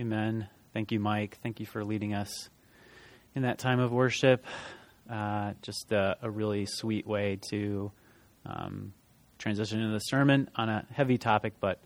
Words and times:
Amen. 0.00 0.48
Thank 0.72 0.90
you, 0.90 0.98
Mike. 0.98 1.36
Thank 1.42 1.60
you 1.60 1.66
for 1.66 1.84
leading 1.84 2.14
us 2.14 2.48
in 3.34 3.42
that 3.42 3.58
time 3.58 3.78
of 3.78 3.92
worship. 3.92 4.46
Uh, 5.10 5.52
just 5.60 5.92
a, 5.92 6.16
a, 6.22 6.30
really 6.30 6.64
sweet 6.64 7.06
way 7.06 7.38
to 7.50 7.92
um, 8.46 8.94
transition 9.36 9.80
into 9.80 9.92
the 9.92 9.98
sermon 9.98 10.48
on 10.56 10.70
a 10.70 10.86
heavy 10.92 11.18
topic, 11.18 11.54
but 11.60 11.78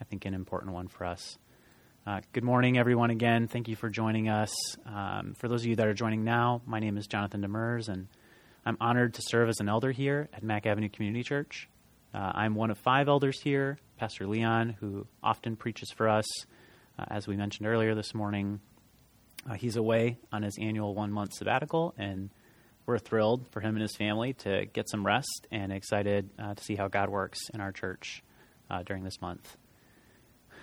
I 0.00 0.04
think 0.04 0.24
an 0.24 0.34
important 0.34 0.72
one 0.72 0.86
for 0.86 1.04
us. 1.04 1.36
Uh, 2.06 2.20
good 2.32 2.44
morning, 2.44 2.78
everyone, 2.78 3.10
again. 3.10 3.48
Thank 3.48 3.66
you 3.66 3.74
for 3.74 3.90
joining 3.90 4.28
us. 4.28 4.54
Um, 4.86 5.34
for 5.36 5.48
those 5.48 5.62
of 5.62 5.66
you 5.66 5.76
that 5.76 5.86
are 5.88 5.94
joining 5.94 6.22
now, 6.22 6.62
my 6.64 6.78
name 6.78 6.96
is 6.96 7.08
Jonathan 7.08 7.42
Demers, 7.42 7.88
and 7.88 8.06
I'm 8.64 8.76
honored 8.80 9.14
to 9.14 9.22
serve 9.22 9.48
as 9.48 9.58
an 9.58 9.68
elder 9.68 9.90
here 9.90 10.28
at 10.32 10.44
Mack 10.44 10.64
Avenue 10.64 10.90
Community 10.90 11.24
Church. 11.24 11.68
Uh, 12.14 12.30
I'm 12.34 12.54
one 12.54 12.70
of 12.70 12.78
five 12.78 13.08
elders 13.08 13.40
here, 13.40 13.78
Pastor 13.98 14.28
Leon, 14.28 14.76
who 14.78 15.08
often 15.24 15.56
preaches 15.56 15.90
for 15.90 16.08
us 16.08 16.24
uh, 16.98 17.04
as 17.08 17.26
we 17.26 17.36
mentioned 17.36 17.66
earlier 17.66 17.94
this 17.94 18.14
morning, 18.14 18.60
uh, 19.48 19.54
he's 19.54 19.76
away 19.76 20.18
on 20.32 20.42
his 20.42 20.58
annual 20.60 20.94
one 20.94 21.12
month 21.12 21.32
sabbatical, 21.34 21.94
and 21.96 22.30
we're 22.86 22.98
thrilled 22.98 23.46
for 23.50 23.60
him 23.60 23.76
and 23.76 23.82
his 23.82 23.94
family 23.96 24.32
to 24.32 24.66
get 24.72 24.88
some 24.88 25.06
rest 25.06 25.46
and 25.50 25.72
excited 25.72 26.30
uh, 26.38 26.54
to 26.54 26.64
see 26.64 26.74
how 26.74 26.88
God 26.88 27.08
works 27.08 27.38
in 27.54 27.60
our 27.60 27.72
church 27.72 28.22
uh, 28.70 28.82
during 28.82 29.04
this 29.04 29.20
month. 29.20 29.56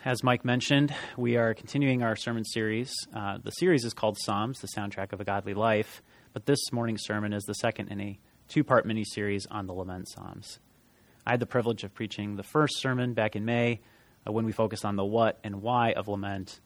As 0.04 0.24
Mike 0.24 0.46
mentioned, 0.46 0.94
we 1.18 1.38
are 1.38 1.54
continuing 1.54 2.04
our 2.04 2.16
sermon 2.16 2.44
series. 2.46 2.94
Uh, 3.16 3.40
the 3.44 3.52
series 3.52 3.86
is 3.86 3.94
called 3.94 4.18
Psalms, 4.20 4.60
the 4.60 4.68
soundtrack 4.68 5.14
of 5.14 5.22
a 5.22 5.24
godly 5.24 5.54
life, 5.54 6.04
but 6.34 6.46
this 6.46 6.60
morning's 6.72 7.04
sermon 7.04 7.34
is 7.34 7.44
the 7.44 7.56
second 7.56 7.92
in 7.92 8.02
a 8.02 8.20
two 8.48 8.64
part 8.64 8.86
mini 8.86 9.04
series 9.04 9.48
on 9.50 9.66
the 9.66 9.74
Lament 9.74 10.08
Psalms. 10.10 10.60
I 11.26 11.32
had 11.32 11.40
the 11.40 11.48
privilege 11.48 11.84
of 11.84 11.94
preaching 11.94 12.36
the 12.36 12.44
first 12.44 12.80
sermon 12.80 13.14
back 13.14 13.36
in 13.36 13.46
May 13.46 13.82
uh, 14.28 14.32
when 14.32 14.46
we 14.46 14.52
focus 14.52 14.86
on 14.86 14.96
the 14.96 15.06
what 15.06 15.40
and 15.44 15.62
why 15.62 15.94
of 15.94 16.08
lament. 16.08 16.60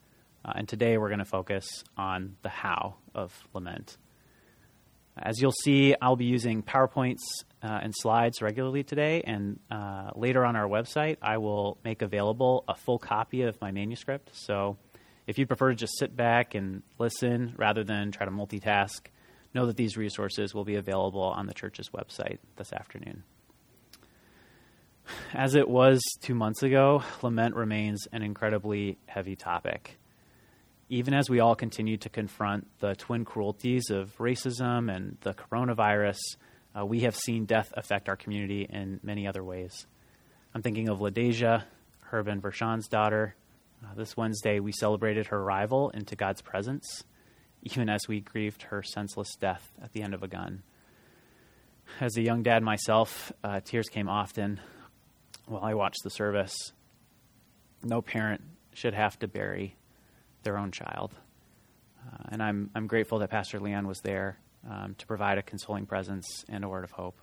Uh, 0.43 0.53
and 0.55 0.67
today 0.67 0.97
we're 0.97 1.09
going 1.09 1.19
to 1.19 1.25
focus 1.25 1.83
on 1.97 2.37
the 2.41 2.49
how 2.49 2.95
of 3.13 3.33
lament. 3.53 3.97
As 5.21 5.41
you'll 5.41 5.51
see, 5.51 5.95
I'll 6.01 6.16
be 6.16 6.25
using 6.25 6.63
PowerPoints 6.63 7.19
uh, 7.61 7.79
and 7.81 7.93
slides 7.93 8.41
regularly 8.41 8.83
today, 8.83 9.21
and 9.21 9.59
uh, 9.69 10.11
later 10.16 10.45
on 10.45 10.55
our 10.55 10.67
website, 10.67 11.17
I 11.21 11.39
will 11.39 11.77
make 11.83 12.01
available 12.01 12.63
a 12.69 12.75
full 12.75 12.99
copy 12.99 13.41
of 13.41 13.59
my 13.59 13.71
manuscript. 13.71 14.29
So 14.33 14.77
if 15.27 15.38
you 15.38 15.45
prefer 15.45 15.71
to 15.71 15.75
just 15.75 15.97
sit 15.97 16.16
back 16.16 16.55
and 16.55 16.83
listen 16.97 17.53
rather 17.57 17.83
than 17.83 18.11
try 18.11 18.25
to 18.25 18.31
multitask, 18.31 19.07
know 19.53 19.66
that 19.66 19.75
these 19.75 19.97
resources 19.97 20.53
will 20.53 20.63
be 20.63 20.75
available 20.75 21.21
on 21.21 21.47
the 21.47 21.53
church's 21.53 21.89
website 21.89 22.38
this 22.55 22.71
afternoon. 22.71 23.23
As 25.33 25.55
it 25.55 25.67
was 25.67 26.02
two 26.21 26.35
months 26.35 26.63
ago, 26.63 27.03
lament 27.21 27.55
remains 27.55 28.07
an 28.11 28.21
incredibly 28.21 28.97
heavy 29.05 29.35
topic. 29.35 29.97
Even 30.89 31.13
as 31.13 31.29
we 31.29 31.39
all 31.39 31.55
continue 31.55 31.97
to 31.97 32.09
confront 32.09 32.67
the 32.79 32.95
twin 32.95 33.25
cruelties 33.25 33.89
of 33.91 34.16
racism 34.17 34.93
and 34.93 35.17
the 35.21 35.33
coronavirus, 35.33 36.17
uh, 36.77 36.85
we 36.85 37.01
have 37.01 37.16
seen 37.16 37.45
death 37.45 37.71
affect 37.77 38.09
our 38.09 38.16
community 38.16 38.67
in 38.69 38.99
many 39.03 39.27
other 39.27 39.43
ways. 39.43 39.85
I'm 40.53 40.61
thinking 40.61 40.89
of 40.89 40.99
LaDeja, 40.99 41.63
Herb 42.01 42.27
and 42.27 42.41
Vershawn's 42.41 42.88
daughter. 42.88 43.35
Uh, 43.83 43.94
this 43.95 44.17
Wednesday, 44.17 44.59
we 44.59 44.71
celebrated 44.71 45.27
her 45.27 45.38
arrival 45.38 45.91
into 45.91 46.16
God's 46.16 46.41
presence, 46.41 47.03
even 47.63 47.88
as 47.88 48.07
we 48.07 48.19
grieved 48.19 48.63
her 48.63 48.81
senseless 48.81 49.35
death 49.39 49.71
at 49.81 49.94
the 49.94 50.01
end 50.01 50.13
of 50.13 50.23
a 50.23 50.27
gun. 50.27 50.63
As 51.99 52.17
a 52.17 52.21
young 52.21 52.44
dad 52.44 52.63
myself, 52.63 53.31
uh, 53.44 53.59
tears 53.63 53.89
came 53.89 54.09
often 54.09 54.59
while 55.50 55.64
I 55.64 55.73
watched 55.73 56.03
the 56.03 56.09
service. 56.09 56.53
No 57.83 58.02
parent 58.02 58.42
should 58.73 58.94
have 58.94 59.17
to 59.19 59.28
bury 59.28 59.75
their 60.44 60.58
own 60.58 60.72
child. 60.72 61.14
Uh, 62.06 62.23
and 62.30 62.44
I'm, 62.44 62.69
I'm 62.75 62.88
grateful 62.88 63.19
that 63.19 63.30
Pastor 63.30 63.59
Leon 63.59 63.88
was 63.88 64.00
there 64.02 64.38
um, 64.69 64.95
to 64.97 65.08
provide 65.08 65.38
a 65.38 65.41
consoling 65.41 65.86
presence 65.86 66.45
and 66.50 66.64
a 66.64 66.69
word 66.69 66.84
of 66.84 66.91
hope. 66.91 67.19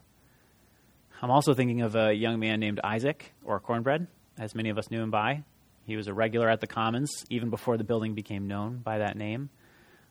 I'm 1.23 1.31
also 1.31 1.55
thinking 1.55 1.81
of 1.81 1.97
a 1.97 2.13
young 2.13 2.39
man 2.39 2.61
named 2.61 2.81
Isaac, 2.85 3.33
or 3.45 3.59
Cornbread, 3.59 4.07
as 4.39 4.55
many 4.55 4.69
of 4.69 4.77
us 4.77 4.91
knew 4.91 5.03
him 5.03 5.11
by. 5.11 5.45
He 5.87 5.97
was 5.97 6.09
a 6.09 6.15
regular 6.15 6.51
at 6.51 6.61
the 6.61 6.67
Commons 6.67 7.25
even 7.31 7.49
before 7.49 7.77
the 7.77 7.85
building 7.85 8.15
became 8.15 8.49
known 8.49 8.79
by 8.79 8.99
that 8.99 9.17
name. 9.17 9.49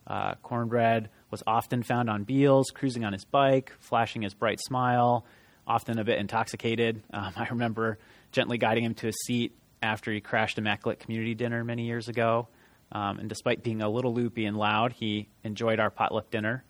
Uh, 0.08 0.36
Cornbread 0.36 1.10
was 1.32 1.44
often 1.46 1.84
found 1.84 2.10
on 2.10 2.24
Beals, 2.24 2.68
cruising 2.74 3.04
on 3.04 3.14
his 3.14 3.26
bike, 3.26 3.74
flashing 3.80 4.22
his 4.22 4.34
bright 4.34 4.60
smile, 4.62 5.26
often 5.68 6.00
a 6.00 6.04
bit 6.04 6.18
intoxicated. 6.18 7.04
Um, 7.12 7.34
I 7.36 7.48
remember 7.50 7.98
gently 8.32 8.58
guiding 8.58 8.84
him 8.84 8.94
to 8.96 9.08
a 9.08 9.12
seat 9.12 9.54
after 9.82 10.12
he 10.12 10.22
crashed 10.22 10.58
a 10.58 10.62
Immaculate 10.62 11.00
Community 11.00 11.34
Dinner 11.34 11.64
many 11.64 11.86
years 11.86 12.08
ago. 12.08 12.48
Um, 12.92 13.20
and 13.20 13.30
despite 13.30 13.64
being 13.64 13.82
a 13.82 13.90
little 13.90 14.14
loopy 14.14 14.46
and 14.46 14.58
loud, 14.58 14.94
he 14.94 15.28
enjoyed 15.44 15.80
our 15.80 15.90
potluck 15.90 16.30
dinner. 16.30 16.64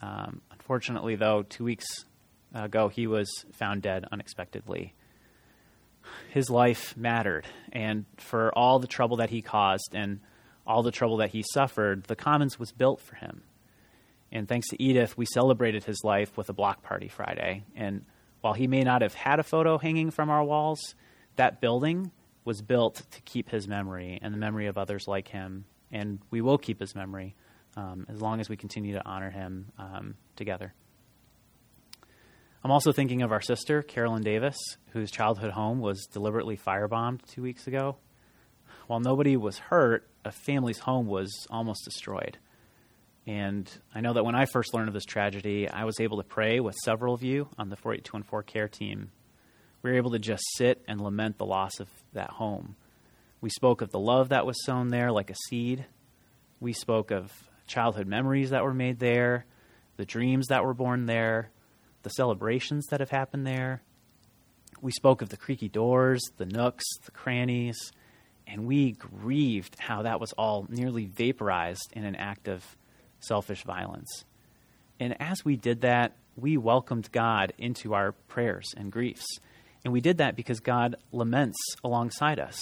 Um, 0.00 0.40
unfortunately, 0.50 1.16
though, 1.16 1.42
two 1.42 1.64
weeks 1.64 1.86
ago, 2.54 2.88
he 2.88 3.06
was 3.06 3.44
found 3.52 3.82
dead 3.82 4.04
unexpectedly. 4.10 4.94
His 6.30 6.50
life 6.50 6.96
mattered, 6.96 7.46
and 7.72 8.04
for 8.16 8.50
all 8.56 8.80
the 8.80 8.88
trouble 8.88 9.18
that 9.18 9.30
he 9.30 9.40
caused 9.40 9.90
and 9.94 10.20
all 10.66 10.82
the 10.82 10.90
trouble 10.90 11.18
that 11.18 11.30
he 11.30 11.44
suffered, 11.52 12.04
the 12.04 12.16
Commons 12.16 12.58
was 12.58 12.72
built 12.72 13.00
for 13.00 13.14
him. 13.16 13.42
And 14.32 14.48
thanks 14.48 14.68
to 14.68 14.82
Edith, 14.82 15.16
we 15.16 15.26
celebrated 15.26 15.84
his 15.84 16.00
life 16.02 16.36
with 16.36 16.48
a 16.48 16.52
block 16.52 16.82
party 16.82 17.08
Friday. 17.08 17.64
And 17.76 18.04
while 18.42 18.52
he 18.52 18.66
may 18.66 18.82
not 18.82 19.00
have 19.02 19.14
had 19.14 19.40
a 19.40 19.42
photo 19.42 19.78
hanging 19.78 20.10
from 20.10 20.28
our 20.28 20.44
walls, 20.44 20.94
that 21.36 21.60
building 21.60 22.10
was 22.44 22.60
built 22.60 23.02
to 23.10 23.20
keep 23.22 23.48
his 23.48 23.66
memory 23.66 24.18
and 24.20 24.34
the 24.34 24.38
memory 24.38 24.66
of 24.66 24.76
others 24.76 25.08
like 25.08 25.28
him. 25.28 25.64
And 25.90 26.18
we 26.30 26.40
will 26.40 26.58
keep 26.58 26.80
his 26.80 26.94
memory 26.94 27.34
um, 27.76 28.06
as 28.08 28.20
long 28.20 28.40
as 28.40 28.48
we 28.48 28.56
continue 28.56 28.94
to 28.94 29.06
honor 29.06 29.30
him 29.30 29.72
um, 29.78 30.16
together. 30.36 30.74
I'm 32.64 32.70
also 32.70 32.92
thinking 32.92 33.22
of 33.22 33.32
our 33.32 33.40
sister, 33.40 33.82
Carolyn 33.82 34.22
Davis, 34.22 34.56
whose 34.90 35.10
childhood 35.10 35.52
home 35.52 35.80
was 35.80 36.06
deliberately 36.06 36.56
firebombed 36.56 37.20
two 37.26 37.42
weeks 37.42 37.66
ago. 37.66 37.96
While 38.86 39.00
nobody 39.00 39.36
was 39.36 39.58
hurt, 39.58 40.08
a 40.24 40.30
family's 40.30 40.80
home 40.80 41.06
was 41.06 41.46
almost 41.50 41.84
destroyed. 41.84 42.38
And 43.26 43.70
I 43.94 44.00
know 44.00 44.14
that 44.14 44.24
when 44.24 44.34
I 44.34 44.46
first 44.46 44.74
learned 44.74 44.88
of 44.88 44.94
this 44.94 45.04
tragedy, 45.04 45.68
I 45.68 45.84
was 45.84 46.00
able 46.00 46.16
to 46.18 46.24
pray 46.24 46.58
with 46.60 46.74
several 46.84 47.14
of 47.14 47.22
you 47.22 47.48
on 47.56 47.68
the 47.68 47.76
48214 47.76 48.52
care 48.52 48.68
team. 48.68 49.10
We 49.82 49.90
were 49.90 49.96
able 49.96 50.12
to 50.12 50.18
just 50.18 50.42
sit 50.56 50.82
and 50.88 51.00
lament 51.00 51.38
the 51.38 51.46
loss 51.46 51.78
of 51.80 51.88
that 52.12 52.30
home. 52.30 52.76
We 53.40 53.50
spoke 53.50 53.80
of 53.80 53.90
the 53.90 53.98
love 53.98 54.30
that 54.30 54.46
was 54.46 54.64
sown 54.64 54.88
there 54.88 55.10
like 55.12 55.30
a 55.30 55.36
seed. 55.48 55.86
We 56.60 56.72
spoke 56.72 57.10
of 57.10 57.32
childhood 57.66 58.06
memories 58.06 58.50
that 58.50 58.64
were 58.64 58.74
made 58.74 58.98
there, 58.98 59.46
the 59.96 60.04
dreams 60.04 60.48
that 60.48 60.64
were 60.64 60.74
born 60.74 61.06
there, 61.06 61.50
the 62.02 62.10
celebrations 62.10 62.86
that 62.90 63.00
have 63.00 63.10
happened 63.10 63.46
there. 63.46 63.82
We 64.80 64.92
spoke 64.92 65.22
of 65.22 65.28
the 65.28 65.36
creaky 65.36 65.68
doors, 65.68 66.20
the 66.36 66.46
nooks, 66.46 66.84
the 67.04 67.12
crannies, 67.12 67.92
and 68.46 68.66
we 68.66 68.92
grieved 68.92 69.76
how 69.78 70.02
that 70.02 70.20
was 70.20 70.32
all 70.32 70.66
nearly 70.68 71.06
vaporized 71.06 71.92
in 71.92 72.04
an 72.04 72.16
act 72.16 72.48
of 72.48 72.76
selfish 73.22 73.64
violence. 73.64 74.24
And 75.00 75.20
as 75.20 75.44
we 75.44 75.56
did 75.56 75.80
that, 75.82 76.16
we 76.36 76.56
welcomed 76.56 77.10
God 77.12 77.52
into 77.58 77.94
our 77.94 78.12
prayers 78.12 78.72
and 78.76 78.90
griefs. 78.90 79.26
And 79.84 79.92
we 79.92 80.00
did 80.00 80.18
that 80.18 80.36
because 80.36 80.60
God 80.60 80.96
laments 81.10 81.58
alongside 81.82 82.38
us. 82.38 82.60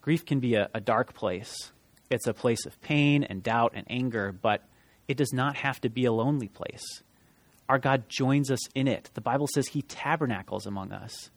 Grief 0.00 0.24
can 0.24 0.40
be 0.40 0.54
a, 0.54 0.68
a, 0.74 0.80
dark 0.80 1.14
place, 1.14 1.72
it's 2.10 2.26
a 2.26 2.34
place 2.34 2.66
of 2.66 2.80
pain 2.80 3.22
and 3.22 3.42
doubt 3.42 3.72
and 3.74 3.86
anger, 3.88 4.32
but 4.32 4.64
it 5.06 5.16
does 5.16 5.32
not 5.32 5.56
have 5.56 5.80
to 5.82 5.88
be 5.88 6.04
a 6.04 6.12
lonely 6.12 6.48
place. 6.48 7.02
Our 7.68 7.78
God 7.78 8.08
joins 8.08 8.50
us 8.50 8.66
in 8.74 8.88
it. 8.88 9.10
The 9.14 9.20
Bible 9.20 9.46
says 9.46 9.68
he 9.68 9.82
tabernacles 9.82 10.66
among 10.66 10.92
us. 10.92 11.30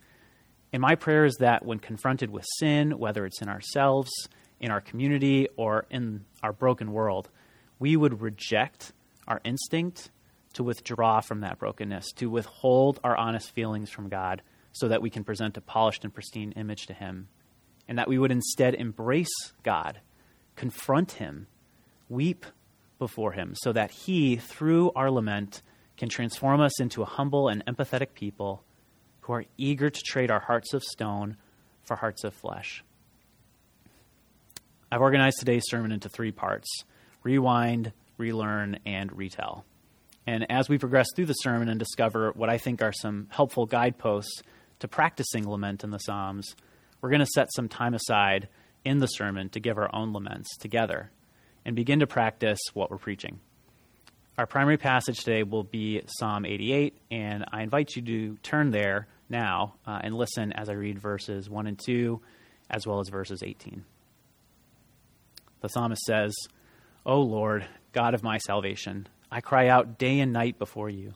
And 0.74 0.82
my 0.82 0.96
prayer 0.96 1.26
is 1.26 1.36
that 1.40 1.64
when 1.64 1.80
confronted 1.80 2.30
with 2.30 2.46
sin, 2.58 2.98
whether 2.98 3.26
it's 3.26 3.42
in 3.42 3.48
ourselves, 3.48 4.12
in 4.60 4.72
our 4.72 4.82
community, 4.82 5.48
or 5.56 5.86
in 5.90 6.26
our 6.42 6.52
broken 6.52 6.92
world, 6.92 7.30
we 7.80 7.96
would 7.96 8.22
reject 8.22 8.94
our 9.28 9.42
instinct 9.44 10.10
to 10.54 10.64
withdraw 10.64 11.20
from 11.20 11.42
that 11.42 11.60
brokenness, 11.60 12.12
to 12.14 12.30
withhold 12.30 13.00
our 13.04 13.18
honest 13.18 13.52
feelings 13.52 13.90
from 13.90 14.10
God 14.10 14.42
so 14.72 14.88
that 14.88 15.02
we 15.02 15.10
can 15.10 15.24
present 15.24 15.58
a 15.58 15.62
polished 15.62 16.04
and 16.04 16.14
pristine 16.14 16.54
image 16.54 16.86
to 16.88 16.94
Him, 16.94 17.28
and 17.88 17.98
that 17.98 18.08
we 18.08 18.18
would 18.18 18.32
instead 18.32 18.76
embrace 18.76 19.54
God, 19.64 20.00
confront 20.56 21.14
Him, 21.14 21.48
weep 22.10 22.46
before 23.00 23.34
Him, 23.34 23.54
so 23.56 23.74
that 23.74 23.92
He, 23.92 24.38
through 24.38 24.92
our 24.96 25.12
lament, 25.12 25.62
can 25.98 26.10
transform 26.10 26.62
us 26.62 26.80
into 26.80 27.02
a 27.02 27.06
humble 27.06 27.48
and 27.48 27.66
empathetic 27.66 28.14
people 28.14 28.64
who 29.22 29.34
are 29.34 29.46
eager 29.58 29.90
to 29.90 30.02
trade 30.02 30.30
our 30.30 30.42
hearts 30.42 30.74
of 30.74 30.84
stone 30.84 31.38
for 31.84 31.96
hearts 31.96 32.24
of 32.24 32.34
flesh. 32.34 32.84
I've 34.92 35.02
organized 35.02 35.40
today's 35.40 35.64
sermon 35.68 35.92
into 35.92 36.10
three 36.10 36.32
parts 36.32 36.68
rewind, 37.26 37.92
relearn, 38.18 38.80
and 38.86 39.12
retell. 39.18 39.66
And 40.28 40.50
as 40.50 40.70
we 40.70 40.78
progress 40.78 41.08
through 41.16 41.26
the 41.26 41.34
sermon 41.34 41.68
and 41.68 41.78
discover 41.78 42.32
what 42.36 42.50
I 42.50 42.58
think 42.58 42.82
are 42.82 42.94
some 42.94 43.28
helpful 43.30 43.66
guideposts 43.66 44.42
to 44.80 44.88
practicing 44.88 45.50
lament 45.50 45.84
in 45.84 45.90
the 45.90 45.98
Psalms, 45.98 46.56
we're 47.02 47.10
going 47.10 47.20
to 47.20 47.26
set 47.26 47.52
some 47.54 47.68
time 47.68 47.94
aside 47.94 48.48
in 48.86 49.00
the 49.00 49.08
sermon 49.08 49.50
to 49.50 49.60
give 49.60 49.78
our 49.78 49.94
own 49.94 50.14
laments 50.14 50.56
together 50.58 51.12
and 51.66 51.76
begin 51.76 52.00
to 52.00 52.08
practice 52.08 52.60
what 52.74 52.90
we're 52.90 52.98
preaching. 52.98 53.40
Our 54.38 54.46
primary 54.46 54.78
passage 54.78 55.20
today 55.20 55.44
will 55.44 55.64
be 55.64 56.02
Psalm 56.20 56.46
88, 56.46 56.96
and 57.10 57.46
I 57.52 57.64
invite 57.64 57.96
you 57.96 58.02
to 58.04 58.38
turn 58.44 58.72
there 58.72 59.08
now 59.30 59.76
uh, 59.88 60.00
and 60.04 60.16
listen 60.16 60.54
as 60.54 60.70
I 60.70 60.74
read 60.74 61.00
verses 61.00 61.50
1 61.50 61.68
and 61.68 61.80
2, 61.84 62.22
as 62.70 62.86
well 62.86 63.00
as 63.00 63.10
verses 63.10 63.42
18. 63.44 63.84
The 65.62 65.70
psalmist 65.70 66.04
says, 66.04 66.36
O 67.06 67.22
Lord, 67.22 67.66
God 67.92 68.14
of 68.14 68.24
my 68.24 68.38
salvation, 68.40 69.08
I 69.32 69.42
cry 69.42 69.68
out 69.68 69.98
day 69.98 70.20
and 70.20 70.34
night 70.34 70.58
before 70.58 70.90
you. 70.90 71.14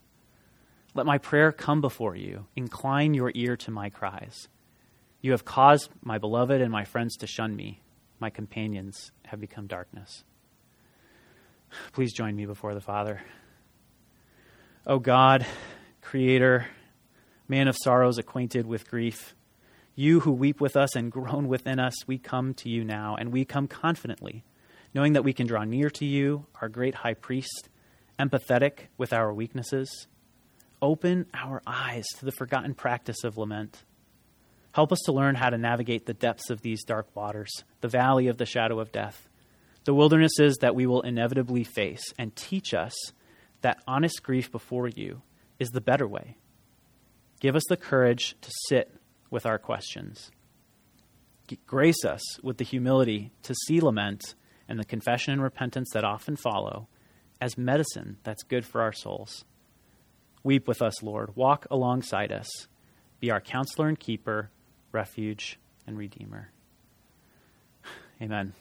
Let 0.94 1.06
my 1.06 1.18
prayer 1.18 1.52
come 1.52 1.82
before 1.82 2.16
you. 2.16 2.46
Incline 2.56 3.14
your 3.14 3.32
ear 3.34 3.56
to 3.58 3.72
my 3.72 3.90
cries. 3.90 4.48
You 5.22 5.32
have 5.32 5.46
caused 5.46 5.90
my 6.02 6.18
beloved 6.18 6.62
and 6.62 6.72
my 6.72 6.84
friends 6.84 7.16
to 7.18 7.28
shun 7.28 7.56
me. 7.56 7.82
My 8.20 8.30
companions 8.30 9.12
have 9.26 9.40
become 9.40 9.68
darkness. 9.68 10.24
Please 11.94 12.14
join 12.14 12.36
me 12.36 12.46
before 12.46 12.74
the 12.74 12.82
Father. 12.82 13.22
O 14.86 15.00
God, 15.00 15.46
Creator, 16.02 16.68
man 17.48 17.68
of 17.68 17.78
sorrows, 17.78 18.18
acquainted 18.18 18.66
with 18.66 18.90
grief, 18.90 19.36
you 19.96 20.22
who 20.22 20.32
weep 20.32 20.62
with 20.62 20.78
us 20.78 20.96
and 20.96 21.12
groan 21.12 21.48
within 21.48 21.80
us, 21.80 22.08
we 22.08 22.18
come 22.18 22.54
to 22.56 22.70
you 22.70 22.84
now, 22.84 23.16
and 23.20 23.32
we 23.32 23.44
come 23.44 23.68
confidently, 23.68 24.44
knowing 24.94 25.14
that 25.14 25.24
we 25.24 25.34
can 25.34 25.48
draw 25.48 25.64
near 25.64 25.90
to 25.90 26.06
you, 26.06 26.46
our 26.62 26.70
great 26.70 26.96
high 26.96 27.14
priest, 27.14 27.70
empathetic 28.20 28.88
with 28.98 29.14
our 29.14 29.34
weaknesses. 29.34 30.08
Open 30.82 31.26
our 31.34 31.62
eyes 31.68 32.06
to 32.18 32.26
the 32.26 32.32
forgotten 32.32 32.74
practice 32.74 33.24
of 33.24 33.38
lament. 33.38 33.84
Help 34.72 34.92
us 34.92 35.00
to 35.06 35.12
learn 35.12 35.36
how 35.36 35.50
to 35.50 35.58
navigate 35.58 36.06
the 36.06 36.14
depths 36.14 36.50
of 36.50 36.62
these 36.62 36.84
dark 36.84 37.08
waters, 37.16 37.52
the 37.82 37.88
valley 37.88 38.28
of 38.28 38.38
the 38.38 38.46
shadow 38.46 38.80
of 38.80 38.92
death, 38.92 39.28
the 39.86 39.94
wildernesses 39.94 40.58
that 40.62 40.76
we 40.76 40.86
will 40.86 41.02
inevitably 41.02 41.64
face, 41.64 42.14
and 42.18 42.36
teach 42.36 42.74
us 42.74 42.94
that 43.62 43.82
honest 43.88 44.24
grief 44.24 44.52
before 44.52 44.88
you 44.88 45.22
is 45.58 45.70
the 45.70 45.82
better 45.82 46.08
way. 46.08 46.38
Give 47.40 47.56
us 47.56 47.64
the 47.70 47.78
courage 47.78 48.36
to 48.42 48.52
sit 48.68 48.94
with 49.30 49.46
our 49.46 49.58
questions. 49.58 50.32
Grace 51.66 52.06
us 52.06 52.22
with 52.42 52.58
the 52.58 52.64
humility 52.64 53.32
to 53.44 53.56
see 53.66 53.82
lament 53.82 54.36
and 54.70 54.80
the 54.80 54.86
confession 54.86 55.34
and 55.34 55.44
repentance 55.44 55.90
that 55.94 56.06
often 56.06 56.38
follow 56.38 56.88
as 57.42 57.58
medicine 57.58 58.18
that's 58.24 58.44
good 58.44 58.66
for 58.66 58.82
our 58.82 58.94
souls. 58.94 59.44
Weep 60.44 60.68
with 60.68 60.82
us, 60.82 61.04
Lord. 61.04 61.36
Walk 61.36 61.66
alongside 61.70 62.32
us. 62.32 62.48
Be 63.20 63.32
our 63.32 63.42
counselor 63.42 63.90
and 63.90 64.00
keeper, 64.00 64.52
refuge 64.92 65.60
and 65.86 65.98
redeemer. 65.98 66.52
Amen. 68.22 68.54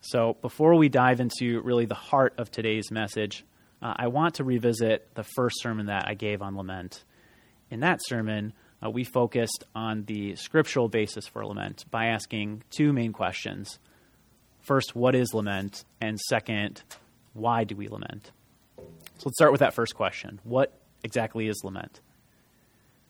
So, 0.00 0.36
before 0.40 0.74
we 0.76 0.88
dive 0.88 1.20
into 1.20 1.60
really 1.60 1.84
the 1.84 1.94
heart 1.94 2.34
of 2.38 2.50
today's 2.50 2.90
message, 2.90 3.44
uh, 3.82 3.94
I 3.96 4.08
want 4.08 4.36
to 4.36 4.44
revisit 4.44 5.14
the 5.14 5.24
first 5.36 5.60
sermon 5.60 5.86
that 5.86 6.08
I 6.08 6.14
gave 6.14 6.40
on 6.40 6.56
lament. 6.56 7.04
In 7.70 7.80
that 7.80 8.00
sermon, 8.06 8.54
uh, 8.84 8.90
we 8.90 9.04
focused 9.04 9.64
on 9.74 10.04
the 10.04 10.36
scriptural 10.36 10.88
basis 10.88 11.26
for 11.26 11.44
lament 11.44 11.84
by 11.90 12.06
asking 12.06 12.62
two 12.70 12.92
main 12.92 13.12
questions. 13.12 13.78
First, 14.62 14.94
what 14.94 15.14
is 15.14 15.34
lament? 15.34 15.84
And 16.00 16.18
second, 16.20 16.82
why 17.32 17.64
do 17.64 17.76
we 17.76 17.88
lament? 17.88 18.30
So 18.76 19.24
let's 19.26 19.36
start 19.36 19.52
with 19.52 19.60
that 19.60 19.74
first 19.74 19.94
question. 19.94 20.40
What 20.44 20.78
exactly 21.02 21.48
is 21.48 21.60
lament? 21.64 22.00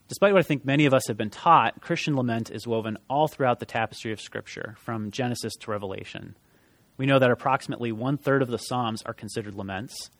Despite 0.08 0.32
what 0.32 0.40
I 0.40 0.42
think 0.42 0.64
many 0.64 0.86
of 0.86 0.94
us 0.94 1.06
have 1.06 1.16
been 1.16 1.30
taught, 1.30 1.80
Christian 1.80 2.16
lament 2.16 2.50
is 2.50 2.66
woven 2.66 2.98
all 3.08 3.28
throughout 3.28 3.60
the 3.60 3.66
tapestry 3.66 4.12
of 4.12 4.20
Scripture, 4.20 4.74
from 4.80 5.12
Genesis 5.12 5.54
to 5.60 5.70
Revelation. 5.70 6.36
We 6.96 7.06
know 7.06 7.20
that 7.20 7.30
approximately 7.30 7.92
one 7.92 8.18
third 8.18 8.42
of 8.42 8.48
the 8.48 8.58
Psalms 8.58 9.02
are 9.02 9.14
considered 9.14 9.54
laments, 9.54 10.10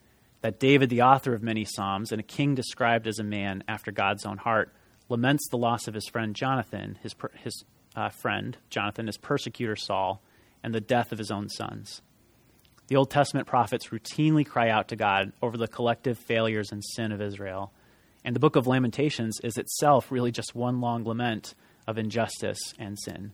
that 0.43 0.61
David, 0.61 0.91
the 0.91 1.03
author 1.03 1.35
of 1.35 1.43
many 1.43 1.65
Psalms, 1.65 2.13
and 2.13 2.21
a 2.21 2.25
king 2.25 2.55
described 2.55 3.09
as 3.09 3.19
a 3.19 3.25
man 3.25 3.65
after 3.67 3.91
God's 3.91 4.25
own 4.25 4.39
heart, 4.39 4.73
laments 5.09 5.49
the 5.51 5.59
loss 5.59 5.89
of 5.89 5.95
his 5.95 6.07
friend 6.07 6.37
Jonathan, 6.37 6.97
his, 7.03 7.17
his 7.43 7.65
uh, 7.97 8.11
friend, 8.11 8.57
Jonathan, 8.71 9.09
his 9.09 9.19
persecutor 9.19 9.75
Saul, 9.75 10.23
and 10.63 10.75
the 10.75 10.81
death 10.81 11.13
of 11.13 11.19
his 11.19 11.31
own 11.31 11.49
sons. 11.49 12.03
The 12.89 12.97
Old 12.97 13.11
Testament 13.11 13.47
prophets 13.47 13.89
routinely 13.89 14.45
cry 14.45 14.69
out 14.69 14.89
to 14.89 14.97
God 14.97 15.33
over 15.41 15.57
the 15.57 15.69
collective 15.69 16.19
failures 16.19 16.73
and 16.73 16.83
sin 16.85 17.13
of 17.13 17.23
Israel. 17.23 17.73
And 18.25 18.35
the 18.35 18.41
book 18.41 18.57
of 18.57 18.67
Lamentations 18.67 19.39
is 19.45 19.57
itself 19.57 20.11
really 20.11 20.33
just 20.33 20.55
one 20.55 20.81
long 20.81 21.05
lament 21.05 21.55
of 21.87 21.99
injustice 21.99 22.59
and 22.79 22.99
sin. 22.99 23.33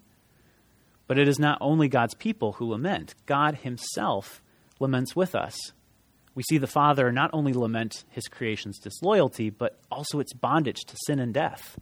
But 1.06 1.18
it 1.18 1.26
is 1.28 1.38
not 1.38 1.58
only 1.60 1.88
God's 1.88 2.14
people 2.14 2.52
who 2.52 2.70
lament, 2.70 3.14
God 3.26 3.56
Himself 3.56 4.42
laments 4.78 5.16
with 5.16 5.34
us. 5.34 5.56
We 6.34 6.42
see 6.42 6.58
the 6.58 6.66
Father 6.66 7.10
not 7.10 7.30
only 7.32 7.54
lament 7.54 8.04
His 8.10 8.28
creation's 8.28 8.78
disloyalty, 8.78 9.48
but 9.48 9.80
also 9.90 10.20
its 10.20 10.34
bondage 10.34 10.80
to 10.86 10.96
sin 11.06 11.18
and 11.18 11.32
death. 11.32 11.78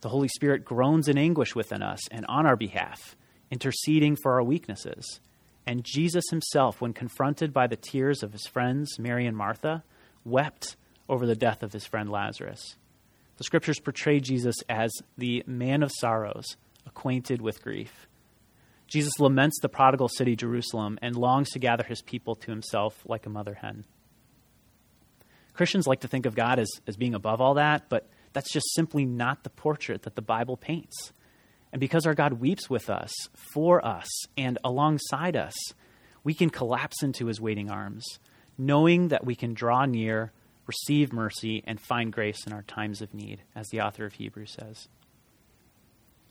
The 0.00 0.08
Holy 0.08 0.28
Spirit 0.28 0.64
groans 0.64 1.08
in 1.08 1.18
anguish 1.18 1.54
within 1.54 1.82
us 1.82 2.00
and 2.10 2.24
on 2.26 2.46
our 2.46 2.56
behalf, 2.56 3.14
interceding 3.50 4.16
for 4.16 4.34
our 4.34 4.42
weaknesses. 4.42 5.20
And 5.66 5.84
Jesus 5.84 6.24
Himself, 6.30 6.80
when 6.80 6.92
confronted 6.92 7.52
by 7.52 7.66
the 7.66 7.76
tears 7.76 8.22
of 8.22 8.32
His 8.32 8.46
friends, 8.46 8.98
Mary 8.98 9.26
and 9.26 9.36
Martha, 9.36 9.84
wept 10.24 10.76
over 11.08 11.26
the 11.26 11.34
death 11.34 11.62
of 11.62 11.72
His 11.72 11.86
friend 11.86 12.10
Lazarus. 12.10 12.76
The 13.36 13.44
scriptures 13.44 13.80
portray 13.80 14.20
Jesus 14.20 14.56
as 14.68 14.92
the 15.16 15.42
man 15.46 15.82
of 15.82 15.90
sorrows, 15.92 16.56
acquainted 16.86 17.40
with 17.40 17.62
grief. 17.62 18.06
Jesus 18.86 19.20
laments 19.20 19.58
the 19.60 19.68
prodigal 19.68 20.08
city, 20.08 20.34
Jerusalem, 20.34 20.98
and 21.00 21.14
longs 21.14 21.50
to 21.50 21.60
gather 21.60 21.84
his 21.84 22.02
people 22.02 22.34
to 22.34 22.50
himself 22.50 23.00
like 23.06 23.24
a 23.24 23.30
mother 23.30 23.54
hen. 23.54 23.84
Christians 25.54 25.86
like 25.86 26.00
to 26.00 26.08
think 26.08 26.26
of 26.26 26.34
God 26.34 26.58
as, 26.58 26.68
as 26.86 26.96
being 26.96 27.14
above 27.14 27.40
all 27.40 27.54
that, 27.54 27.88
but 27.88 28.08
that's 28.32 28.52
just 28.52 28.74
simply 28.74 29.04
not 29.04 29.44
the 29.44 29.50
portrait 29.50 30.02
that 30.02 30.16
the 30.16 30.22
Bible 30.22 30.56
paints. 30.56 31.12
And 31.72 31.80
because 31.80 32.06
our 32.06 32.14
God 32.14 32.34
weeps 32.34 32.68
with 32.68 32.90
us, 32.90 33.12
for 33.52 33.84
us, 33.84 34.08
and 34.36 34.58
alongside 34.64 35.36
us, 35.36 35.54
we 36.24 36.34
can 36.34 36.50
collapse 36.50 37.02
into 37.02 37.26
his 37.26 37.40
waiting 37.40 37.70
arms, 37.70 38.04
knowing 38.58 39.08
that 39.08 39.24
we 39.24 39.34
can 39.34 39.54
draw 39.54 39.86
near, 39.86 40.32
receive 40.66 41.12
mercy, 41.12 41.62
and 41.66 41.80
find 41.80 42.12
grace 42.12 42.46
in 42.46 42.52
our 42.52 42.62
times 42.62 43.00
of 43.00 43.14
need, 43.14 43.42
as 43.54 43.68
the 43.68 43.80
author 43.80 44.04
of 44.04 44.14
Hebrews 44.14 44.56
says. 44.58 44.88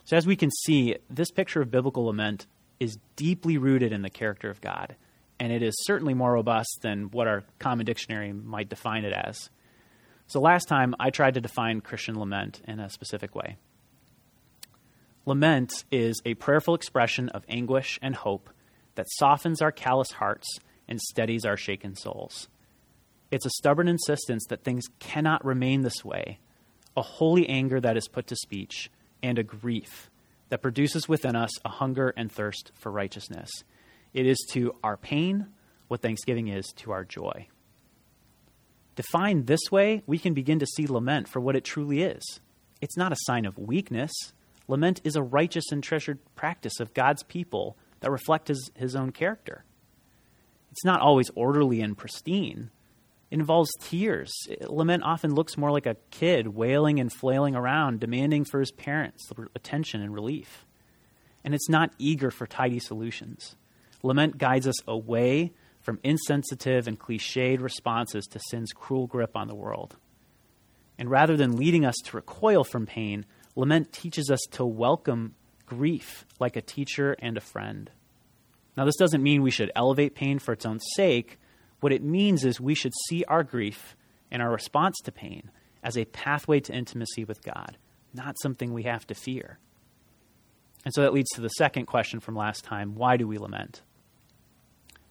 So, 0.05 0.17
as 0.17 0.27
we 0.27 0.35
can 0.35 0.51
see, 0.63 0.95
this 1.09 1.31
picture 1.31 1.61
of 1.61 1.71
biblical 1.71 2.05
lament 2.05 2.47
is 2.79 2.97
deeply 3.15 3.57
rooted 3.57 3.91
in 3.91 4.01
the 4.01 4.09
character 4.09 4.49
of 4.49 4.61
God, 4.61 4.95
and 5.39 5.51
it 5.51 5.61
is 5.61 5.73
certainly 5.85 6.13
more 6.13 6.33
robust 6.33 6.79
than 6.81 7.11
what 7.11 7.27
our 7.27 7.43
common 7.59 7.85
dictionary 7.85 8.33
might 8.33 8.69
define 8.69 9.05
it 9.05 9.13
as. 9.13 9.49
So, 10.27 10.39
last 10.39 10.65
time 10.65 10.95
I 10.99 11.09
tried 11.09 11.35
to 11.35 11.41
define 11.41 11.81
Christian 11.81 12.19
lament 12.19 12.61
in 12.67 12.79
a 12.79 12.89
specific 12.89 13.35
way. 13.35 13.57
Lament 15.25 15.83
is 15.91 16.21
a 16.25 16.33
prayerful 16.35 16.75
expression 16.75 17.29
of 17.29 17.43
anguish 17.49 17.99
and 18.01 18.15
hope 18.15 18.49
that 18.95 19.07
softens 19.11 19.61
our 19.61 19.71
callous 19.71 20.11
hearts 20.11 20.47
and 20.87 20.99
steadies 20.99 21.45
our 21.45 21.57
shaken 21.57 21.95
souls. 21.95 22.47
It's 23.31 23.45
a 23.45 23.51
stubborn 23.51 23.87
insistence 23.87 24.45
that 24.49 24.63
things 24.63 24.85
cannot 24.99 25.45
remain 25.45 25.81
this 25.81 26.03
way, 26.03 26.39
a 26.97 27.01
holy 27.01 27.47
anger 27.47 27.79
that 27.79 27.97
is 27.97 28.07
put 28.07 28.27
to 28.27 28.35
speech, 28.35 28.89
and 29.21 29.37
a 29.37 29.43
grief 29.43 30.09
that 30.49 30.61
produces 30.61 31.07
within 31.07 31.35
us 31.35 31.51
a 31.63 31.69
hunger 31.69 32.13
and 32.17 32.31
thirst 32.31 32.71
for 32.75 32.91
righteousness. 32.91 33.49
It 34.13 34.25
is 34.25 34.37
to 34.51 34.73
our 34.83 34.97
pain 34.97 35.47
what 35.87 36.01
thanksgiving 36.01 36.47
is 36.47 36.65
to 36.77 36.91
our 36.91 37.03
joy. 37.03 37.47
Defined 38.95 39.47
this 39.47 39.71
way, 39.71 40.03
we 40.07 40.17
can 40.17 40.33
begin 40.33 40.59
to 40.59 40.65
see 40.65 40.87
lament 40.87 41.27
for 41.27 41.39
what 41.39 41.55
it 41.55 41.63
truly 41.63 42.01
is. 42.01 42.23
It's 42.81 42.97
not 42.97 43.11
a 43.11 43.17
sign 43.21 43.45
of 43.45 43.57
weakness. 43.57 44.11
Lament 44.69 45.01
is 45.03 45.15
a 45.15 45.23
righteous 45.23 45.71
and 45.71 45.83
treasured 45.83 46.19
practice 46.35 46.79
of 46.79 46.93
God's 46.93 47.23
people 47.23 47.75
that 48.01 48.11
reflect 48.11 48.47
his, 48.49 48.69
his 48.75 48.95
own 48.95 49.11
character. 49.11 49.65
It's 50.71 50.85
not 50.85 51.01
always 51.01 51.31
orderly 51.35 51.81
and 51.81 51.97
pristine, 51.97 52.69
it 53.31 53.39
involves 53.39 53.71
tears. 53.81 54.31
Lament 54.61 55.03
often 55.03 55.35
looks 55.35 55.57
more 55.57 55.71
like 55.71 55.85
a 55.85 55.97
kid 56.09 56.47
wailing 56.47 56.99
and 56.99 57.11
flailing 57.11 57.55
around, 57.55 57.99
demanding 57.99 58.45
for 58.45 58.59
his 58.59 58.71
parents 58.71 59.29
attention 59.55 60.01
and 60.01 60.13
relief. 60.13 60.65
And 61.43 61.53
it's 61.53 61.69
not 61.69 61.93
eager 61.99 62.31
for 62.31 62.47
tidy 62.47 62.79
solutions. 62.79 63.55
Lament 64.01 64.37
guides 64.37 64.67
us 64.67 64.81
away 64.87 65.51
from 65.79 65.99
insensitive 66.03 66.87
and 66.87 66.99
cliched 66.99 67.61
responses 67.61 68.25
to 68.25 68.39
sin's 68.49 68.71
cruel 68.71 69.07
grip 69.07 69.35
on 69.35 69.47
the 69.47 69.55
world. 69.55 69.97
And 70.97 71.09
rather 71.09 71.37
than 71.37 71.55
leading 71.55 71.85
us 71.85 71.95
to 72.05 72.17
recoil 72.17 72.63
from 72.63 72.85
pain, 72.85 73.25
lament 73.55 73.91
teaches 73.91 74.29
us 74.29 74.41
to 74.51 74.65
welcome 74.65 75.35
grief 75.65 76.25
like 76.39 76.55
a 76.55 76.61
teacher 76.61 77.15
and 77.19 77.37
a 77.37 77.41
friend. 77.41 77.89
Now, 78.77 78.85
this 78.85 78.97
doesn't 78.97 79.23
mean 79.23 79.41
we 79.41 79.51
should 79.51 79.71
elevate 79.75 80.15
pain 80.15 80.39
for 80.39 80.53
its 80.53 80.65
own 80.65 80.79
sake 80.95 81.39
what 81.79 81.93
it 81.93 82.03
means 82.03 82.43
is 82.43 82.59
we 82.59 82.75
should 82.75 82.93
see 83.07 83.23
our 83.25 83.43
grief 83.43 83.95
and 84.31 84.41
our 84.41 84.51
response 84.51 84.97
to 85.03 85.11
pain 85.11 85.49
as 85.83 85.97
a 85.97 86.05
pathway 86.05 86.59
to 86.59 86.73
intimacy 86.73 87.23
with 87.23 87.41
God, 87.41 87.77
not 88.13 88.39
something 88.41 88.73
we 88.73 88.83
have 88.83 89.07
to 89.07 89.15
fear. 89.15 89.59
And 90.83 90.93
so 90.93 91.01
that 91.01 91.13
leads 91.13 91.29
to 91.31 91.41
the 91.41 91.49
second 91.49 91.85
question 91.85 92.19
from 92.19 92.35
last 92.35 92.63
time 92.63 92.95
why 92.95 93.17
do 93.17 93.27
we 93.27 93.37
lament? 93.37 93.81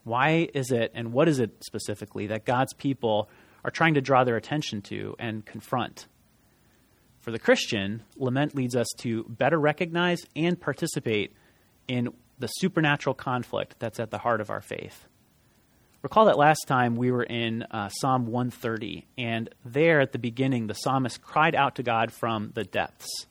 Why 0.05 0.49
is 0.55 0.71
it, 0.71 0.93
and 0.95 1.13
what 1.13 1.29
is 1.29 1.39
it 1.39 1.63
specifically, 1.65 2.29
that 2.29 2.45
God's 2.45 2.73
people 2.73 3.29
are 3.65 3.71
trying 3.71 3.95
to 3.95 4.01
draw 4.01 4.25
their 4.25 4.37
attention 4.37 4.81
to 4.83 5.15
and 5.19 5.45
confront? 5.45 6.07
For 7.21 7.31
the 7.31 7.39
Christian, 7.39 8.03
lament 8.17 8.55
leads 8.55 8.77
us 8.77 8.89
to 8.99 9.25
better 9.29 9.59
recognize 9.59 10.21
and 10.37 10.61
participate 10.61 11.35
in 11.89 12.09
the 12.39 12.47
supernatural 12.47 13.15
conflict 13.15 13.77
that's 13.79 14.01
at 14.01 14.11
the 14.11 14.19
heart 14.19 14.41
of 14.41 14.51
our 14.51 14.61
faith. 14.61 15.07
Recall 16.01 16.27
that 16.27 16.39
last 16.39 16.67
time 16.69 16.95
we 16.95 17.11
were 17.11 17.25
in 17.25 17.65
uh, 17.65 17.89
Psalm 17.89 18.27
130, 18.27 19.05
and 19.19 19.51
there 19.65 20.01
at 20.01 20.13
the 20.13 20.19
beginning, 20.19 20.69
the 20.69 20.75
psalmist 20.75 21.21
cried 21.21 21.57
out 21.57 21.75
to 21.75 21.83
God 21.83 22.13
from 22.13 22.53
the 22.55 22.63
depths. 22.63 23.27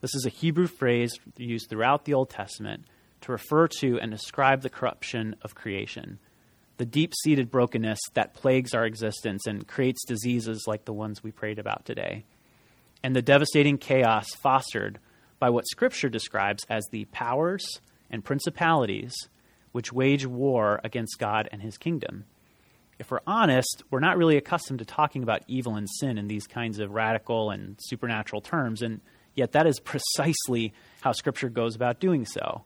This 0.00 0.14
is 0.14 0.24
a 0.24 0.30
Hebrew 0.30 0.68
phrase 0.68 1.18
used 1.36 1.68
throughout 1.68 2.04
the 2.04 2.14
Old 2.14 2.30
Testament 2.30 2.84
to 3.22 3.32
refer 3.32 3.66
to 3.80 3.98
and 3.98 4.12
describe 4.12 4.62
the 4.62 4.70
corruption 4.70 5.34
of 5.42 5.56
creation, 5.56 6.20
the 6.76 6.86
deep 6.86 7.12
seated 7.24 7.50
brokenness 7.50 7.98
that 8.14 8.34
plagues 8.34 8.72
our 8.72 8.84
existence 8.84 9.46
and 9.46 9.66
creates 9.66 10.04
diseases 10.04 10.64
like 10.68 10.84
the 10.84 10.92
ones 10.92 11.24
we 11.24 11.32
prayed 11.32 11.58
about 11.58 11.84
today, 11.84 12.24
and 13.02 13.16
the 13.16 13.22
devastating 13.22 13.78
chaos 13.78 14.30
fostered 14.34 14.98
by 15.38 15.50
what 15.50 15.66
Scripture 15.66 16.08
describes 16.08 16.64
as 16.68 16.86
the 16.90 17.04
powers 17.06 17.80
and 18.10 18.24
principalities 18.24 19.12
which 19.72 19.92
wage 19.92 20.26
war 20.26 20.80
against 20.84 21.18
God 21.18 21.48
and 21.50 21.62
his 21.62 21.78
kingdom. 21.78 22.24
If 22.98 23.10
we're 23.10 23.20
honest, 23.26 23.82
we're 23.90 24.00
not 24.00 24.16
really 24.16 24.36
accustomed 24.36 24.78
to 24.78 24.84
talking 24.84 25.22
about 25.22 25.42
evil 25.48 25.74
and 25.74 25.88
sin 25.98 26.18
in 26.18 26.28
these 26.28 26.46
kinds 26.46 26.78
of 26.78 26.92
radical 26.92 27.50
and 27.50 27.76
supernatural 27.80 28.42
terms, 28.42 28.82
and 28.82 29.00
yet 29.34 29.52
that 29.52 29.66
is 29.66 29.80
precisely 29.84 30.72
how 31.00 31.12
Scripture 31.12 31.48
goes 31.48 31.74
about 31.74 31.98
doing 31.98 32.24
so. 32.24 32.64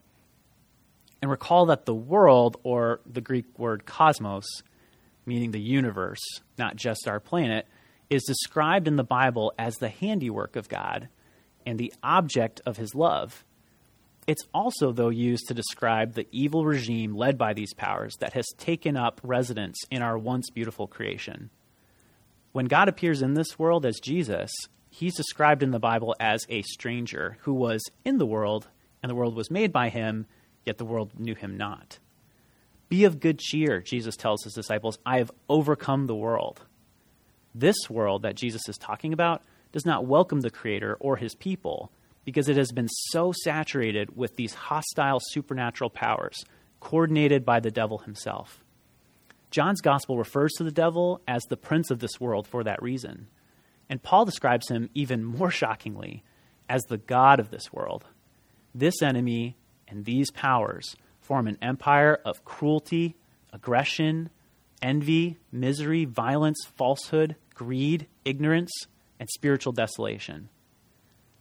And 1.22 1.30
recall 1.30 1.66
that 1.66 1.86
the 1.86 1.94
world, 1.94 2.58
or 2.62 3.00
the 3.06 3.22
Greek 3.22 3.58
word 3.58 3.86
cosmos, 3.86 4.44
meaning 5.24 5.52
the 5.52 5.60
universe, 5.60 6.22
not 6.58 6.76
just 6.76 7.08
our 7.08 7.20
planet, 7.20 7.66
is 8.10 8.22
described 8.24 8.88
in 8.88 8.96
the 8.96 9.04
Bible 9.04 9.52
as 9.58 9.76
the 9.76 9.88
handiwork 9.88 10.56
of 10.56 10.68
God 10.68 11.08
and 11.64 11.78
the 11.78 11.92
object 12.02 12.60
of 12.64 12.76
his 12.76 12.94
love. 12.94 13.44
It's 14.26 14.44
also, 14.52 14.92
though, 14.92 15.08
used 15.08 15.46
to 15.48 15.54
describe 15.54 16.14
the 16.14 16.26
evil 16.32 16.64
regime 16.64 17.14
led 17.14 17.38
by 17.38 17.52
these 17.52 17.74
powers 17.74 18.14
that 18.20 18.32
has 18.32 18.46
taken 18.58 18.96
up 18.96 19.20
residence 19.22 19.78
in 19.90 20.02
our 20.02 20.18
once 20.18 20.50
beautiful 20.50 20.86
creation. 20.86 21.50
When 22.52 22.66
God 22.66 22.88
appears 22.88 23.22
in 23.22 23.34
this 23.34 23.58
world 23.58 23.86
as 23.86 24.00
Jesus, 24.00 24.50
he's 24.90 25.14
described 25.14 25.62
in 25.62 25.70
the 25.70 25.78
Bible 25.78 26.16
as 26.18 26.46
a 26.48 26.62
stranger 26.62 27.38
who 27.42 27.54
was 27.54 27.82
in 28.04 28.18
the 28.18 28.26
world, 28.26 28.68
and 29.02 29.10
the 29.10 29.14
world 29.14 29.36
was 29.36 29.50
made 29.50 29.72
by 29.72 29.90
him, 29.90 30.26
yet 30.64 30.78
the 30.78 30.84
world 30.84 31.18
knew 31.18 31.34
him 31.34 31.56
not. 31.56 31.98
Be 32.88 33.04
of 33.04 33.20
good 33.20 33.38
cheer, 33.38 33.80
Jesus 33.80 34.16
tells 34.16 34.42
his 34.42 34.54
disciples, 34.54 34.98
I 35.04 35.18
have 35.18 35.30
overcome 35.48 36.06
the 36.06 36.14
world. 36.14 36.62
This 37.58 37.88
world 37.88 38.20
that 38.20 38.34
Jesus 38.34 38.68
is 38.68 38.76
talking 38.76 39.14
about 39.14 39.42
does 39.72 39.86
not 39.86 40.04
welcome 40.04 40.42
the 40.42 40.50
Creator 40.50 40.98
or 41.00 41.16
his 41.16 41.34
people 41.34 41.90
because 42.26 42.50
it 42.50 42.56
has 42.58 42.70
been 42.70 42.88
so 42.88 43.32
saturated 43.32 44.14
with 44.14 44.36
these 44.36 44.52
hostile 44.52 45.20
supernatural 45.30 45.88
powers, 45.88 46.44
coordinated 46.80 47.46
by 47.46 47.60
the 47.60 47.70
devil 47.70 47.96
himself. 47.96 48.62
John's 49.50 49.80
gospel 49.80 50.18
refers 50.18 50.52
to 50.58 50.64
the 50.64 50.70
devil 50.70 51.22
as 51.26 51.44
the 51.44 51.56
prince 51.56 51.90
of 51.90 52.00
this 52.00 52.20
world 52.20 52.46
for 52.46 52.62
that 52.62 52.82
reason. 52.82 53.28
And 53.88 54.02
Paul 54.02 54.26
describes 54.26 54.68
him 54.68 54.90
even 54.92 55.24
more 55.24 55.50
shockingly 55.50 56.22
as 56.68 56.82
the 56.82 56.98
God 56.98 57.40
of 57.40 57.50
this 57.50 57.72
world. 57.72 58.04
This 58.74 59.00
enemy 59.00 59.56
and 59.88 60.04
these 60.04 60.30
powers 60.30 60.94
form 61.22 61.46
an 61.46 61.56
empire 61.62 62.18
of 62.22 62.44
cruelty, 62.44 63.16
aggression, 63.50 64.28
envy, 64.82 65.38
misery, 65.50 66.04
violence, 66.04 66.58
falsehood, 66.76 67.36
greed, 67.56 68.06
ignorance, 68.24 68.70
and 69.18 69.28
spiritual 69.30 69.72
desolation. 69.72 70.48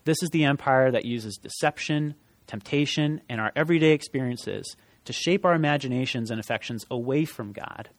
This 0.05 0.23
is 0.23 0.29
the 0.29 0.45
empire 0.45 0.91
that 0.91 1.05
uses 1.05 1.37
deception, 1.37 2.15
temptation, 2.47 3.21
and 3.29 3.39
our 3.39 3.51
everyday 3.55 3.91
experiences 3.91 4.75
to 5.03 5.13
shape 5.13 5.45
our 5.45 5.53
imaginations 5.53 6.31
and 6.31 6.39
affections 6.39 6.85
away 6.89 7.25
from 7.25 7.51
God. 7.51 7.89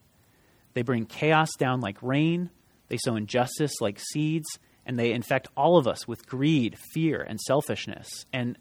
They 0.75 0.82
bring 0.82 1.06
chaos 1.06 1.50
down 1.58 1.80
like 1.80 2.02
rain, 2.02 2.50
they 2.88 2.96
sow 2.96 3.16
injustice 3.16 3.80
like 3.80 4.00
seeds, 4.00 4.46
and 4.85 4.99
they 4.99 5.12
infect 5.12 5.49
all 5.56 5.76
of 5.76 5.87
us 5.87 6.06
with 6.08 6.26
greed, 6.26 6.76
fear, 6.92 7.20
and 7.20 7.40
selfishness. 7.40 8.25
And 8.32 8.56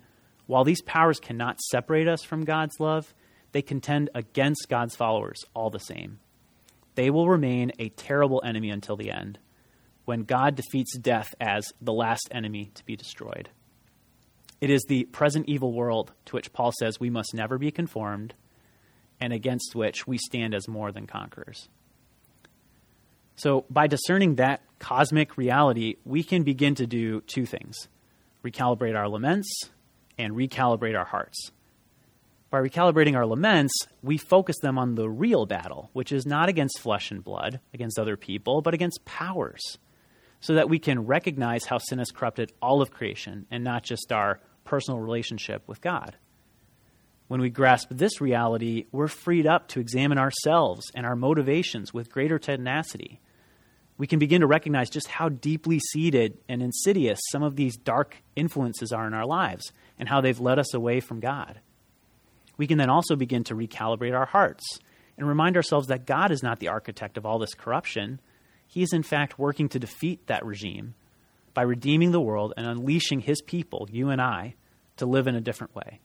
while 0.48 0.64
these 0.64 0.82
powers 0.82 1.20
cannot 1.20 1.62
separate 1.62 2.08
us 2.08 2.24
from 2.24 2.46
God's 2.46 2.80
love, 2.80 3.14
they 3.52 3.62
contend 3.62 4.10
against 4.14 4.68
God's 4.70 4.96
followers 4.96 5.44
all 5.54 5.70
the 5.70 5.80
same. 5.80 6.20
They 6.96 7.10
will 7.10 7.30
remain 7.30 7.72
a 7.78 7.90
terrible 7.90 8.42
enemy 8.44 8.70
until 8.70 8.96
the 8.96 9.12
end 9.12 9.40
when 10.06 10.24
God 10.24 10.56
defeats 10.56 10.98
death 10.98 11.36
as 11.42 11.74
the 11.82 11.94
last 11.94 12.30
enemy 12.32 12.72
to 12.76 12.86
be 12.86 12.96
destroyed. 12.96 13.50
It 14.62 14.70
is 14.70 14.86
the 14.88 15.04
present 15.06 15.50
evil 15.50 15.74
world 15.74 16.14
to 16.26 16.36
which 16.36 16.54
Paul 16.54 16.72
says 16.80 17.00
we 17.00 17.10
must 17.10 17.34
never 17.34 17.58
be 17.58 17.72
conformed 17.72 18.34
and 19.20 19.34
against 19.34 19.76
which 19.76 20.08
we 20.08 20.18
stand 20.18 20.54
as 20.54 20.68
more 20.68 20.92
than 20.92 21.08
conquerors. 21.08 21.70
So, 23.36 23.66
by 23.70 23.88
discerning 23.88 24.36
that 24.36 24.62
cosmic 24.80 25.38
reality, 25.38 25.98
we 26.06 26.24
can 26.24 26.44
begin 26.44 26.76
to 26.76 26.88
do 26.88 27.22
two 27.22 27.46
things 27.46 27.88
recalibrate 28.44 28.96
our 28.96 29.10
laments 29.10 29.50
and 30.18 30.34
recalibrate 30.34 30.98
our 30.98 31.06
hearts. 31.06 31.52
By 32.52 32.62
recalibrating 32.62 33.16
our 33.16 33.26
laments, 33.26 33.74
we 34.04 34.18
focus 34.18 34.56
them 34.62 34.78
on 34.78 34.96
the 34.96 35.10
real 35.10 35.46
battle, 35.46 35.90
which 35.94 36.12
is 36.12 36.26
not 36.26 36.48
against 36.48 36.80
flesh 36.80 37.12
and 37.12 37.24
blood, 37.24 37.60
against 37.74 38.00
other 38.00 38.16
people, 38.16 38.62
but 38.62 38.74
against 38.74 39.04
powers 39.04 39.78
so 40.40 40.56
that 40.56 40.70
we 40.70 40.80
can 40.80 41.06
recognize 41.06 41.66
how 41.66 41.78
sin 41.78 42.00
has 42.00 42.12
corrupted 42.12 42.52
all 42.62 42.82
of 42.82 42.92
creation 42.92 43.46
and 43.50 43.64
not 43.64 43.84
just 43.84 44.12
our 44.12 44.40
personal 44.64 45.00
relationship 45.00 45.64
with 45.68 45.82
God. 45.82 46.16
When 47.28 47.42
we 47.42 47.50
grasp 47.50 47.88
this 47.90 48.22
reality, 48.22 48.86
we're 48.92 49.08
freed 49.08 49.48
up 49.48 49.68
to 49.70 49.80
examine 49.80 50.20
ourselves 50.20 50.92
and 50.94 51.06
our 51.06 51.16
motivations 51.16 51.94
with 51.94 52.12
greater 52.12 52.38
tenacity. 52.38 53.20
We 53.98 54.08
can 54.08 54.20
begin 54.20 54.42
to 54.42 54.48
recognize 54.48 54.90
just 54.90 55.08
how 55.08 55.30
deeply 55.30 55.80
seated 55.80 56.38
and 56.48 56.62
insidious 56.62 57.20
some 57.32 57.42
of 57.42 57.56
these 57.56 57.78
dark 57.78 58.18
influences 58.36 58.92
are 58.92 59.08
in 59.08 59.14
our 59.14 59.26
lives 59.26 59.72
and 59.98 60.08
how 60.08 60.22
they've 60.22 60.40
led 60.40 60.60
us 60.60 60.74
away 60.74 61.00
from 61.00 61.20
God. 61.20 61.62
We 62.58 62.68
can 62.68 62.78
then 62.78 62.90
also 62.90 63.16
begin 63.16 63.44
to 63.46 63.56
recalibrate 63.56 64.16
our 64.16 64.26
hearts 64.26 64.80
and 65.18 65.28
remind 65.28 65.56
ourselves 65.56 65.88
that 65.88 66.06
God 66.06 66.32
is 66.32 66.44
not 66.44 66.60
the 66.60 66.68
architect 66.68 67.18
of 67.18 67.26
all 67.26 67.40
this 67.40 67.54
corruption, 67.54 68.20
he 68.68 68.82
is 68.82 68.94
in 68.94 69.04
fact 69.04 69.40
working 69.40 69.70
to 69.70 69.80
defeat 69.80 70.28
that 70.28 70.46
regime 70.46 70.96
by 71.54 71.62
redeeming 71.62 72.12
the 72.12 72.22
world 72.22 72.54
and 72.58 72.68
unleashing 72.68 73.22
his 73.22 73.42
people, 73.42 73.88
you 73.92 74.10
and 74.10 74.22
I, 74.22 74.56
to 74.98 75.06
live 75.06 75.28
in 75.28 75.36
a 75.36 75.42
different 75.42 75.76
way. 75.76 76.00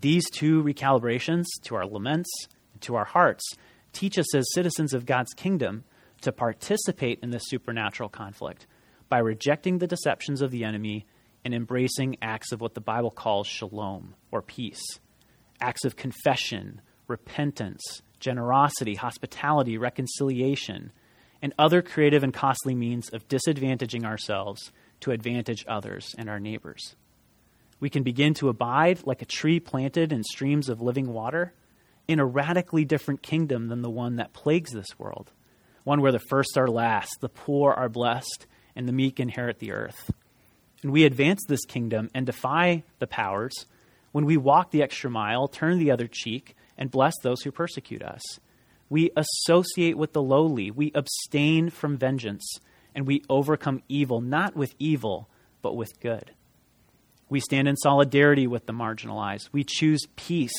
These 0.00 0.30
two 0.30 0.62
recalibrations 0.62 1.44
to 1.64 1.74
our 1.74 1.86
laments 1.86 2.30
and 2.72 2.80
to 2.82 2.94
our 2.94 3.04
hearts 3.04 3.44
teach 3.92 4.18
us 4.18 4.34
as 4.34 4.52
citizens 4.54 4.94
of 4.94 5.04
God's 5.06 5.34
kingdom 5.34 5.84
to 6.22 6.32
participate 6.32 7.18
in 7.22 7.30
this 7.30 7.42
supernatural 7.46 8.08
conflict 8.08 8.66
by 9.08 9.18
rejecting 9.18 9.78
the 9.78 9.86
deceptions 9.86 10.42
of 10.42 10.50
the 10.50 10.64
enemy 10.64 11.06
and 11.44 11.54
embracing 11.54 12.16
acts 12.22 12.52
of 12.52 12.60
what 12.60 12.74
the 12.74 12.80
Bible 12.80 13.10
calls 13.10 13.46
shalom 13.46 14.14
or 14.30 14.42
peace, 14.42 15.00
acts 15.60 15.84
of 15.84 15.96
confession, 15.96 16.80
repentance, 17.08 18.02
generosity, 18.20 18.94
hospitality, 18.94 19.78
reconciliation, 19.78 20.92
and 21.42 21.54
other 21.58 21.82
creative 21.82 22.22
and 22.22 22.34
costly 22.34 22.74
means 22.74 23.08
of 23.10 23.28
disadvantaging 23.28 24.04
ourselves 24.04 24.72
to 25.00 25.10
advantage 25.10 25.64
others 25.66 26.14
and 26.18 26.28
our 26.28 26.40
neighbors. 26.40 26.94
We 27.78 27.90
can 27.90 28.02
begin 28.02 28.34
to 28.34 28.48
abide 28.48 29.06
like 29.06 29.22
a 29.22 29.26
tree 29.26 29.58
planted 29.58 30.12
in 30.12 30.22
streams 30.22 30.68
of 30.68 30.82
living 30.82 31.12
water 31.12 31.54
in 32.06 32.18
a 32.18 32.26
radically 32.26 32.84
different 32.84 33.22
kingdom 33.22 33.68
than 33.68 33.82
the 33.82 33.90
one 33.90 34.16
that 34.16 34.32
plagues 34.32 34.72
this 34.72 34.98
world, 34.98 35.32
one 35.84 36.02
where 36.02 36.12
the 36.12 36.18
first 36.18 36.58
are 36.58 36.68
last, 36.68 37.16
the 37.20 37.28
poor 37.28 37.72
are 37.72 37.88
blessed, 37.88 38.46
and 38.76 38.86
the 38.86 38.92
meek 38.92 39.18
inherit 39.18 39.58
the 39.58 39.72
earth. 39.72 40.10
And 40.82 40.92
we 40.92 41.04
advance 41.04 41.40
this 41.46 41.64
kingdom 41.64 42.10
and 42.14 42.26
defy 42.26 42.82
the 42.98 43.06
powers 43.06 43.66
when 44.12 44.26
we 44.26 44.36
walk 44.36 44.70
the 44.70 44.82
extra 44.82 45.10
mile, 45.10 45.48
turn 45.48 45.78
the 45.78 45.90
other 45.90 46.08
cheek, 46.10 46.56
and 46.76 46.90
bless 46.90 47.14
those 47.22 47.42
who 47.42 47.52
persecute 47.52 48.02
us 48.02 48.22
we 48.90 49.10
associate 49.16 49.96
with 49.96 50.12
the 50.12 50.22
lowly. 50.22 50.70
We 50.70 50.92
abstain 50.94 51.70
from 51.70 51.96
vengeance. 51.96 52.44
And 52.94 53.06
we 53.06 53.22
overcome 53.30 53.82
evil, 53.88 54.20
not 54.20 54.56
with 54.56 54.74
evil, 54.78 55.30
but 55.62 55.76
with 55.76 56.00
good. 56.00 56.32
We 57.28 57.40
stand 57.40 57.68
in 57.68 57.76
solidarity 57.76 58.48
with 58.48 58.66
the 58.66 58.72
marginalized. 58.72 59.48
We 59.52 59.64
choose 59.64 60.02
peace 60.16 60.52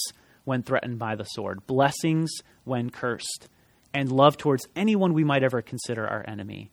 when 0.46 0.64
threatened 0.64 0.98
by 0.98 1.16
the 1.16 1.26
sword, 1.26 1.68
blessings 1.68 2.32
when 2.64 2.90
cursed, 2.90 3.50
and 3.94 4.12
love 4.12 4.38
towards 4.38 4.66
anyone 4.76 5.14
we 5.14 5.26
might 5.26 5.44
ever 5.44 5.62
consider 5.62 6.08
our 6.08 6.24
enemy. 6.26 6.72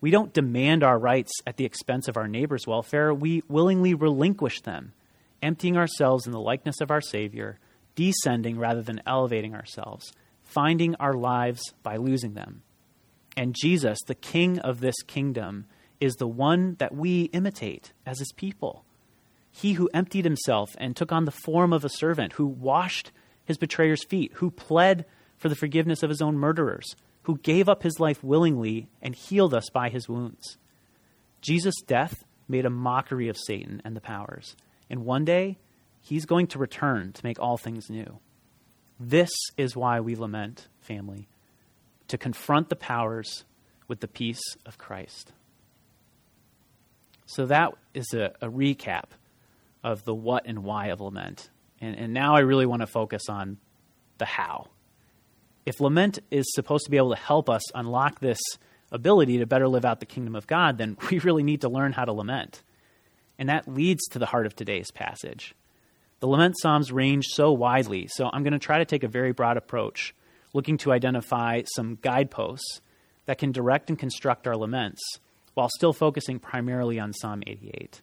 We 0.00 0.10
don't 0.10 0.32
demand 0.32 0.82
our 0.82 0.98
rights 0.98 1.32
at 1.46 1.58
the 1.58 1.66
expense 1.66 2.08
of 2.08 2.16
our 2.16 2.26
neighbor's 2.26 2.66
welfare. 2.66 3.12
We 3.12 3.42
willingly 3.46 3.92
relinquish 3.92 4.62
them 4.62 4.94
emptying 5.42 5.76
ourselves 5.76 6.26
in 6.26 6.32
the 6.32 6.40
likeness 6.40 6.80
of 6.80 6.90
our 6.90 7.00
Savior, 7.00 7.58
descending 7.94 8.58
rather 8.58 8.82
than 8.82 9.02
elevating 9.06 9.54
ourselves, 9.54 10.12
finding 10.48 10.94
our 10.96 11.12
lives 11.12 11.60
by 11.82 11.96
losing 11.96 12.32
them. 12.32 12.62
And 13.36 13.54
Jesus, 13.54 13.98
the 14.06 14.14
King 14.14 14.58
of 14.60 14.80
this 14.80 14.96
kingdom, 15.06 15.66
is 16.00 16.14
the 16.14 16.26
one 16.26 16.74
that 16.78 16.94
we 16.94 17.24
imitate 17.34 17.92
as 18.06 18.18
his 18.18 18.32
people. 18.32 18.84
He 19.50 19.74
who 19.74 19.90
emptied 19.92 20.24
himself 20.24 20.70
and 20.78 20.96
took 20.96 21.12
on 21.12 21.26
the 21.26 21.30
form 21.30 21.72
of 21.72 21.84
a 21.84 21.90
servant, 21.90 22.32
who 22.34 22.46
washed 22.46 23.12
his 23.44 23.58
betrayer's 23.58 24.04
feet, 24.04 24.32
who 24.36 24.50
pled 24.50 25.04
for 25.36 25.48
the 25.48 25.54
forgiveness 25.54 26.02
of 26.02 26.10
his 26.10 26.22
own 26.22 26.36
murderers, 26.36 26.96
who 27.22 27.38
gave 27.38 27.68
up 27.68 27.82
his 27.82 28.00
life 28.00 28.24
willingly 28.24 28.88
and 29.02 29.14
healed 29.14 29.52
us 29.52 29.68
by 29.70 29.90
his 29.90 30.08
wounds. 30.08 30.56
Jesus' 31.42 31.82
death 31.86 32.24
made 32.48 32.64
a 32.64 32.70
mockery 32.70 33.28
of 33.28 33.36
Satan 33.36 33.82
and 33.84 33.94
the 33.94 34.00
powers, 34.00 34.56
and 34.88 35.04
one 35.04 35.24
day 35.24 35.58
he's 36.00 36.24
going 36.24 36.46
to 36.48 36.58
return 36.58 37.12
to 37.12 37.24
make 37.24 37.38
all 37.38 37.58
things 37.58 37.90
new. 37.90 38.18
This 39.00 39.30
is 39.56 39.76
why 39.76 40.00
we 40.00 40.16
lament, 40.16 40.68
family, 40.80 41.28
to 42.08 42.18
confront 42.18 42.68
the 42.68 42.76
powers 42.76 43.44
with 43.86 44.00
the 44.00 44.08
peace 44.08 44.56
of 44.66 44.78
Christ. 44.78 45.32
So 47.26 47.46
that 47.46 47.74
is 47.94 48.12
a, 48.14 48.32
a 48.40 48.48
recap 48.48 49.04
of 49.84 50.04
the 50.04 50.14
what 50.14 50.46
and 50.46 50.64
why 50.64 50.86
of 50.86 51.00
lament. 51.00 51.50
And, 51.80 51.94
and 51.96 52.12
now 52.12 52.34
I 52.34 52.40
really 52.40 52.66
want 52.66 52.80
to 52.80 52.86
focus 52.86 53.22
on 53.28 53.58
the 54.18 54.24
how. 54.24 54.68
If 55.64 55.80
lament 55.80 56.18
is 56.30 56.46
supposed 56.54 56.84
to 56.86 56.90
be 56.90 56.96
able 56.96 57.14
to 57.14 57.20
help 57.20 57.48
us 57.48 57.62
unlock 57.74 58.20
this 58.20 58.40
ability 58.90 59.38
to 59.38 59.46
better 59.46 59.68
live 59.68 59.84
out 59.84 60.00
the 60.00 60.06
kingdom 60.06 60.34
of 60.34 60.46
God, 60.46 60.78
then 60.78 60.96
we 61.10 61.18
really 61.20 61.42
need 61.42 61.60
to 61.60 61.68
learn 61.68 61.92
how 61.92 62.04
to 62.04 62.12
lament. 62.12 62.62
And 63.38 63.48
that 63.48 63.68
leads 63.68 64.06
to 64.08 64.18
the 64.18 64.26
heart 64.26 64.46
of 64.46 64.56
today's 64.56 64.90
passage. 64.90 65.54
The 66.20 66.26
lament 66.26 66.56
psalms 66.60 66.90
range 66.90 67.26
so 67.28 67.52
widely, 67.52 68.08
so 68.10 68.28
I'm 68.32 68.42
going 68.42 68.52
to 68.52 68.58
try 68.58 68.78
to 68.78 68.84
take 68.84 69.04
a 69.04 69.08
very 69.08 69.32
broad 69.32 69.56
approach, 69.56 70.16
looking 70.52 70.76
to 70.78 70.92
identify 70.92 71.62
some 71.76 71.96
guideposts 72.02 72.80
that 73.26 73.38
can 73.38 73.52
direct 73.52 73.88
and 73.88 73.96
construct 73.96 74.48
our 74.48 74.56
laments 74.56 75.00
while 75.54 75.68
still 75.68 75.92
focusing 75.92 76.40
primarily 76.40 76.98
on 76.98 77.12
Psalm 77.12 77.44
88. 77.46 78.02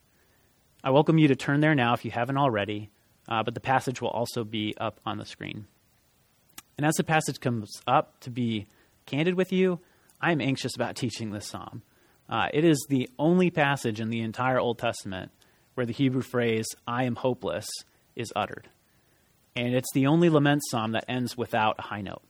I 0.82 0.92
welcome 0.92 1.18
you 1.18 1.28
to 1.28 1.36
turn 1.36 1.60
there 1.60 1.76
now 1.76 1.94
if 1.94 2.06
you 2.06 2.12
haven't 2.12 2.38
already, 2.38 2.90
uh, 3.28 3.44
but 3.44 3.54
the 3.54 3.60
passage 3.60 4.02
will 4.02 4.12
also 4.12 4.46
be 4.46 4.74
up 4.78 5.02
on 5.06 5.18
the 5.18 5.26
screen. 5.26 5.68
And 6.78 6.86
as 6.86 6.96
the 6.96 7.04
passage 7.04 7.42
comes 7.42 7.70
up, 7.86 8.22
to 8.22 8.30
be 8.30 8.68
candid 9.06 9.36
with 9.36 9.52
you, 9.52 9.80
I'm 10.22 10.40
anxious 10.40 10.74
about 10.76 10.96
teaching 10.96 11.32
this 11.32 11.48
psalm. 11.48 11.82
Uh, 12.30 12.48
it 12.54 12.64
is 12.64 12.86
the 12.88 13.10
only 13.20 13.52
passage 13.52 14.00
in 14.00 14.10
the 14.10 14.22
entire 14.22 14.60
Old 14.60 14.80
Testament 14.80 15.32
where 15.74 15.86
the 15.86 15.92
Hebrew 15.92 16.22
phrase, 16.22 16.66
I 16.88 17.04
am 17.04 17.16
hopeless, 17.16 17.68
is 18.16 18.32
uttered. 18.36 18.70
And 19.56 19.74
it's 19.74 19.92
the 19.94 20.08
only 20.08 20.30
lament 20.30 20.62
psalm 20.70 20.92
that 20.92 21.06
ends 21.08 21.38
without 21.38 21.76
a 21.80 21.84
high 21.84 22.02
note. 22.02 22.24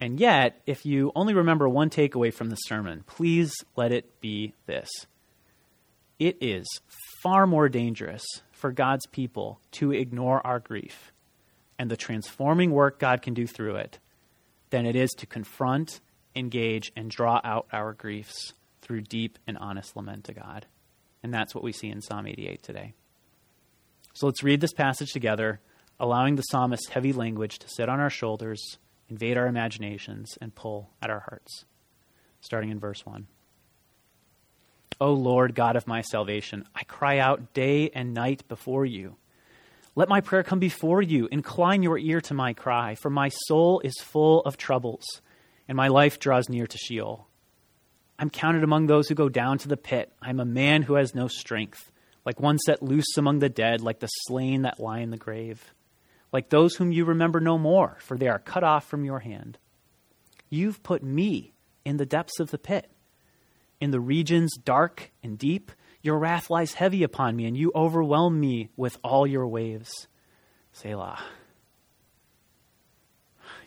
And 0.00 0.20
yet, 0.20 0.60
if 0.66 0.84
you 0.84 1.10
only 1.14 1.34
remember 1.34 1.68
one 1.68 1.90
takeaway 1.90 2.32
from 2.32 2.50
the 2.50 2.56
sermon, 2.56 3.02
please 3.06 3.52
let 3.76 3.92
it 3.92 4.20
be 4.20 4.52
this. 4.66 4.88
It 6.18 6.36
is 6.40 6.66
far 7.22 7.46
more 7.46 7.68
dangerous 7.68 8.24
for 8.52 8.72
God's 8.72 9.06
people 9.06 9.60
to 9.72 9.92
ignore 9.92 10.46
our 10.46 10.60
grief 10.60 11.12
and 11.78 11.90
the 11.90 11.96
transforming 11.96 12.70
work 12.70 12.98
God 12.98 13.22
can 13.22 13.34
do 13.34 13.46
through 13.46 13.76
it 13.76 13.98
than 14.70 14.86
it 14.86 14.96
is 14.96 15.10
to 15.18 15.26
confront, 15.26 16.00
engage, 16.34 16.92
and 16.96 17.10
draw 17.10 17.40
out 17.44 17.66
our 17.72 17.92
griefs 17.92 18.54
through 18.80 19.02
deep 19.02 19.38
and 19.46 19.58
honest 19.58 19.96
lament 19.96 20.24
to 20.24 20.32
God. 20.32 20.66
And 21.22 21.32
that's 21.32 21.54
what 21.54 21.64
we 21.64 21.72
see 21.72 21.88
in 21.88 22.00
Psalm 22.00 22.26
88 22.26 22.62
today. 22.62 22.94
So 24.16 24.24
let's 24.24 24.42
read 24.42 24.62
this 24.62 24.72
passage 24.72 25.12
together, 25.12 25.60
allowing 26.00 26.36
the 26.36 26.42
psalmist's 26.42 26.88
heavy 26.88 27.12
language 27.12 27.58
to 27.58 27.68
sit 27.68 27.90
on 27.90 28.00
our 28.00 28.08
shoulders, 28.08 28.78
invade 29.10 29.36
our 29.36 29.46
imaginations, 29.46 30.38
and 30.40 30.54
pull 30.54 30.88
at 31.02 31.10
our 31.10 31.20
hearts. 31.20 31.66
Starting 32.40 32.70
in 32.70 32.80
verse 32.80 33.04
1. 33.04 33.26
O 35.02 35.12
Lord, 35.12 35.54
God 35.54 35.76
of 35.76 35.86
my 35.86 36.00
salvation, 36.00 36.64
I 36.74 36.84
cry 36.84 37.18
out 37.18 37.52
day 37.52 37.90
and 37.90 38.14
night 38.14 38.48
before 38.48 38.86
you. 38.86 39.16
Let 39.94 40.08
my 40.08 40.22
prayer 40.22 40.42
come 40.42 40.60
before 40.60 41.02
you. 41.02 41.28
Incline 41.30 41.82
your 41.82 41.98
ear 41.98 42.22
to 42.22 42.32
my 42.32 42.54
cry, 42.54 42.94
for 42.94 43.10
my 43.10 43.28
soul 43.28 43.80
is 43.80 44.00
full 44.00 44.40
of 44.44 44.56
troubles, 44.56 45.04
and 45.68 45.76
my 45.76 45.88
life 45.88 46.18
draws 46.18 46.48
near 46.48 46.66
to 46.66 46.78
Sheol. 46.78 47.28
I'm 48.18 48.30
counted 48.30 48.64
among 48.64 48.86
those 48.86 49.08
who 49.08 49.14
go 49.14 49.28
down 49.28 49.58
to 49.58 49.68
the 49.68 49.76
pit. 49.76 50.10
I'm 50.22 50.40
a 50.40 50.46
man 50.46 50.80
who 50.80 50.94
has 50.94 51.14
no 51.14 51.28
strength, 51.28 51.92
like 52.26 52.40
one 52.40 52.58
set 52.58 52.82
loose 52.82 53.16
among 53.16 53.38
the 53.38 53.48
dead, 53.48 53.80
like 53.80 54.00
the 54.00 54.08
slain 54.08 54.62
that 54.62 54.80
lie 54.80 54.98
in 54.98 55.10
the 55.10 55.16
grave, 55.16 55.72
like 56.32 56.50
those 56.50 56.74
whom 56.74 56.92
you 56.92 57.06
remember 57.06 57.40
no 57.40 57.56
more, 57.56 57.96
for 58.00 58.18
they 58.18 58.28
are 58.28 58.38
cut 58.38 58.64
off 58.64 58.86
from 58.86 59.04
your 59.04 59.20
hand. 59.20 59.56
You've 60.50 60.82
put 60.82 61.02
me 61.02 61.54
in 61.84 61.96
the 61.96 62.06
depths 62.06 62.40
of 62.40 62.50
the 62.50 62.58
pit 62.58 62.90
in 63.80 63.90
the 63.90 64.00
regions 64.00 64.56
dark 64.56 65.12
and 65.22 65.38
deep. 65.38 65.70
Your 66.02 66.18
wrath 66.18 66.50
lies 66.50 66.74
heavy 66.74 67.02
upon 67.02 67.36
me, 67.36 67.46
and 67.46 67.56
you 67.56 67.72
overwhelm 67.74 68.38
me 68.38 68.70
with 68.76 68.98
all 69.02 69.26
your 69.26 69.46
waves. 69.46 70.08
Selah. 70.72 71.22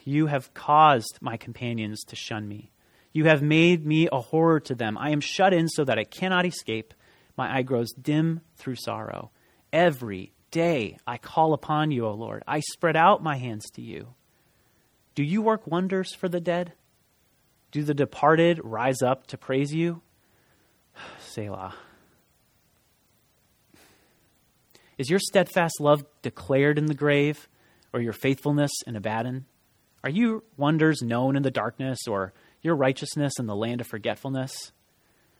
You 0.04 0.28
have 0.28 0.54
caused 0.54 1.20
my 1.22 1.38
companions 1.38 2.04
to 2.06 2.16
shun 2.16 2.48
me. 2.48 2.72
You 3.12 3.26
have 3.26 3.42
made 3.42 3.86
me 3.86 4.08
a 4.12 4.22
horror 4.22 4.60
to 4.62 4.76
them. 4.76 4.98
I 4.98 5.10
am 5.12 5.20
shut 5.20 5.54
in 5.54 5.68
so 5.68 5.84
that 5.84 6.00
I 6.00 6.04
cannot 6.04 6.46
escape. 6.46 6.94
My 7.40 7.56
eye 7.56 7.62
grows 7.62 7.94
dim 7.94 8.42
through 8.58 8.76
sorrow. 8.76 9.32
Every 9.72 10.34
day 10.52 10.98
I 11.08 11.18
call 11.18 11.54
upon 11.54 11.90
you, 11.90 12.06
O 12.06 12.12
Lord. 12.12 12.44
I 12.46 12.60
spread 12.60 12.98
out 12.98 13.24
my 13.24 13.38
hands 13.38 13.70
to 13.76 13.82
you. 13.82 14.14
Do 15.16 15.24
you 15.24 15.42
work 15.42 15.66
wonders 15.66 16.14
for 16.14 16.28
the 16.28 16.42
dead? 16.42 16.74
Do 17.72 17.82
the 17.82 17.94
departed 17.94 18.60
rise 18.62 19.02
up 19.02 19.26
to 19.28 19.38
praise 19.38 19.74
you? 19.74 20.02
Selah. 21.22 21.76
Is 24.98 25.10
your 25.10 25.20
steadfast 25.20 25.80
love 25.80 26.04
declared 26.22 26.78
in 26.78 26.88
the 26.88 26.94
grave, 26.94 27.48
or 27.94 28.02
your 28.02 28.12
faithfulness 28.12 28.72
in 28.86 28.98
Abaddon? 28.98 29.46
Are 30.04 30.10
your 30.10 30.44
wonders 30.58 31.02
known 31.02 31.38
in 31.38 31.44
the 31.44 31.52
darkness, 31.52 32.00
or 32.06 32.34
your 32.62 32.76
righteousness 32.76 33.40
in 33.40 33.46
the 33.46 33.56
land 33.56 33.80
of 33.80 33.88
forgetfulness? 33.88 34.74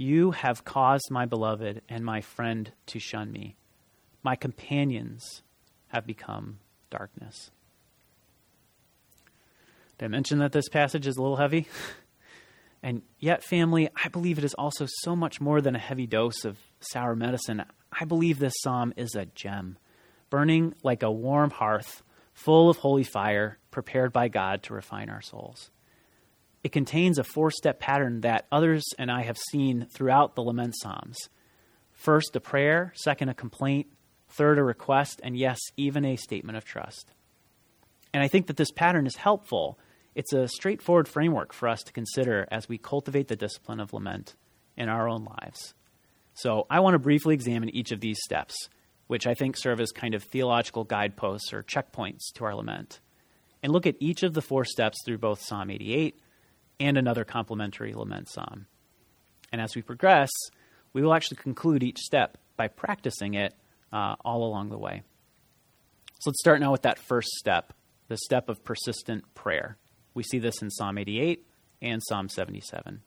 You 0.00 0.30
have 0.30 0.64
caused 0.64 1.10
my 1.10 1.26
beloved 1.26 1.82
and 1.88 2.04
my 2.04 2.20
friend 2.20 2.70
to 2.86 3.00
shun 3.00 3.32
me. 3.32 3.56
My 4.22 4.36
companions 4.36 5.42
have 5.88 6.06
become 6.06 6.60
darkness. 6.88 7.50
Did 9.98 10.04
I 10.04 10.08
mention 10.08 10.38
that 10.38 10.52
this 10.52 10.68
passage 10.68 11.08
is 11.08 11.16
a 11.16 11.20
little 11.20 11.36
heavy? 11.36 11.66
And 12.80 13.02
yet, 13.18 13.42
family, 13.42 13.88
I 14.04 14.06
believe 14.06 14.38
it 14.38 14.44
is 14.44 14.54
also 14.54 14.86
so 15.00 15.16
much 15.16 15.40
more 15.40 15.60
than 15.60 15.74
a 15.74 15.80
heavy 15.80 16.06
dose 16.06 16.44
of 16.44 16.56
sour 16.78 17.16
medicine. 17.16 17.64
I 17.90 18.04
believe 18.04 18.38
this 18.38 18.54
psalm 18.60 18.94
is 18.96 19.16
a 19.16 19.26
gem, 19.26 19.78
burning 20.30 20.74
like 20.84 21.02
a 21.02 21.10
warm 21.10 21.50
hearth, 21.50 22.04
full 22.34 22.70
of 22.70 22.76
holy 22.76 23.02
fire, 23.02 23.58
prepared 23.72 24.12
by 24.12 24.28
God 24.28 24.62
to 24.62 24.74
refine 24.74 25.10
our 25.10 25.20
souls. 25.20 25.72
It 26.64 26.72
contains 26.72 27.18
a 27.18 27.24
four 27.24 27.50
step 27.50 27.78
pattern 27.80 28.22
that 28.22 28.46
others 28.50 28.84
and 28.98 29.10
I 29.10 29.22
have 29.22 29.38
seen 29.50 29.86
throughout 29.92 30.34
the 30.34 30.42
lament 30.42 30.74
psalms. 30.80 31.16
First, 31.92 32.36
a 32.36 32.40
prayer, 32.40 32.92
second, 32.96 33.28
a 33.28 33.34
complaint, 33.34 33.88
third, 34.28 34.58
a 34.58 34.62
request, 34.62 35.20
and 35.22 35.36
yes, 35.36 35.58
even 35.76 36.04
a 36.04 36.16
statement 36.16 36.56
of 36.56 36.64
trust. 36.64 37.12
And 38.12 38.22
I 38.22 38.28
think 38.28 38.46
that 38.46 38.56
this 38.56 38.70
pattern 38.70 39.06
is 39.06 39.16
helpful 39.16 39.78
it's 40.18 40.32
a 40.32 40.48
straightforward 40.48 41.06
framework 41.06 41.52
for 41.52 41.68
us 41.68 41.80
to 41.84 41.92
consider 41.92 42.44
as 42.50 42.68
we 42.68 42.76
cultivate 42.76 43.28
the 43.28 43.36
discipline 43.36 43.78
of 43.78 43.92
lament 43.92 44.34
in 44.76 44.88
our 44.88 45.08
own 45.08 45.24
lives. 45.24 45.74
So, 46.34 46.66
I 46.68 46.80
want 46.80 46.94
to 46.94 46.98
briefly 46.98 47.34
examine 47.34 47.68
each 47.68 47.92
of 47.92 48.00
these 48.00 48.18
steps, 48.24 48.68
which 49.06 49.28
I 49.28 49.34
think 49.34 49.56
serve 49.56 49.78
as 49.80 49.92
kind 49.92 50.14
of 50.14 50.24
theological 50.24 50.82
guideposts 50.82 51.52
or 51.52 51.62
checkpoints 51.62 52.32
to 52.34 52.44
our 52.44 52.56
lament, 52.56 52.98
and 53.62 53.72
look 53.72 53.86
at 53.86 53.94
each 54.00 54.24
of 54.24 54.34
the 54.34 54.42
four 54.42 54.64
steps 54.64 54.98
through 55.04 55.18
both 55.18 55.40
Psalm 55.40 55.70
88 55.70 56.18
and 56.80 56.96
another 56.96 57.24
complementary 57.24 57.92
lament 57.92 58.28
psalm. 58.28 58.66
And 59.52 59.60
as 59.60 59.74
we 59.74 59.82
progress, 59.82 60.30
we 60.92 61.02
will 61.02 61.14
actually 61.14 61.38
conclude 61.38 61.82
each 61.82 61.98
step 61.98 62.38
by 62.56 62.68
practicing 62.68 63.34
it 63.34 63.54
uh, 63.92 64.16
all 64.24 64.44
along 64.44 64.70
the 64.70 64.78
way. 64.78 65.02
So 66.20 66.30
let's 66.30 66.40
start 66.40 66.60
now 66.60 66.72
with 66.72 66.82
that 66.82 66.98
first 66.98 67.28
step, 67.28 67.72
the 68.08 68.16
step 68.16 68.48
of 68.48 68.64
persistent 68.64 69.34
prayer. 69.34 69.76
We 70.14 70.22
see 70.22 70.38
this 70.38 70.60
in 70.62 70.70
Psalm 70.70 70.98
88 70.98 71.46
and 71.80 72.02
Psalm 72.02 72.28
77. 72.28 73.02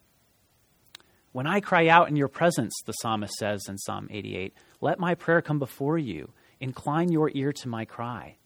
When 1.34 1.48
I 1.48 1.60
cry 1.60 1.88
out 1.88 2.10
in 2.10 2.16
your 2.16 2.28
presence, 2.28 2.74
the 2.86 2.94
psalmist 2.94 3.34
says 3.36 3.66
in 3.68 3.78
Psalm 3.78 4.08
88, 4.10 4.54
let 4.82 5.00
my 5.00 5.16
prayer 5.16 5.42
come 5.42 5.60
before 5.60 5.98
you. 5.98 6.32
Incline 6.60 7.12
your 7.12 7.32
ear 7.34 7.54
to 7.54 7.70
my 7.70 7.86
cry. 7.86 8.38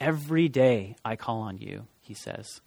Every 0.00 0.48
day 0.48 0.96
I 1.04 1.16
call 1.16 1.40
on 1.40 1.58
you, 1.58 1.86
he 2.00 2.14
says. 2.14 2.60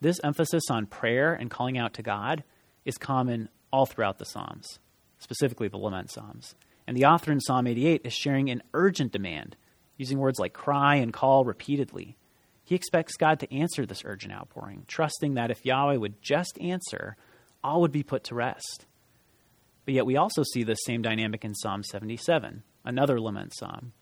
This 0.00 0.20
emphasis 0.22 0.64
on 0.70 0.86
prayer 0.86 1.34
and 1.34 1.50
calling 1.50 1.78
out 1.78 1.94
to 1.94 2.02
God 2.02 2.44
is 2.84 2.98
common 2.98 3.48
all 3.72 3.86
throughout 3.86 4.18
the 4.18 4.24
Psalms, 4.24 4.78
specifically 5.18 5.68
the 5.68 5.78
Lament 5.78 6.10
Psalms. 6.10 6.54
And 6.86 6.96
the 6.96 7.06
author 7.06 7.32
in 7.32 7.40
Psalm 7.40 7.66
88 7.66 8.02
is 8.04 8.12
sharing 8.12 8.50
an 8.50 8.62
urgent 8.74 9.12
demand, 9.12 9.56
using 9.96 10.18
words 10.18 10.38
like 10.38 10.52
cry 10.52 10.96
and 10.96 11.12
call 11.12 11.44
repeatedly. 11.44 12.16
He 12.64 12.74
expects 12.74 13.16
God 13.16 13.40
to 13.40 13.54
answer 13.54 13.86
this 13.86 14.02
urgent 14.04 14.32
outpouring, 14.32 14.84
trusting 14.86 15.34
that 15.34 15.50
if 15.50 15.64
Yahweh 15.64 15.96
would 15.96 16.20
just 16.22 16.58
answer, 16.60 17.16
all 17.62 17.80
would 17.80 17.92
be 17.92 18.02
put 18.02 18.24
to 18.24 18.34
rest. 18.34 18.86
But 19.84 19.94
yet 19.94 20.06
we 20.06 20.16
also 20.16 20.42
see 20.42 20.62
this 20.62 20.78
same 20.84 21.02
dynamic 21.02 21.44
in 21.44 21.54
Psalm 21.54 21.82
77, 21.82 22.62
another 22.84 23.20
lament 23.20 23.54
psalm. 23.54 23.92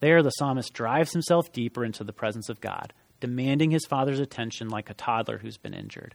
There, 0.00 0.22
the 0.22 0.30
psalmist 0.30 0.72
drives 0.72 1.12
himself 1.12 1.52
deeper 1.52 1.84
into 1.84 2.04
the 2.04 2.12
presence 2.12 2.48
of 2.48 2.60
God, 2.60 2.92
demanding 3.20 3.70
his 3.70 3.86
father's 3.86 4.20
attention 4.20 4.68
like 4.68 4.90
a 4.90 4.94
toddler 4.94 5.38
who's 5.38 5.56
been 5.56 5.74
injured. 5.74 6.14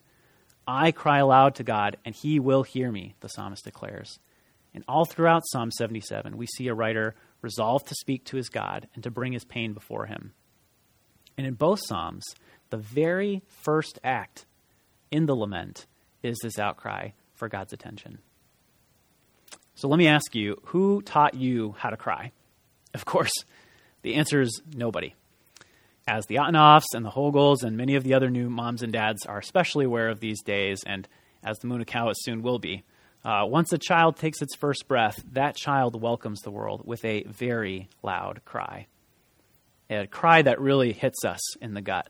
I 0.67 0.91
cry 0.91 1.19
aloud 1.19 1.55
to 1.55 1.63
God, 1.63 1.97
and 2.03 2.15
he 2.15 2.39
will 2.39 2.63
hear 2.63 2.91
me, 2.91 3.15
the 3.19 3.29
psalmist 3.29 3.63
declares. 3.63 4.19
And 4.73 4.83
all 4.87 5.05
throughout 5.05 5.43
Psalm 5.45 5.71
77, 5.71 6.35
we 6.35 6.47
see 6.47 6.67
a 6.67 6.73
writer 6.73 7.15
resolved 7.41 7.87
to 7.87 7.95
speak 7.95 8.25
to 8.25 8.37
his 8.37 8.49
God 8.49 8.87
and 8.93 9.03
to 9.03 9.11
bring 9.11 9.31
his 9.31 9.45
pain 9.45 9.73
before 9.73 10.07
him. 10.07 10.33
And 11.37 11.45
in 11.45 11.53
both 11.53 11.79
Psalms, 11.85 12.25
the 12.71 12.77
very 12.77 13.43
first 13.47 13.99
act 14.03 14.45
in 15.11 15.27
the 15.27 15.35
lament 15.35 15.85
is 16.23 16.37
this 16.41 16.57
outcry 16.57 17.09
for 17.33 17.47
God's 17.47 17.73
attention. 17.73 18.19
So 19.75 19.87
let 19.87 19.97
me 19.97 20.07
ask 20.07 20.33
you 20.33 20.57
who 20.65 21.01
taught 21.01 21.35
you 21.35 21.75
how 21.77 21.89
to 21.89 21.97
cry? 21.97 22.31
Of 22.93 23.05
course, 23.05 23.33
the 24.01 24.15
answer 24.15 24.41
is 24.41 24.61
nobody. 24.73 25.13
As 26.07 26.27
the 26.27 26.35
Otanoffs 26.35 26.93
and 26.93 27.03
the 27.03 27.09
Hogels 27.09 27.63
and 27.63 27.75
many 27.75 27.95
of 27.95 28.03
the 28.03 28.13
other 28.13 28.29
new 28.29 28.47
moms 28.47 28.83
and 28.83 28.93
dads 28.93 29.25
are 29.25 29.39
especially 29.39 29.85
aware 29.85 30.09
of 30.09 30.19
these 30.19 30.43
days, 30.43 30.83
and 30.85 31.07
as 31.43 31.57
the 31.57 31.67
Munakawas 31.67 32.13
soon 32.17 32.43
will 32.43 32.59
be, 32.59 32.83
uh, 33.23 33.43
once 33.47 33.73
a 33.73 33.79
child 33.79 34.15
takes 34.15 34.39
its 34.39 34.55
first 34.55 34.87
breath, 34.87 35.15
that 35.31 35.55
child 35.55 35.99
welcomes 35.99 36.41
the 36.41 36.51
world 36.51 36.83
with 36.85 37.03
a 37.03 37.23
very 37.23 37.89
loud 38.03 38.41
cry. 38.45 38.85
A 39.89 40.05
cry 40.05 40.43
that 40.43 40.61
really 40.61 40.93
hits 40.93 41.25
us 41.25 41.57
in 41.57 41.73
the 41.73 41.81
gut. 41.81 42.07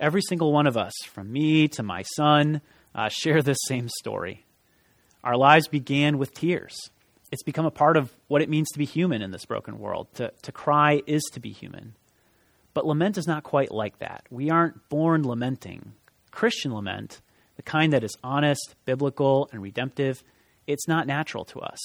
Every 0.00 0.22
single 0.22 0.52
one 0.52 0.66
of 0.66 0.76
us, 0.76 0.92
from 1.06 1.30
me 1.30 1.68
to 1.68 1.84
my 1.84 2.02
son, 2.16 2.62
uh, 2.96 3.10
share 3.10 3.42
this 3.42 3.58
same 3.68 3.88
story. 4.00 4.44
Our 5.22 5.36
lives 5.36 5.68
began 5.68 6.18
with 6.18 6.34
tears. 6.34 6.76
It's 7.30 7.44
become 7.44 7.66
a 7.66 7.70
part 7.70 7.96
of 7.96 8.12
what 8.26 8.42
it 8.42 8.48
means 8.48 8.70
to 8.70 8.78
be 8.80 8.86
human 8.86 9.22
in 9.22 9.30
this 9.30 9.44
broken 9.44 9.78
world. 9.78 10.08
To, 10.14 10.32
to 10.42 10.50
cry 10.50 11.00
is 11.06 11.22
to 11.34 11.38
be 11.38 11.52
human. 11.52 11.94
But 12.74 12.86
lament 12.86 13.18
is 13.18 13.26
not 13.26 13.42
quite 13.42 13.72
like 13.72 13.98
that. 13.98 14.24
We 14.30 14.50
aren't 14.50 14.88
born 14.88 15.26
lamenting. 15.26 15.92
Christian 16.30 16.72
lament 16.72 17.20
the 17.60 17.70
kind 17.70 17.92
that 17.92 18.02
is 18.02 18.16
honest, 18.24 18.74
biblical, 18.86 19.50
and 19.52 19.60
redemptive, 19.60 20.24
it's 20.66 20.88
not 20.88 21.06
natural 21.06 21.44
to 21.44 21.60
us. 21.60 21.78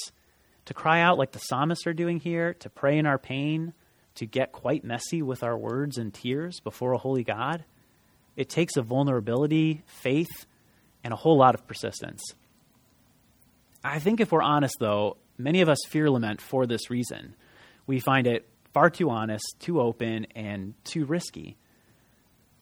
To 0.68 0.74
cry 0.74 1.02
out 1.02 1.18
like 1.18 1.34
the 1.34 1.40
psalmists 1.40 1.86
are 1.86 1.94
doing 1.94 2.22
here, 2.22 2.54
to 2.54 2.70
pray 2.70 2.98
in 2.98 3.06
our 3.06 3.18
pain, 3.18 3.74
to 4.16 4.26
get 4.26 4.54
quite 4.54 4.86
messy 4.86 5.22
with 5.22 5.44
our 5.44 5.58
words 5.58 5.98
and 5.98 6.14
tears 6.14 6.62
before 6.62 6.94
a 6.94 6.98
holy 6.98 7.26
God, 7.26 7.66
it 8.38 8.48
takes 8.48 8.78
a 8.78 8.82
vulnerability, 8.82 9.84
faith, 9.86 10.46
and 11.04 11.12
a 11.12 11.18
whole 11.18 11.38
lot 11.38 11.56
of 11.56 11.68
persistence. 11.68 12.24
I 13.84 14.00
think 14.00 14.22
if 14.22 14.32
we're 14.32 14.42
honest, 14.42 14.78
though, 14.80 15.18
many 15.38 15.60
of 15.60 15.68
us 15.68 15.80
fear 15.90 16.10
lament 16.10 16.40
for 16.40 16.66
this 16.66 16.90
reason. 16.90 17.36
We 17.86 18.00
find 18.00 18.28
it 18.28 18.48
far 18.76 18.92
too 18.92 19.10
honest, 19.10 19.56
too 19.60 19.82
open, 19.82 20.28
and 20.36 20.76
too 20.84 21.06
risky. 21.06 21.58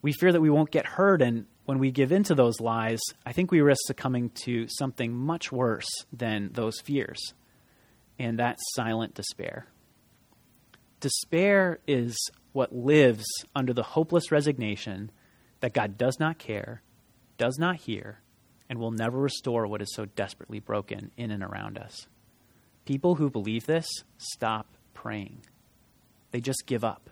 We 0.02 0.13
fear 0.13 0.32
that 0.32 0.41
we 0.41 0.49
won't 0.49 0.71
get 0.71 0.86
heard 0.86 1.21
and 1.21 1.47
when 1.65 1.80
we 1.80 1.91
give 1.91 2.12
in 2.12 2.23
to 2.23 2.36
those 2.36 2.60
lies, 2.60 2.99
I 3.26 3.32
think 3.32 3.52
we 3.52 3.62
risk 3.62 3.82
succumbing 3.86 4.32
to 4.43 4.67
something 4.67 5.13
much 5.13 5.52
worse 5.52 5.89
than 6.12 6.49
those 6.54 6.80
fears, 6.82 7.34
and 8.19 8.38
that's 8.38 8.62
silent 8.73 9.13
despair. 9.13 9.67
Despair 10.99 11.80
is 11.88 12.17
what 12.52 12.76
lives 12.76 13.26
under 13.56 13.73
the 13.73 13.84
hopeless 13.84 14.32
resignation 14.32 15.12
that 15.62 15.73
God 15.73 15.97
does 15.97 16.19
not 16.19 16.38
care, 16.38 16.82
does 17.38 17.58
not 17.58 17.78
hear, 17.78 18.19
and 18.69 18.78
will 18.78 18.91
never 18.91 19.17
restore 19.17 19.65
what 19.67 19.82
is 19.82 19.93
so 19.93 20.06
desperately 20.06 20.60
broken 20.60 21.12
in 21.17 21.32
and 21.32 21.43
around 21.43 21.78
us. 21.78 22.08
People 22.86 23.15
who 23.15 23.30
believe 23.30 23.65
this 23.65 23.88
stop 24.17 24.67
praying, 24.93 25.45
they 26.34 26.41
just 26.41 26.65
give 26.65 26.84
up. 26.84 27.12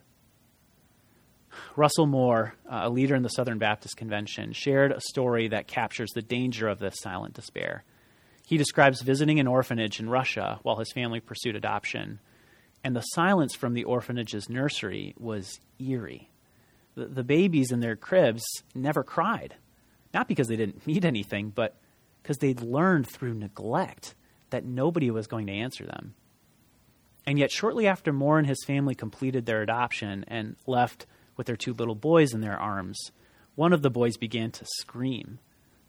Russell 1.76 2.08
Moore, 2.08 2.56
uh, 2.68 2.82
a 2.84 2.90
leader 2.90 3.16
in 3.16 3.24
the 3.24 3.30
Southern 3.30 3.60
Baptist 3.60 3.96
Convention, 3.96 4.52
shared 4.52 4.92
a 4.92 5.00
story 5.00 5.48
that 5.50 5.68
captures 5.68 6.10
the 6.14 6.24
danger 6.24 6.68
of 6.68 6.80
this 6.80 6.96
silent 7.00 7.36
despair. 7.36 7.84
He 8.48 8.58
describes 8.58 9.02
visiting 9.02 9.40
an 9.40 9.48
orphanage 9.48 10.00
in 10.00 10.10
Russia 10.10 10.60
while 10.64 10.78
his 10.78 10.92
family 10.92 11.20
pursued 11.20 11.56
adoption, 11.56 12.20
and 12.84 12.96
the 12.96 13.02
silence 13.02 13.56
from 13.56 13.74
the 13.74 13.84
orphanage's 13.84 14.50
nursery 14.50 15.14
was 15.20 15.60
eerie. 15.80 16.30
The, 16.96 17.06
the 17.06 17.24
babies 17.24 17.72
in 17.72 17.80
their 17.80 17.96
cribs 17.96 18.44
never 18.74 19.04
cried, 19.04 19.56
not 20.16 20.28
because 20.28 20.48
they 20.48 20.56
didn't 20.56 20.88
need 20.88 21.06
anything, 21.06 21.52
but 21.54 21.76
because 22.24 22.40
they'd 22.40 22.62
learned 22.62 23.08
through 23.08 23.36
neglect 23.36 24.16
that 24.50 24.66
nobody 24.66 25.12
was 25.12 25.28
going 25.28 25.46
to 25.46 25.54
answer 25.54 25.86
them. 25.86 26.16
And 27.26 27.38
yet, 27.38 27.52
shortly 27.52 27.88
after 27.88 28.12
Moore 28.12 28.40
and 28.40 28.48
his 28.48 28.64
family 28.66 28.96
completed 28.96 29.46
their 29.46 29.62
adoption 29.62 30.26
and 30.28 30.56
left 30.66 31.06
with 31.38 31.48
their 31.48 31.56
two 31.56 31.74
little 31.74 31.96
boys 31.96 32.34
in 32.34 32.42
their 32.42 32.60
arms. 32.60 32.98
One 33.56 33.74
of 33.74 33.82
the 33.82 33.90
boys 33.90 34.18
began 34.18 34.52
to 34.52 34.66
scream. 34.66 35.40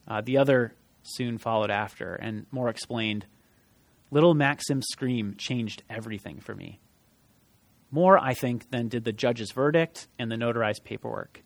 Uh, 0.07 0.21
the 0.21 0.39
other 0.39 0.75
soon 1.03 1.39
followed 1.39 1.71
after, 1.71 2.15
and 2.15 2.47
Moore 2.51 2.69
explained 2.69 3.27
Little 4.11 4.35
Maxim's 4.35 4.87
scream 4.91 5.37
changed 5.39 5.83
everything 5.89 6.41
for 6.41 6.55
me. 6.55 6.81
More, 7.91 8.19
I 8.19 8.35
think, 8.35 8.71
than 8.71 8.89
did 8.89 9.05
the 9.05 9.13
judge's 9.13 9.53
verdict 9.53 10.09
and 10.19 10.31
the 10.31 10.37
notarized 10.37 10.85
paperwork. 10.85 11.43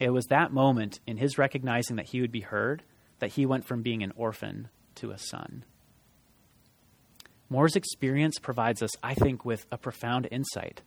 It 0.00 0.10
was 0.10 0.26
that 0.26 0.52
moment 0.52 1.00
in 1.06 1.16
his 1.16 1.38
recognizing 1.38 1.96
that 1.96 2.08
he 2.08 2.20
would 2.20 2.32
be 2.32 2.40
heard 2.40 2.82
that 3.18 3.32
he 3.32 3.46
went 3.46 3.64
from 3.64 3.82
being 3.82 4.02
an 4.02 4.12
orphan 4.16 4.68
to 4.96 5.10
a 5.10 5.18
son. 5.18 5.64
Moore's 7.50 7.76
experience 7.76 8.38
provides 8.38 8.82
us, 8.82 8.90
I 9.02 9.14
think, 9.14 9.44
with 9.44 9.66
a 9.72 9.78
profound 9.78 10.28
insight 10.30 10.82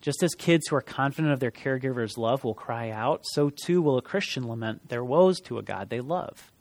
just 0.00 0.22
as 0.22 0.34
kids 0.34 0.68
who 0.68 0.76
are 0.76 0.82
confident 0.82 1.32
of 1.32 1.40
their 1.40 1.50
caregiver's 1.50 2.18
love 2.18 2.44
will 2.44 2.54
cry 2.54 2.90
out, 2.90 3.24
so 3.24 3.50
too 3.50 3.82
will 3.82 3.98
a 3.98 4.02
Christian 4.02 4.46
lament 4.46 4.88
their 4.88 5.04
woes 5.04 5.40
to 5.40 5.58
a 5.58 5.62
God 5.62 5.90
they 5.90 6.00
love, 6.00 6.52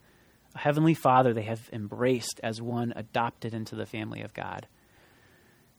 a 0.56 0.60
heavenly 0.60 0.94
Father 0.94 1.34
they 1.34 1.44
have 1.44 1.70
embraced 1.72 2.40
as 2.42 2.62
one 2.62 2.94
adopted 2.96 3.54
into 3.54 3.76
the 3.76 3.86
family 3.86 4.22
of 4.22 4.34
God. 4.34 4.68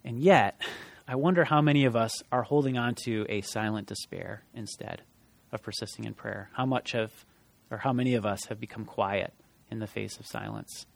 And 0.04 0.20
yet, 0.20 0.60
I 1.08 1.16
wonder 1.16 1.44
how 1.44 1.60
many 1.60 1.84
of 1.84 1.96
us 1.96 2.22
are 2.30 2.42
holding 2.42 2.78
on 2.78 2.94
to 3.04 3.26
a 3.28 3.40
silent 3.40 3.88
despair 3.88 4.44
instead 4.54 5.02
of 5.50 5.62
persisting 5.62 6.04
in 6.04 6.14
prayer. 6.14 6.50
How 6.52 6.66
much 6.66 6.92
have, 6.92 7.24
or 7.70 7.78
how 7.78 7.92
many 7.92 8.14
of 8.14 8.26
us 8.26 8.44
have 8.46 8.60
become 8.60 8.84
quiet 8.84 9.32
in 9.70 9.78
the 9.78 9.86
face 9.86 10.18
of 10.18 10.26
silence? 10.26 10.86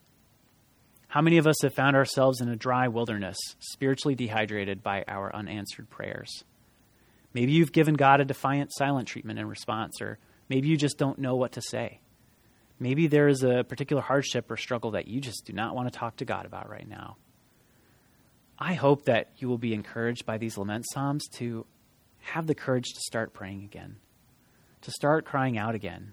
How 1.11 1.23
many 1.23 1.39
of 1.39 1.49
us 1.49 1.57
have 1.63 1.75
found 1.75 1.97
ourselves 1.97 2.41
in 2.41 2.49
a 2.49 2.55
dry 2.55 2.87
wilderness, 2.87 3.37
spiritually 3.59 4.15
dehydrated 4.15 4.81
by 4.81 5.05
our 5.09 5.35
unanswered 5.35 5.91
prayers? 5.91 6.45
Maybe 7.35 7.51
you've 7.51 7.73
given 7.73 7.95
God 7.95 8.21
a 8.21 8.25
defiant 8.25 8.73
silent 8.73 9.09
treatment 9.09 9.41
in 9.41 9.49
response, 9.49 10.01
or 10.01 10.21
maybe 10.49 10.69
you 10.69 10.77
just 10.77 10.99
don't 10.99 11.19
know 11.19 11.35
what 11.35 11.51
to 11.53 11.63
say. 11.63 11.99
Maybe 12.79 13.09
there 13.09 13.27
is 13.27 13.43
a 13.43 13.65
particular 13.65 14.01
hardship 14.01 14.49
or 14.53 14.57
struggle 14.57 14.93
that 14.93 15.09
you 15.09 15.21
just 15.21 15.45
do 15.47 15.53
not 15.53 15.75
want 15.75 15.93
to 15.93 15.99
talk 15.99 16.19
to 16.19 16.25
God 16.25 16.47
about 16.47 16.71
right 16.71 16.89
now. 16.89 17.17
I 18.57 18.75
hope 18.75 19.07
that 19.07 19.33
you 19.39 19.49
will 19.49 19.59
be 19.59 19.75
encouraged 19.75 20.25
by 20.27 20.39
these 20.39 20.57
lament 20.57 20.85
psalms 20.93 21.27
to 21.39 21.67
have 22.21 22.47
the 22.47 22.55
courage 22.55 22.87
to 22.87 23.01
start 23.01 23.33
praying 23.33 23.65
again, 23.65 23.97
to 24.83 24.93
start 24.93 25.25
crying 25.25 25.59
out 25.59 25.75
again. 25.75 26.13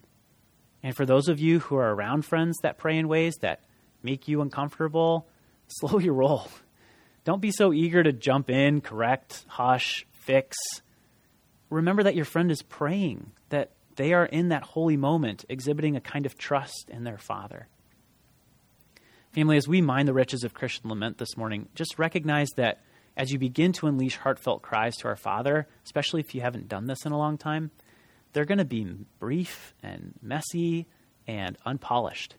And 0.82 0.96
for 0.96 1.06
those 1.06 1.28
of 1.28 1.40
you 1.40 1.60
who 1.60 1.76
are 1.76 1.94
around 1.94 2.26
friends 2.26 2.58
that 2.64 2.80
pray 2.80 2.98
in 2.98 3.08
ways 3.08 3.36
that 3.42 3.62
make 4.08 4.28
you 4.28 4.42
uncomfortable, 4.42 5.28
slow 5.68 6.00
your 6.00 6.14
roll. 6.14 6.48
Don't 7.26 7.42
be 7.42 7.52
so 7.52 7.74
eager 7.74 8.02
to 8.02 8.14
jump 8.14 8.50
in, 8.50 8.82
correct, 8.82 9.44
hush, 9.48 10.06
fix 10.12 10.56
remember 11.70 12.04
that 12.04 12.16
your 12.16 12.26
friend 12.26 12.52
is 12.52 12.62
praying, 12.62 13.32
that 13.50 13.72
they 13.96 14.14
are 14.14 14.26
in 14.26 14.50
that 14.50 14.64
holy 14.64 14.98
moment 14.98 15.46
exhibiting 15.50 15.96
a 15.96 16.02
kind 16.02 16.26
of 16.26 16.38
trust 16.38 16.90
in 16.90 17.04
their 17.04 17.18
Father. 17.18 17.68
Family, 19.32 19.58
as 19.58 19.68
we 19.68 19.82
mind 19.82 20.08
the 20.08 20.14
riches 20.14 20.44
of 20.44 20.54
Christian 20.54 20.90
lament 20.90 21.18
this 21.18 21.38
morning, 21.38 21.68
just 21.76 22.00
recognize 22.00 22.50
that 22.56 22.82
as 23.16 23.32
you 23.32 23.40
begin 23.40 23.74
to 23.74 23.88
unleash 23.88 24.16
heartfelt 24.18 24.62
cries 24.62 24.96
to 24.98 25.08
our 25.08 25.16
Father, 25.16 25.68
especially 25.84 26.22
if 26.22 26.34
you 26.34 26.42
haven't 26.42 26.70
done 26.70 26.86
this 26.86 27.06
in 27.06 27.12
a 27.12 27.18
long 27.18 27.38
time, 27.38 27.72
they're 28.34 28.46
going 28.46 28.58
to 28.60 28.66
be 28.66 28.88
brief 29.20 29.74
and 29.82 30.14
messy 30.22 30.88
and 31.28 31.58
unpolished. 31.66 32.36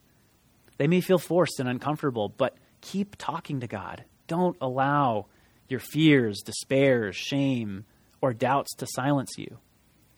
They 0.79 0.87
may 0.87 1.01
feel 1.01 1.19
forced 1.19 1.61
and 1.61 1.69
uncomfortable, 1.69 2.29
but 2.29 2.57
keep 2.81 3.17
talking 3.17 3.61
to 3.61 3.67
God. 3.67 4.05
Don't 4.27 4.57
allow 4.61 5.27
your 5.69 5.81
fears, 5.81 6.41
despairs, 6.45 7.17
shame, 7.17 7.85
or 8.21 8.33
doubts 8.33 8.75
to 8.77 8.87
silence 8.95 9.33
you. 9.37 9.59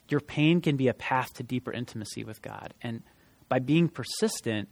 Your 0.09 0.21
pain 0.21 0.61
can 0.61 0.77
be 0.77 0.89
a 0.89 0.95
path 0.95 1.33
to 1.35 1.43
deeper 1.43 1.73
intimacy 1.73 2.25
with 2.25 2.43
God. 2.43 2.75
And 2.83 3.03
by 3.49 3.59
being 3.59 3.89
persistent, 3.89 4.69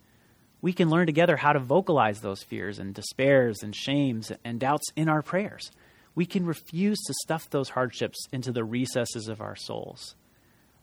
we 0.61 0.73
can 0.73 0.91
learn 0.91 1.07
together 1.07 1.37
how 1.37 1.53
to 1.53 1.61
vocalize 1.61 2.21
those 2.21 2.43
fears 2.43 2.79
and 2.79 2.95
despairs 2.95 3.63
and 3.63 3.75
shames 3.75 4.33
and 4.45 4.59
doubts 4.59 4.87
in 4.97 5.09
our 5.09 5.23
prayers. 5.23 5.71
We 6.15 6.27
can 6.27 6.45
refuse 6.45 6.99
to 6.99 7.15
stuff 7.23 7.49
those 7.51 7.71
hardships 7.71 8.19
into 8.33 8.51
the 8.51 8.65
recesses 8.65 9.29
of 9.29 9.41
our 9.41 9.55
souls. 9.55 10.17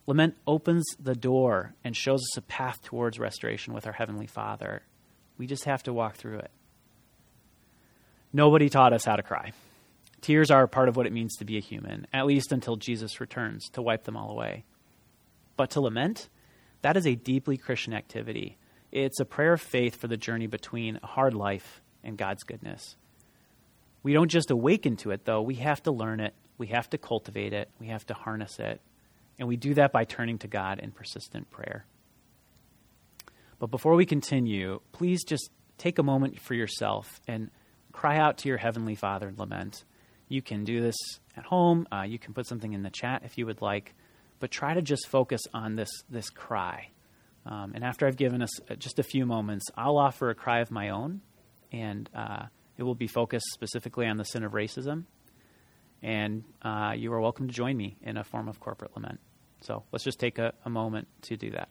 Lament 0.07 0.35
opens 0.47 0.85
the 0.99 1.15
door 1.15 1.75
and 1.83 1.95
shows 1.95 2.21
us 2.21 2.37
a 2.37 2.41
path 2.41 2.81
towards 2.83 3.19
restoration 3.19 3.73
with 3.73 3.85
our 3.85 3.93
Heavenly 3.93 4.27
Father. 4.27 4.83
We 5.37 5.47
just 5.47 5.65
have 5.65 5.83
to 5.83 5.93
walk 5.93 6.15
through 6.15 6.39
it. 6.39 6.51
Nobody 8.33 8.69
taught 8.69 8.93
us 8.93 9.05
how 9.05 9.15
to 9.15 9.23
cry. 9.23 9.51
Tears 10.21 10.49
are 10.49 10.67
part 10.67 10.89
of 10.89 10.95
what 10.95 11.05
it 11.05 11.13
means 11.13 11.35
to 11.37 11.45
be 11.45 11.57
a 11.57 11.61
human, 11.61 12.07
at 12.11 12.25
least 12.25 12.51
until 12.51 12.75
Jesus 12.75 13.21
returns 13.21 13.69
to 13.69 13.81
wipe 13.81 14.03
them 14.03 14.17
all 14.17 14.31
away. 14.31 14.63
But 15.55 15.69
to 15.71 15.81
lament, 15.81 16.29
that 16.81 16.97
is 16.97 17.05
a 17.07 17.15
deeply 17.15 17.57
Christian 17.57 17.93
activity. 17.93 18.57
It's 18.91 19.19
a 19.19 19.25
prayer 19.25 19.53
of 19.53 19.61
faith 19.61 19.95
for 19.95 20.07
the 20.07 20.17
journey 20.17 20.47
between 20.47 20.99
a 21.01 21.07
hard 21.07 21.33
life 21.33 21.81
and 22.03 22.17
God's 22.17 22.43
goodness. 22.43 22.95
We 24.03 24.13
don't 24.13 24.29
just 24.29 24.51
awaken 24.51 24.95
to 24.97 25.11
it, 25.11 25.25
though. 25.25 25.41
We 25.41 25.55
have 25.55 25.81
to 25.83 25.91
learn 25.91 26.19
it, 26.19 26.33
we 26.57 26.67
have 26.67 26.89
to 26.91 26.97
cultivate 26.97 27.53
it, 27.53 27.69
we 27.79 27.87
have 27.87 28.05
to 28.07 28.13
harness 28.13 28.59
it. 28.59 28.81
And 29.39 29.47
we 29.47 29.57
do 29.57 29.73
that 29.73 29.91
by 29.91 30.05
turning 30.05 30.37
to 30.39 30.47
God 30.47 30.79
in 30.79 30.91
persistent 30.91 31.49
prayer. 31.49 31.85
But 33.59 33.71
before 33.71 33.95
we 33.95 34.05
continue, 34.05 34.81
please 34.91 35.23
just 35.23 35.49
take 35.77 35.97
a 35.97 36.03
moment 36.03 36.39
for 36.41 36.53
yourself 36.53 37.21
and 37.27 37.49
cry 37.91 38.17
out 38.17 38.37
to 38.39 38.49
your 38.49 38.57
Heavenly 38.57 38.95
Father 38.95 39.27
and 39.27 39.37
lament. 39.39 39.83
You 40.27 40.41
can 40.41 40.63
do 40.63 40.81
this 40.81 40.95
at 41.37 41.45
home. 41.45 41.87
Uh, 41.91 42.03
you 42.03 42.19
can 42.19 42.33
put 42.33 42.47
something 42.47 42.73
in 42.73 42.83
the 42.83 42.89
chat 42.89 43.21
if 43.23 43.37
you 43.37 43.45
would 43.45 43.61
like, 43.61 43.93
but 44.39 44.51
try 44.51 44.73
to 44.73 44.81
just 44.81 45.07
focus 45.07 45.41
on 45.53 45.75
this 45.75 45.89
this 46.09 46.29
cry. 46.29 46.89
Um, 47.45 47.73
and 47.75 47.83
after 47.83 48.07
I've 48.07 48.17
given 48.17 48.41
us 48.41 48.61
uh, 48.69 48.75
just 48.75 48.99
a 48.99 49.03
few 49.03 49.25
moments, 49.25 49.65
I'll 49.77 49.97
offer 49.97 50.29
a 50.29 50.35
cry 50.35 50.61
of 50.61 50.71
my 50.71 50.89
own, 50.89 51.21
and 51.71 52.09
uh, 52.15 52.45
it 52.77 52.83
will 52.83 52.95
be 52.95 53.07
focused 53.07 53.45
specifically 53.53 54.07
on 54.07 54.17
the 54.17 54.25
sin 54.25 54.43
of 54.43 54.53
racism. 54.53 55.03
And 56.01 56.43
uh, 56.61 56.93
you 56.95 57.13
are 57.13 57.21
welcome 57.21 57.47
to 57.47 57.53
join 57.53 57.77
me 57.77 57.97
in 58.01 58.17
a 58.17 58.23
form 58.23 58.47
of 58.47 58.59
corporate 58.59 58.95
lament. 58.95 59.19
So 59.61 59.83
let's 59.91 60.03
just 60.03 60.19
take 60.19 60.37
a, 60.39 60.53
a 60.65 60.69
moment 60.69 61.07
to 61.23 61.37
do 61.37 61.51
that. 61.51 61.69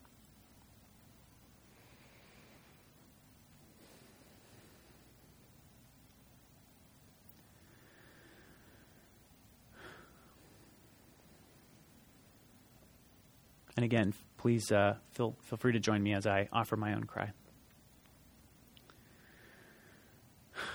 And 13.84 13.92
again, 13.92 14.14
please 14.38 14.72
uh, 14.72 14.96
feel, 15.12 15.36
feel 15.42 15.58
free 15.58 15.72
to 15.72 15.78
join 15.78 16.02
me 16.02 16.14
as 16.14 16.26
I 16.26 16.48
offer 16.50 16.74
my 16.74 16.94
own 16.94 17.04
cry. 17.04 17.32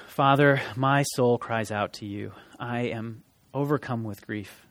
Father, 0.09 0.61
my 0.75 1.01
soul 1.01 1.39
cries 1.39 1.71
out 1.71 1.93
to 1.93 2.05
you. 2.05 2.33
I 2.59 2.81
am 2.81 3.23
overcome 3.51 4.03
with 4.03 4.23
grief. 4.27 4.67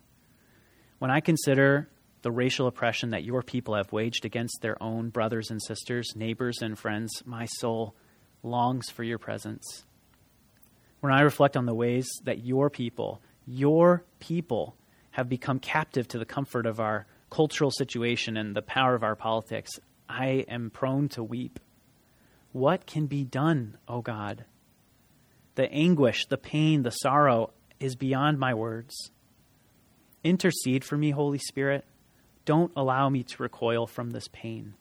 When 1.01 1.11
I 1.11 1.19
consider 1.19 1.89
the 2.23 2.31
racial 2.31 2.69
oppression 2.69 3.11
that 3.11 3.25
your 3.25 3.43
people 3.43 3.75
have 3.75 3.91
waged 3.91 4.25
against 4.25 4.59
their 4.63 4.81
own 4.81 5.09
brothers 5.09 5.51
and 5.51 5.61
sisters, 5.61 6.13
neighbors 6.15 6.63
and 6.63 6.79
friends, 6.79 7.11
my 7.25 7.47
soul 7.47 7.97
longs 8.45 8.89
for 8.89 9.03
your 9.03 9.19
presence. 9.19 9.85
When 11.01 11.13
I 11.13 11.23
reflect 11.23 11.57
on 11.57 11.67
the 11.67 11.75
ways 11.75 12.09
that 12.23 12.45
your 12.45 12.71
people, 12.71 13.21
your 13.49 14.05
people, 14.21 14.77
have 15.11 15.29
become 15.29 15.59
captive 15.59 16.07
to 16.07 16.21
the 16.21 16.25
comfort 16.25 16.67
of 16.67 16.79
our 16.79 17.09
cultural 17.31 17.71
situation 17.71 18.37
and 18.37 18.55
the 18.55 18.63
power 18.63 18.95
of 18.95 19.03
our 19.03 19.17
politics, 19.17 19.71
I 20.09 20.45
am 20.49 20.71
prone 20.71 21.09
to 21.11 21.23
weep. 21.23 21.61
What 22.53 22.87
can 22.87 23.07
be 23.07 23.25
done, 23.25 23.77
O 23.87 24.01
God? 24.01 24.45
The 25.55 25.71
anguish, 25.73 26.27
the 26.27 26.39
pain, 26.39 26.83
the 26.83 26.91
sorrow 26.91 27.51
is 27.81 27.97
beyond 27.97 28.39
my 28.39 28.55
words. 28.55 29.11
Intercede 30.25 30.85
for 30.85 30.97
me, 30.97 31.11
Holy 31.11 31.39
Spirit. 31.39 31.85
Don't 32.45 32.73
allow 32.75 33.09
me 33.09 33.23
to 33.25 33.43
recoil 33.43 33.87
from 33.87 34.11
this 34.11 34.29
pain. 34.33 34.75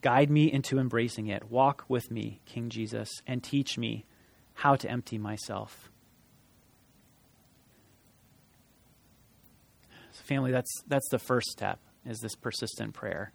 Guide 0.00 0.30
me 0.30 0.52
into 0.52 0.78
embracing 0.78 1.28
it. 1.28 1.50
Walk 1.50 1.84
with 1.88 2.10
me, 2.10 2.40
King 2.44 2.68
Jesus, 2.68 3.10
and 3.26 3.42
teach 3.42 3.78
me 3.78 4.04
how 4.54 4.76
to 4.76 4.90
empty 4.90 5.18
myself. 5.18 5.90
Family, 10.28 10.52
that's, 10.52 10.70
that's 10.86 11.08
the 11.10 11.18
first 11.18 11.48
step, 11.48 11.78
is 12.06 12.18
this 12.20 12.34
persistent 12.34 12.94
prayer. 12.94 13.32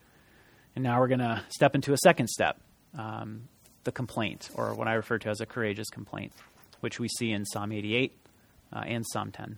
And 0.76 0.84
now 0.84 1.00
we're 1.00 1.08
going 1.08 1.20
to 1.20 1.44
step 1.50 1.76
into 1.76 1.94
a 1.94 1.98
second 1.98 2.30
step, 2.30 2.60
um, 2.98 3.48
the 3.84 3.92
complaint, 3.92 4.50
or 4.56 4.74
what 4.74 4.88
I 4.88 4.94
refer 4.94 5.18
to 5.20 5.30
as 5.30 5.42
a 5.42 5.46
courageous 5.46 5.90
complaint, 5.90 6.34
which 6.80 7.00
we 7.00 7.08
see 7.08 7.32
in 7.32 7.46
Psalm 7.46 7.72
88 7.72 8.18
uh, 8.72 8.80
and 8.86 9.06
Psalm 9.06 9.32
10. 9.32 9.58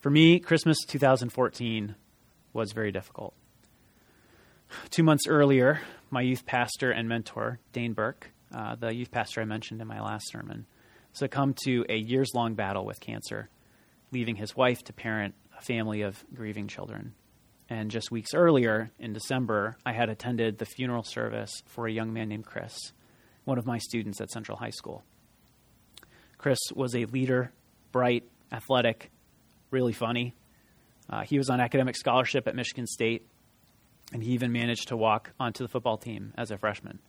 For 0.00 0.10
me, 0.10 0.38
Christmas 0.38 0.78
2014 0.86 1.94
was 2.52 2.72
very 2.72 2.92
difficult. 2.92 3.34
Two 4.90 5.02
months 5.02 5.26
earlier, 5.26 5.80
my 6.10 6.20
youth 6.20 6.46
pastor 6.46 6.90
and 6.90 7.08
mentor, 7.08 7.58
Dane 7.72 7.94
Burke, 7.94 8.30
uh, 8.54 8.74
the 8.76 8.94
youth 8.94 9.10
pastor 9.10 9.40
I 9.40 9.44
mentioned 9.44 9.80
in 9.80 9.88
my 9.88 10.00
last 10.00 10.30
sermon, 10.30 10.66
succumbed 11.12 11.58
to 11.64 11.84
a 11.88 11.96
years 11.96 12.30
long 12.34 12.54
battle 12.54 12.84
with 12.84 13.00
cancer, 13.00 13.48
leaving 14.12 14.36
his 14.36 14.56
wife 14.56 14.82
to 14.84 14.92
parent 14.92 15.34
a 15.58 15.62
family 15.62 16.02
of 16.02 16.24
grieving 16.34 16.68
children. 16.68 17.14
And 17.68 17.90
just 17.90 18.10
weeks 18.10 18.32
earlier, 18.34 18.90
in 18.98 19.12
December, 19.12 19.76
I 19.84 19.92
had 19.92 20.08
attended 20.08 20.58
the 20.58 20.64
funeral 20.64 21.02
service 21.02 21.62
for 21.66 21.86
a 21.86 21.92
young 21.92 22.12
man 22.12 22.28
named 22.28 22.46
Chris, 22.46 22.92
one 23.44 23.58
of 23.58 23.66
my 23.66 23.78
students 23.78 24.20
at 24.20 24.30
Central 24.30 24.56
High 24.56 24.70
School. 24.70 25.04
Chris 26.38 26.58
was 26.74 26.94
a 26.94 27.04
leader, 27.06 27.52
bright, 27.92 28.24
athletic, 28.52 29.10
really 29.70 29.92
funny. 29.92 30.34
Uh, 31.10 31.22
he 31.22 31.36
was 31.36 31.50
on 31.50 31.60
academic 31.60 31.96
scholarship 31.96 32.46
at 32.48 32.54
Michigan 32.54 32.86
State, 32.86 33.26
and 34.12 34.22
he 34.22 34.32
even 34.32 34.52
managed 34.52 34.88
to 34.88 34.96
walk 34.96 35.32
onto 35.38 35.64
the 35.64 35.68
football 35.68 35.98
team 35.98 36.32
as 36.38 36.50
a 36.50 36.56
freshman. 36.56 37.00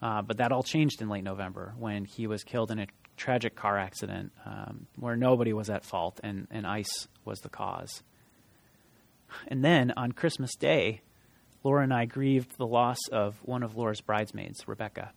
Uh, 0.00 0.22
but 0.22 0.36
that 0.36 0.52
all 0.52 0.62
changed 0.62 1.02
in 1.02 1.08
late 1.08 1.24
November 1.24 1.74
when 1.76 2.04
he 2.04 2.26
was 2.28 2.44
killed 2.44 2.70
in 2.70 2.78
a 2.78 2.86
tragic 3.18 3.54
car 3.54 3.76
accident 3.78 4.32
um, 4.46 4.86
where 4.96 5.16
nobody 5.16 5.52
was 5.52 5.68
at 5.68 5.84
fault 5.84 6.20
and, 6.22 6.46
and 6.50 6.66
ice 6.66 7.08
was 7.24 7.40
the 7.40 7.48
cause. 7.48 8.02
And 9.46 9.64
then 9.64 9.92
on 9.96 10.12
Christmas 10.12 10.54
Day, 10.56 11.02
Laura 11.62 11.82
and 11.82 11.92
I 11.92 12.06
grieved 12.06 12.56
the 12.56 12.66
loss 12.66 12.98
of 13.12 13.36
one 13.42 13.62
of 13.62 13.76
Laura's 13.76 14.00
bridesmaids, 14.00 14.66
Rebecca. 14.66 15.12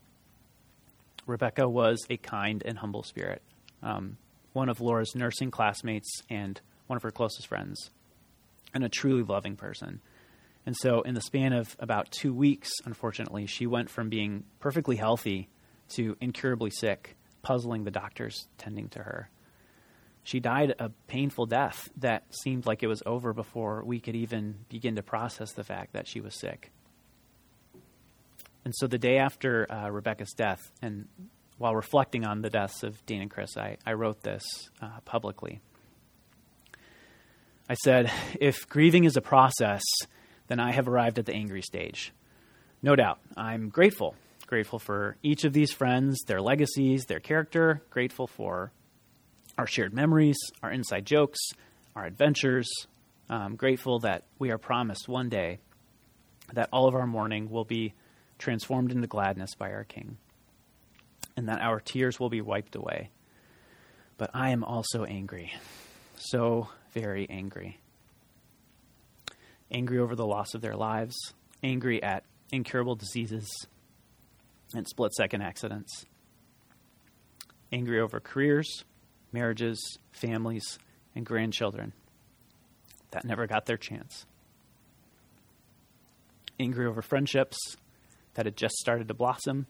Rebecca 1.25 1.69
was 1.69 1.99
a 2.09 2.17
kind 2.17 2.61
and 2.65 2.79
humble 2.79 3.03
spirit, 3.03 3.41
um, 3.83 4.17
one 4.53 4.67
of 4.67 4.81
Laura's 4.81 5.15
nursing 5.15 5.51
classmates 5.51 6.09
and 6.29 6.59
one 6.87 6.97
of 6.97 7.03
her 7.03 7.11
closest 7.11 7.47
friends, 7.47 7.91
and 8.73 8.83
a 8.83 8.89
truly 8.89 9.23
loving 9.23 9.55
person. 9.55 10.01
And 10.65 10.75
so, 10.75 11.01
in 11.01 11.13
the 11.13 11.21
span 11.21 11.53
of 11.53 11.75
about 11.79 12.11
two 12.11 12.33
weeks, 12.33 12.69
unfortunately, 12.85 13.47
she 13.47 13.65
went 13.65 13.89
from 13.89 14.09
being 14.09 14.43
perfectly 14.59 14.95
healthy 14.95 15.47
to 15.95 16.17
incurably 16.21 16.69
sick, 16.69 17.15
puzzling 17.41 17.83
the 17.83 17.91
doctors 17.91 18.47
tending 18.57 18.89
to 18.89 18.99
her. 18.99 19.29
She 20.23 20.39
died 20.39 20.75
a 20.77 20.89
painful 21.07 21.47
death 21.47 21.89
that 21.97 22.23
seemed 22.43 22.65
like 22.65 22.83
it 22.83 22.87
was 22.87 23.01
over 23.05 23.33
before 23.33 23.83
we 23.83 23.99
could 23.99 24.15
even 24.15 24.65
begin 24.69 24.95
to 24.95 25.03
process 25.03 25.53
the 25.53 25.63
fact 25.63 25.93
that 25.93 26.07
she 26.07 26.21
was 26.21 26.39
sick. 26.39 26.71
And 28.63 28.75
so, 28.75 28.85
the 28.85 28.99
day 28.99 29.17
after 29.17 29.71
uh, 29.71 29.89
Rebecca's 29.89 30.33
death, 30.33 30.71
and 30.83 31.07
while 31.57 31.75
reflecting 31.75 32.25
on 32.25 32.41
the 32.41 32.49
deaths 32.49 32.83
of 32.83 33.03
Dean 33.07 33.21
and 33.21 33.31
Chris, 33.31 33.57
I, 33.57 33.77
I 33.85 33.93
wrote 33.93 34.21
this 34.21 34.43
uh, 34.81 34.99
publicly. 35.05 35.59
I 37.67 37.73
said, 37.73 38.11
If 38.39 38.67
grieving 38.69 39.05
is 39.05 39.17
a 39.17 39.21
process, 39.21 39.83
then 40.47 40.59
I 40.59 40.71
have 40.71 40.87
arrived 40.87 41.17
at 41.17 41.25
the 41.25 41.33
angry 41.33 41.61
stage. 41.61 42.13
No 42.83 42.95
doubt, 42.95 43.19
I'm 43.35 43.69
grateful. 43.69 44.15
Grateful 44.51 44.79
for 44.79 45.15
each 45.23 45.45
of 45.45 45.53
these 45.53 45.71
friends, 45.71 46.23
their 46.27 46.41
legacies, 46.41 47.05
their 47.05 47.21
character, 47.21 47.81
grateful 47.89 48.27
for 48.27 48.73
our 49.57 49.65
shared 49.65 49.93
memories, 49.93 50.35
our 50.61 50.69
inside 50.69 51.05
jokes, 51.05 51.39
our 51.95 52.03
adventures. 52.03 52.69
I'm 53.29 53.55
grateful 53.55 53.99
that 53.99 54.25
we 54.39 54.51
are 54.51 54.57
promised 54.57 55.07
one 55.07 55.29
day 55.29 55.59
that 56.51 56.67
all 56.73 56.85
of 56.89 56.95
our 56.95 57.07
mourning 57.07 57.49
will 57.49 57.63
be 57.63 57.93
transformed 58.39 58.91
into 58.91 59.07
gladness 59.07 59.55
by 59.55 59.71
our 59.71 59.85
King, 59.85 60.17
and 61.37 61.47
that 61.47 61.61
our 61.61 61.79
tears 61.79 62.19
will 62.19 62.29
be 62.29 62.41
wiped 62.41 62.75
away. 62.75 63.09
But 64.17 64.31
I 64.33 64.49
am 64.49 64.65
also 64.65 65.05
angry. 65.05 65.53
So 66.17 66.67
very 66.91 67.25
angry. 67.29 67.79
Angry 69.71 69.99
over 69.99 70.17
the 70.17 70.27
loss 70.27 70.55
of 70.55 70.59
their 70.59 70.75
lives, 70.75 71.15
angry 71.63 72.03
at 72.03 72.25
incurable 72.51 72.95
diseases 72.95 73.47
and 74.73 74.87
split 74.87 75.13
second 75.13 75.41
accidents, 75.41 76.05
angry 77.71 77.99
over 77.99 78.19
careers, 78.19 78.83
marriages, 79.31 79.97
families, 80.11 80.79
and 81.15 81.25
grandchildren. 81.25 81.93
That 83.11 83.25
never 83.25 83.47
got 83.47 83.65
their 83.65 83.77
chance, 83.77 84.25
angry 86.59 86.85
over 86.85 87.01
friendships 87.01 87.57
that 88.35 88.45
had 88.45 88.55
just 88.55 88.75
started 88.75 89.07
to 89.09 89.13
blossom, 89.13 89.67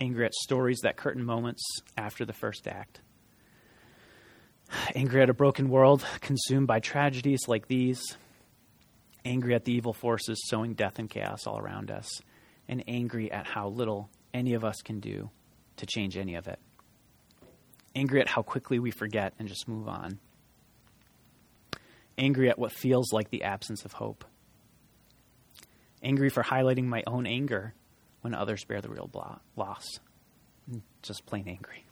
angry 0.00 0.24
at 0.24 0.34
stories 0.34 0.80
that 0.82 0.96
curtain 0.96 1.24
moments 1.24 1.62
after 1.96 2.24
the 2.24 2.32
first 2.32 2.66
act. 2.66 3.00
Angry 4.94 5.20
at 5.20 5.28
a 5.28 5.34
broken 5.34 5.68
world 5.68 6.02
consumed 6.20 6.66
by 6.66 6.80
tragedies 6.80 7.40
like 7.46 7.68
these, 7.68 8.16
angry 9.24 9.54
at 9.54 9.64
the 9.64 9.72
evil 9.72 9.92
forces 9.92 10.40
sowing 10.46 10.72
death 10.72 10.98
and 10.98 11.10
chaos 11.10 11.46
all 11.46 11.58
around 11.58 11.90
us, 11.90 12.22
and 12.68 12.84
angry 12.86 13.30
at 13.30 13.46
how 13.46 13.68
little 13.68 14.08
any 14.32 14.54
of 14.54 14.64
us 14.64 14.82
can 14.82 15.00
do 15.00 15.30
to 15.76 15.86
change 15.86 16.16
any 16.16 16.34
of 16.34 16.48
it. 16.48 16.58
Angry 17.94 18.20
at 18.20 18.28
how 18.28 18.42
quickly 18.42 18.78
we 18.78 18.90
forget 18.90 19.34
and 19.38 19.48
just 19.48 19.68
move 19.68 19.88
on. 19.88 20.18
Angry 22.16 22.48
at 22.48 22.58
what 22.58 22.72
feels 22.72 23.12
like 23.12 23.30
the 23.30 23.42
absence 23.42 23.84
of 23.84 23.92
hope. 23.92 24.24
Angry 26.02 26.30
for 26.30 26.42
highlighting 26.42 26.84
my 26.84 27.02
own 27.06 27.26
anger 27.26 27.74
when 28.22 28.34
others 28.34 28.64
bear 28.64 28.80
the 28.80 28.88
real 28.88 29.10
loss. 29.56 29.86
Just 31.02 31.26
plain 31.26 31.44
angry. 31.48 31.84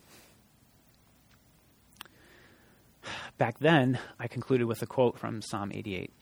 Back 3.39 3.59
then, 3.59 3.99
I 4.19 4.29
concluded 4.29 4.67
with 4.67 4.83
a 4.83 4.87
quote 4.87 5.19
from 5.19 5.43
Psalm 5.43 5.73
88 5.73 6.13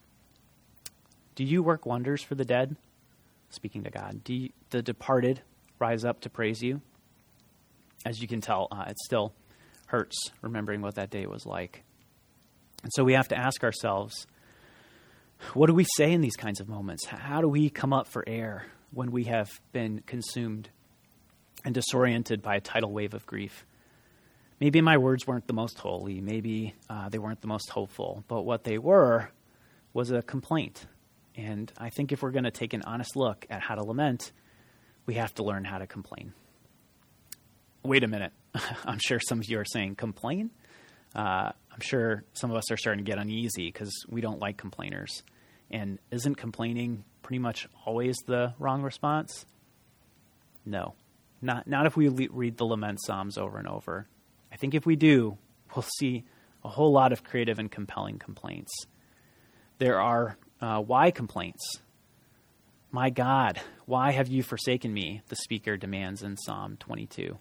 Do 1.35 1.43
you 1.43 1.61
work 1.61 1.85
wonders 1.85 2.23
for 2.23 2.35
the 2.35 2.45
dead? 2.45 2.75
Speaking 3.49 3.83
to 3.83 3.89
God. 3.89 4.23
Do 4.23 4.47
the 4.69 4.81
departed 4.81 5.41
rise 5.79 6.05
up 6.05 6.21
to 6.21 6.29
praise 6.29 6.61
you? 6.61 6.81
As 8.05 8.21
you 8.21 8.27
can 8.27 8.41
tell, 8.41 8.67
uh, 8.71 8.85
it 8.87 8.97
still 8.99 9.33
hurts 9.87 10.31
remembering 10.41 10.81
what 10.81 10.95
that 10.95 11.09
day 11.09 11.25
was 11.25 11.45
like. 11.45 11.83
And 12.83 12.91
so 12.93 13.03
we 13.03 13.13
have 13.13 13.27
to 13.29 13.37
ask 13.37 13.63
ourselves 13.63 14.27
what 15.53 15.67
do 15.67 15.73
we 15.73 15.85
say 15.95 16.11
in 16.11 16.21
these 16.21 16.35
kinds 16.35 16.59
of 16.59 16.67
moments? 16.67 17.05
How 17.05 17.41
do 17.41 17.47
we 17.47 17.69
come 17.69 17.93
up 17.93 18.07
for 18.07 18.23
air 18.27 18.65
when 18.91 19.11
we 19.11 19.23
have 19.25 19.49
been 19.71 20.03
consumed 20.05 20.69
and 21.63 21.73
disoriented 21.73 22.41
by 22.41 22.55
a 22.55 22.61
tidal 22.61 22.91
wave 22.91 23.13
of 23.13 23.25
grief? 23.25 23.65
maybe 24.59 24.81
my 24.81 24.97
words 24.97 25.25
weren't 25.25 25.47
the 25.47 25.53
most 25.53 25.79
holy, 25.79 26.21
maybe 26.21 26.75
uh, 26.89 27.09
they 27.09 27.17
weren't 27.17 27.41
the 27.41 27.47
most 27.47 27.69
hopeful, 27.69 28.23
but 28.27 28.43
what 28.43 28.63
they 28.63 28.77
were 28.77 29.29
was 29.93 30.11
a 30.11 30.21
complaint. 30.21 30.85
And 31.39 31.71
I 31.77 31.89
think 31.89 32.11
if 32.11 32.21
we're 32.21 32.31
going 32.31 32.43
to 32.43 32.51
take 32.51 32.73
an 32.73 32.81
honest 32.81 33.15
look 33.15 33.45
at 33.49 33.61
how 33.61 33.75
to 33.75 33.83
lament, 33.83 34.33
we 35.05 35.13
have 35.13 35.33
to 35.35 35.43
learn 35.43 35.63
how 35.63 35.77
to 35.77 35.87
complain. 35.87 36.33
Wait 37.81 38.03
a 38.03 38.07
minute. 38.07 38.33
I'm 38.85 38.99
sure 38.99 39.19
some 39.21 39.39
of 39.39 39.49
you 39.49 39.57
are 39.57 39.65
saying, 39.65 39.95
complain? 39.95 40.51
Uh, 41.15 41.51
I'm 41.71 41.79
sure 41.79 42.25
some 42.33 42.51
of 42.51 42.57
us 42.57 42.69
are 42.71 42.77
starting 42.77 43.05
to 43.05 43.09
get 43.09 43.19
uneasy 43.19 43.67
because 43.67 44.05
we 44.09 44.19
don't 44.19 44.39
like 44.39 44.57
complainers. 44.57 45.23
And 45.71 45.97
isn't 46.11 46.35
complaining 46.35 47.05
pretty 47.23 47.39
much 47.39 47.69
always 47.85 48.17
the 48.25 48.53
wrong 48.59 48.81
response? 48.81 49.45
No. 50.65 50.93
Not, 51.41 51.67
not 51.67 51.85
if 51.85 51.95
we 51.95 52.09
le- 52.09 52.27
read 52.31 52.57
the 52.57 52.65
lament 52.65 52.99
psalms 53.01 53.37
over 53.37 53.57
and 53.57 53.67
over. 53.67 54.07
I 54.51 54.57
think 54.57 54.73
if 54.75 54.85
we 54.85 54.97
do, 54.97 55.37
we'll 55.73 55.85
see 55.99 56.25
a 56.65 56.69
whole 56.69 56.91
lot 56.91 57.13
of 57.13 57.23
creative 57.23 57.59
and 57.59 57.71
compelling 57.71 58.19
complaints. 58.19 58.73
There 59.77 60.01
are 60.01 60.37
uh, 60.61 60.81
why 60.81 61.11
complaints. 61.11 61.79
My 62.91 63.09
God, 63.09 63.61
why 63.85 64.11
have 64.11 64.27
you 64.27 64.43
forsaken 64.43 64.93
me? 64.93 65.21
The 65.27 65.35
speaker 65.35 65.77
demands 65.77 66.23
in 66.23 66.37
Psalm 66.37 66.77
22. 66.77 67.37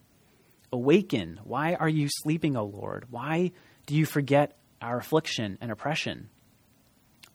Awaken. 0.73 1.41
Why 1.45 1.75
are 1.75 1.89
you 1.89 2.09
sleeping, 2.23 2.57
O 2.57 2.65
Lord? 2.65 3.07
Why 3.11 3.53
do 3.87 3.95
you 3.95 4.05
forget 4.05 4.59
our 4.83 4.99
affliction 4.99 5.57
and 5.61 5.71
oppression? 5.71 6.29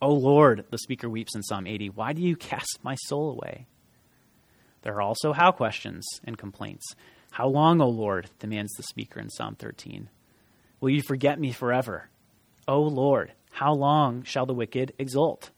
O 0.02 0.14
Lord, 0.14 0.66
the 0.70 0.78
speaker 0.78 1.10
weeps 1.10 1.36
in 1.36 1.42
Psalm 1.42 1.66
80, 1.66 1.90
why 1.90 2.14
do 2.14 2.22
you 2.22 2.36
cast 2.36 2.80
my 2.84 2.96
soul 3.08 3.32
away? 3.32 3.68
There 4.84 4.94
are 4.96 5.02
also 5.02 5.34
how 5.34 5.52
questions 5.52 6.06
and 6.26 6.38
complaints. 6.38 6.86
How 7.32 7.48
long, 7.48 7.82
O 7.82 7.88
Lord, 7.88 8.30
demands 8.38 8.74
the 8.74 8.84
speaker 8.84 9.20
in 9.20 9.30
Psalm 9.30 9.56
13. 9.56 10.10
Will 10.82 10.90
you 10.90 11.02
forget 11.02 11.40
me 11.40 11.52
forever? 11.52 12.10
O 12.68 12.82
Lord, 12.82 13.32
how 13.52 13.74
long 13.74 14.24
shall 14.24 14.46
the 14.46 14.54
wicked 14.54 14.94
exult? 15.00 15.52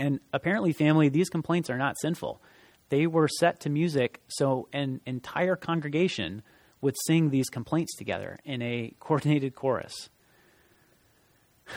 And 0.00 0.18
apparently, 0.32 0.72
family, 0.72 1.10
these 1.10 1.28
complaints 1.28 1.68
are 1.68 1.76
not 1.76 2.00
sinful. 2.00 2.40
They 2.88 3.06
were 3.06 3.28
set 3.28 3.60
to 3.60 3.70
music 3.70 4.22
so 4.28 4.66
an 4.72 5.02
entire 5.04 5.56
congregation 5.56 6.42
would 6.80 6.96
sing 7.04 7.28
these 7.28 7.50
complaints 7.50 7.94
together 7.96 8.38
in 8.42 8.62
a 8.62 8.94
coordinated 8.98 9.54
chorus. 9.54 10.08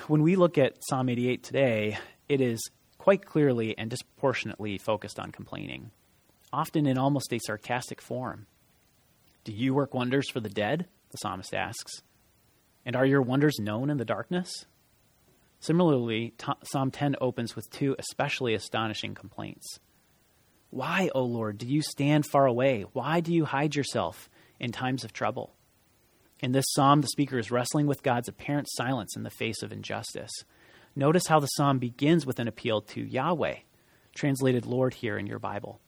When 0.07 0.23
we 0.23 0.37
look 0.37 0.57
at 0.57 0.77
Psalm 0.87 1.09
88 1.09 1.43
today, 1.43 1.97
it 2.29 2.39
is 2.39 2.61
quite 2.97 3.25
clearly 3.25 3.77
and 3.77 3.89
disproportionately 3.89 4.77
focused 4.77 5.19
on 5.19 5.33
complaining, 5.33 5.91
often 6.53 6.87
in 6.87 6.97
almost 6.97 7.33
a 7.33 7.39
sarcastic 7.45 8.01
form. 8.01 8.47
Do 9.43 9.51
you 9.51 9.73
work 9.73 9.93
wonders 9.93 10.29
for 10.31 10.39
the 10.39 10.47
dead? 10.47 10.85
The 11.11 11.17
psalmist 11.17 11.53
asks. 11.53 12.01
And 12.85 12.95
are 12.95 13.05
your 13.05 13.21
wonders 13.21 13.59
known 13.59 13.89
in 13.89 13.97
the 13.97 14.05
darkness? 14.05 14.65
Similarly, 15.63 16.33
Psalm 16.65 16.91
10 16.91 17.15
opens 17.21 17.55
with 17.55 17.69
two 17.69 17.95
especially 17.97 18.53
astonishing 18.53 19.15
complaints. 19.15 19.79
Why, 20.71 21.09
O 21.15 21.23
Lord, 21.23 21.57
do 21.57 21.65
you 21.65 21.81
stand 21.81 22.25
far 22.25 22.45
away? 22.45 22.83
Why 22.91 23.21
do 23.21 23.33
you 23.33 23.45
hide 23.45 23.73
yourself 23.73 24.29
in 24.59 24.73
times 24.73 25.05
of 25.05 25.13
trouble? 25.13 25.55
In 26.41 26.51
this 26.51 26.65
psalm, 26.71 26.99
the 26.99 27.07
speaker 27.07 27.39
is 27.39 27.49
wrestling 27.49 27.87
with 27.87 28.03
God's 28.03 28.27
apparent 28.27 28.67
silence 28.71 29.15
in 29.15 29.23
the 29.23 29.29
face 29.29 29.63
of 29.63 29.71
injustice. 29.71 30.33
Notice 30.97 31.27
how 31.27 31.39
the 31.39 31.47
psalm 31.47 31.79
begins 31.79 32.25
with 32.25 32.39
an 32.39 32.49
appeal 32.49 32.81
to 32.81 33.01
Yahweh, 33.01 33.59
translated 34.13 34.65
Lord 34.65 34.95
here 34.95 35.17
in 35.17 35.27
your 35.27 35.39
Bible. 35.39 35.79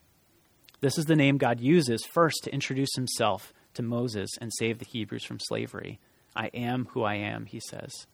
This 0.79 0.97
is 0.97 1.03
the 1.03 1.17
name 1.17 1.37
God 1.37 1.59
uses 1.59 2.05
first 2.05 2.37
to 2.45 2.53
introduce 2.53 2.95
himself 2.95 3.51
to 3.73 3.83
Moses 3.83 4.29
and 4.39 4.53
save 4.53 4.79
the 4.79 4.85
Hebrews 4.85 5.25
from 5.25 5.41
slavery. 5.41 5.99
I 6.33 6.47
am 6.53 6.87
who 6.91 7.03
I 7.03 7.15
am, 7.15 7.45
he 7.45 7.59
says. 7.59 8.07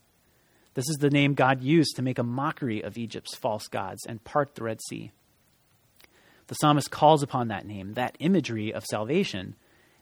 This 0.73 0.89
is 0.89 0.97
the 0.97 1.09
name 1.09 1.33
God 1.33 1.61
used 1.61 1.95
to 1.95 2.01
make 2.01 2.17
a 2.17 2.23
mockery 2.23 2.81
of 2.81 2.97
Egypt's 2.97 3.35
false 3.35 3.67
gods 3.67 4.05
and 4.07 4.23
part 4.23 4.55
the 4.55 4.63
Red 4.63 4.79
Sea. 4.87 5.11
The 6.47 6.55
psalmist 6.55 6.91
calls 6.91 7.23
upon 7.23 7.49
that 7.49 7.65
name, 7.65 7.93
that 7.93 8.15
imagery 8.19 8.73
of 8.73 8.85
salvation, 8.85 9.55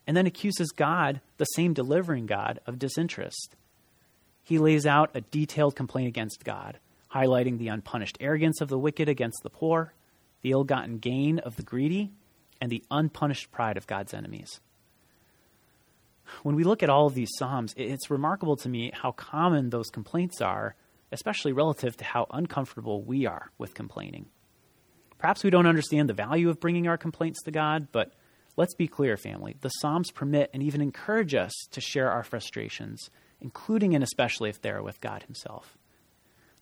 and 0.05 0.15
then 0.15 0.25
accuses 0.25 0.69
God, 0.69 1.21
the 1.37 1.45
same 1.45 1.73
delivering 1.73 2.25
God, 2.25 2.59
of 2.65 2.79
disinterest. 2.79 3.55
He 4.43 4.57
lays 4.57 4.85
out 4.85 5.11
a 5.13 5.21
detailed 5.21 5.75
complaint 5.75 6.07
against 6.07 6.43
God, 6.43 6.79
highlighting 7.13 7.57
the 7.57 7.67
unpunished 7.67 8.17
arrogance 8.19 8.61
of 8.61 8.69
the 8.69 8.79
wicked 8.79 9.09
against 9.09 9.43
the 9.43 9.49
poor, 9.49 9.93
the 10.41 10.51
ill 10.51 10.63
gotten 10.63 10.97
gain 10.97 11.39
of 11.39 11.55
the 11.55 11.63
greedy, 11.63 12.11
and 12.61 12.71
the 12.71 12.83
unpunished 12.89 13.51
pride 13.51 13.77
of 13.77 13.87
God's 13.87 14.13
enemies. 14.13 14.59
When 16.43 16.55
we 16.55 16.63
look 16.63 16.83
at 16.83 16.89
all 16.89 17.07
of 17.07 17.13
these 17.13 17.31
Psalms, 17.37 17.73
it's 17.77 18.09
remarkable 18.09 18.55
to 18.57 18.69
me 18.69 18.91
how 18.93 19.11
common 19.11 19.69
those 19.69 19.89
complaints 19.89 20.41
are, 20.41 20.75
especially 21.11 21.51
relative 21.51 21.97
to 21.97 22.03
how 22.03 22.27
uncomfortable 22.31 23.01
we 23.03 23.25
are 23.25 23.51
with 23.57 23.73
complaining. 23.73 24.27
Perhaps 25.17 25.43
we 25.43 25.49
don't 25.49 25.67
understand 25.67 26.07
the 26.09 26.13
value 26.13 26.49
of 26.49 26.59
bringing 26.59 26.87
our 26.87 26.97
complaints 26.97 27.43
to 27.43 27.51
God, 27.51 27.89
but 27.91 28.13
let's 28.55 28.75
be 28.75 28.87
clear, 28.87 29.17
family. 29.17 29.55
The 29.59 29.69
Psalms 29.69 30.11
permit 30.11 30.49
and 30.53 30.63
even 30.63 30.81
encourage 30.81 31.35
us 31.35 31.51
to 31.71 31.81
share 31.81 32.09
our 32.09 32.23
frustrations, 32.23 33.09
including 33.41 33.93
and 33.95 34.03
especially 34.03 34.49
if 34.49 34.61
they're 34.61 34.81
with 34.81 35.01
God 35.01 35.23
Himself. 35.23 35.77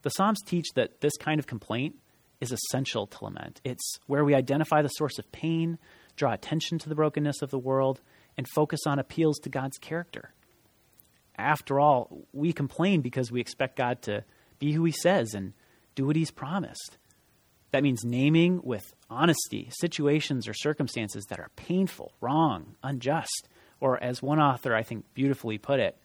The 0.01 0.09
Psalms 0.09 0.41
teach 0.41 0.67
that 0.75 1.01
this 1.01 1.17
kind 1.17 1.39
of 1.39 1.47
complaint 1.47 1.95
is 2.39 2.51
essential 2.51 3.07
to 3.07 3.25
lament. 3.25 3.61
It's 3.63 3.99
where 4.05 4.23
we 4.23 4.35
identify 4.35 4.81
the 4.81 4.89
source 4.89 5.19
of 5.19 5.31
pain, 5.31 5.77
draw 6.15 6.33
attention 6.33 6.79
to 6.79 6.89
the 6.89 6.95
brokenness 6.95 7.41
of 7.41 7.51
the 7.51 7.59
world, 7.59 8.01
and 8.37 8.47
focus 8.47 8.81
on 8.85 8.99
appeals 8.99 9.39
to 9.39 9.49
God's 9.49 9.77
character. 9.77 10.33
After 11.37 11.79
all, 11.79 12.25
we 12.33 12.53
complain 12.53 13.01
because 13.01 13.31
we 13.31 13.41
expect 13.41 13.75
God 13.75 14.01
to 14.03 14.23
be 14.59 14.71
who 14.73 14.83
He 14.85 14.91
says 14.91 15.33
and 15.33 15.53
do 15.95 16.05
what 16.05 16.15
He's 16.15 16.31
promised. 16.31 16.97
That 17.71 17.83
means 17.83 18.03
naming 18.05 18.61
with 18.63 18.93
honesty 19.09 19.69
situations 19.79 20.47
or 20.47 20.53
circumstances 20.53 21.25
that 21.25 21.39
are 21.39 21.51
painful, 21.55 22.13
wrong, 22.21 22.75
unjust, 22.81 23.49
or 23.79 24.01
as 24.01 24.21
one 24.21 24.39
author 24.39 24.73
I 24.73 24.83
think 24.83 25.05
beautifully 25.13 25.57
put 25.57 25.79
it, 25.79 25.97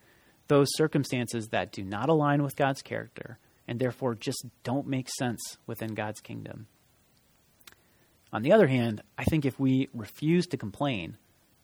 those 0.48 0.68
circumstances 0.72 1.48
that 1.48 1.72
do 1.72 1.82
not 1.82 2.08
align 2.08 2.42
with 2.42 2.56
God's 2.56 2.82
character 2.82 3.38
and 3.66 3.78
therefore 3.78 4.14
just 4.14 4.44
don't 4.64 4.86
make 4.86 5.08
sense 5.08 5.40
within 5.66 5.94
God's 5.94 6.20
kingdom. 6.20 6.66
On 8.32 8.42
the 8.42 8.52
other 8.52 8.66
hand, 8.66 9.02
I 9.16 9.24
think 9.24 9.44
if 9.44 9.58
we 9.58 9.88
refuse 9.94 10.46
to 10.48 10.56
complain, 10.56 11.16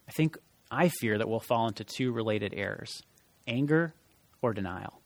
I 0.07 0.13
think 0.13 0.37
I 0.71 0.89
fear 0.89 1.19
that 1.19 1.29
we'll 1.29 1.41
fall 1.41 1.69
into 1.69 1.85
two 1.85 2.13
related 2.13 2.53
errors 2.57 3.03
anger 3.47 3.95
or 4.43 4.53
denial. 4.53 5.01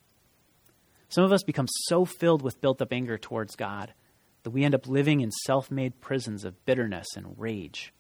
Some 1.09 1.25
of 1.25 1.33
us 1.33 1.43
become 1.43 1.69
so 1.87 2.05
filled 2.05 2.43
with 2.43 2.61
built 2.61 2.83
up 2.83 2.93
anger 2.93 3.19
towards 3.19 3.55
God 3.55 3.93
that 4.43 4.51
we 4.51 4.65
end 4.65 4.75
up 4.75 4.89
living 4.89 5.21
in 5.21 5.31
self 5.31 5.71
made 5.71 6.01
prisons 6.01 6.45
of 6.45 6.65
bitterness 6.65 7.07
and 7.17 7.39
rage. 7.39 7.93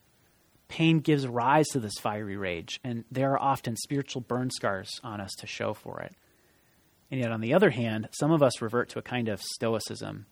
Pain 0.68 1.00
gives 1.00 1.26
rise 1.26 1.68
to 1.68 1.80
this 1.80 1.98
fiery 2.00 2.36
rage, 2.36 2.80
and 2.82 3.04
there 3.10 3.32
are 3.32 3.42
often 3.42 3.76
spiritual 3.76 4.22
burn 4.22 4.50
scars 4.50 4.90
on 5.04 5.20
us 5.20 5.32
to 5.38 5.46
show 5.46 5.74
for 5.74 6.00
it. 6.00 6.14
And 7.10 7.20
yet, 7.20 7.30
on 7.30 7.42
the 7.42 7.52
other 7.52 7.68
hand, 7.68 8.08
some 8.12 8.30
of 8.30 8.42
us 8.42 8.62
revert 8.62 8.88
to 8.90 8.98
a 8.98 9.02
kind 9.02 9.28
of 9.28 9.42
stoicism. 9.42 10.24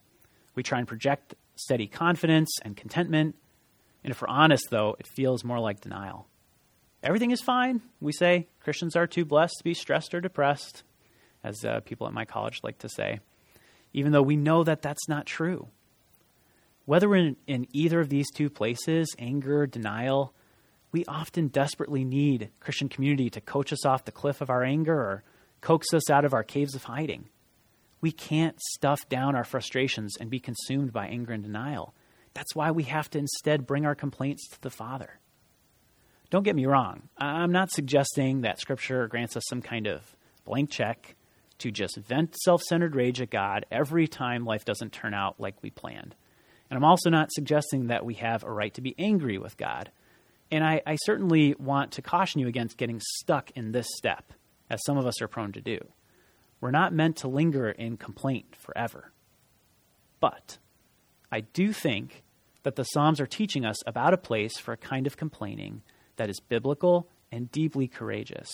We 0.54 0.62
try 0.62 0.78
and 0.78 0.88
project 0.88 1.34
steady 1.56 1.86
confidence 1.86 2.48
and 2.62 2.74
contentment, 2.74 3.36
and 4.02 4.10
if 4.10 4.22
we're 4.22 4.28
honest, 4.28 4.68
though, 4.70 4.96
it 4.98 5.06
feels 5.06 5.44
more 5.44 5.60
like 5.60 5.82
denial. 5.82 6.26
Everything 7.02 7.30
is 7.30 7.40
fine, 7.40 7.80
we 8.00 8.12
say. 8.12 8.48
Christians 8.60 8.94
are 8.94 9.06
too 9.06 9.24
blessed 9.24 9.54
to 9.58 9.64
be 9.64 9.74
stressed 9.74 10.14
or 10.14 10.20
depressed, 10.20 10.82
as 11.42 11.64
uh, 11.64 11.80
people 11.80 12.06
at 12.06 12.12
my 12.12 12.24
college 12.24 12.60
like 12.62 12.78
to 12.78 12.88
say, 12.88 13.20
even 13.92 14.12
though 14.12 14.22
we 14.22 14.36
know 14.36 14.64
that 14.64 14.82
that's 14.82 15.08
not 15.08 15.24
true. 15.24 15.68
Whether 16.84 17.08
we're 17.08 17.16
in, 17.16 17.36
in 17.46 17.66
either 17.72 18.00
of 18.00 18.08
these 18.08 18.30
two 18.30 18.50
places, 18.50 19.14
anger, 19.18 19.66
denial, 19.66 20.34
we 20.92 21.04
often 21.06 21.48
desperately 21.48 22.04
need 22.04 22.50
Christian 22.60 22.88
community 22.88 23.30
to 23.30 23.40
coach 23.40 23.72
us 23.72 23.86
off 23.86 24.04
the 24.04 24.12
cliff 24.12 24.40
of 24.40 24.50
our 24.50 24.62
anger 24.62 24.94
or 24.94 25.24
coax 25.60 25.94
us 25.94 26.10
out 26.10 26.24
of 26.24 26.34
our 26.34 26.42
caves 26.42 26.74
of 26.74 26.84
hiding. 26.84 27.28
We 28.00 28.12
can't 28.12 28.60
stuff 28.60 29.08
down 29.08 29.36
our 29.36 29.44
frustrations 29.44 30.16
and 30.18 30.30
be 30.30 30.40
consumed 30.40 30.92
by 30.92 31.06
anger 31.06 31.32
and 31.32 31.42
denial. 31.42 31.94
That's 32.34 32.54
why 32.54 32.70
we 32.72 32.84
have 32.84 33.08
to 33.10 33.18
instead 33.18 33.66
bring 33.66 33.86
our 33.86 33.94
complaints 33.94 34.48
to 34.48 34.60
the 34.60 34.70
Father. 34.70 35.19
Don't 36.30 36.44
get 36.44 36.54
me 36.54 36.66
wrong, 36.66 37.08
I'm 37.18 37.50
not 37.50 37.72
suggesting 37.72 38.42
that 38.42 38.60
Scripture 38.60 39.08
grants 39.08 39.36
us 39.36 39.42
some 39.48 39.60
kind 39.60 39.88
of 39.88 40.16
blank 40.44 40.70
check 40.70 41.16
to 41.58 41.70
just 41.72 41.96
vent 41.96 42.36
self 42.36 42.62
centered 42.62 42.94
rage 42.94 43.20
at 43.20 43.30
God 43.30 43.66
every 43.70 44.06
time 44.06 44.44
life 44.44 44.64
doesn't 44.64 44.92
turn 44.92 45.12
out 45.12 45.40
like 45.40 45.56
we 45.60 45.70
planned. 45.70 46.14
And 46.70 46.76
I'm 46.76 46.84
also 46.84 47.10
not 47.10 47.32
suggesting 47.32 47.88
that 47.88 48.04
we 48.04 48.14
have 48.14 48.44
a 48.44 48.50
right 48.50 48.72
to 48.74 48.80
be 48.80 48.94
angry 48.96 49.38
with 49.38 49.56
God. 49.56 49.90
And 50.52 50.64
I, 50.64 50.80
I 50.86 50.96
certainly 51.04 51.54
want 51.58 51.92
to 51.92 52.02
caution 52.02 52.40
you 52.40 52.46
against 52.46 52.76
getting 52.76 53.00
stuck 53.18 53.50
in 53.56 53.72
this 53.72 53.88
step, 53.96 54.32
as 54.68 54.80
some 54.84 54.96
of 54.96 55.06
us 55.06 55.20
are 55.20 55.28
prone 55.28 55.52
to 55.52 55.60
do. 55.60 55.78
We're 56.60 56.70
not 56.70 56.92
meant 56.92 57.16
to 57.18 57.28
linger 57.28 57.70
in 57.70 57.96
complaint 57.96 58.54
forever. 58.56 59.12
But 60.20 60.58
I 61.32 61.40
do 61.40 61.72
think 61.72 62.22
that 62.62 62.76
the 62.76 62.84
Psalms 62.84 63.20
are 63.20 63.26
teaching 63.26 63.64
us 63.64 63.76
about 63.86 64.14
a 64.14 64.18
place 64.18 64.58
for 64.58 64.72
a 64.72 64.76
kind 64.76 65.06
of 65.06 65.16
complaining 65.16 65.82
that 66.20 66.28
is 66.28 66.38
biblical 66.38 67.08
and 67.32 67.50
deeply 67.50 67.88
courageous. 67.88 68.50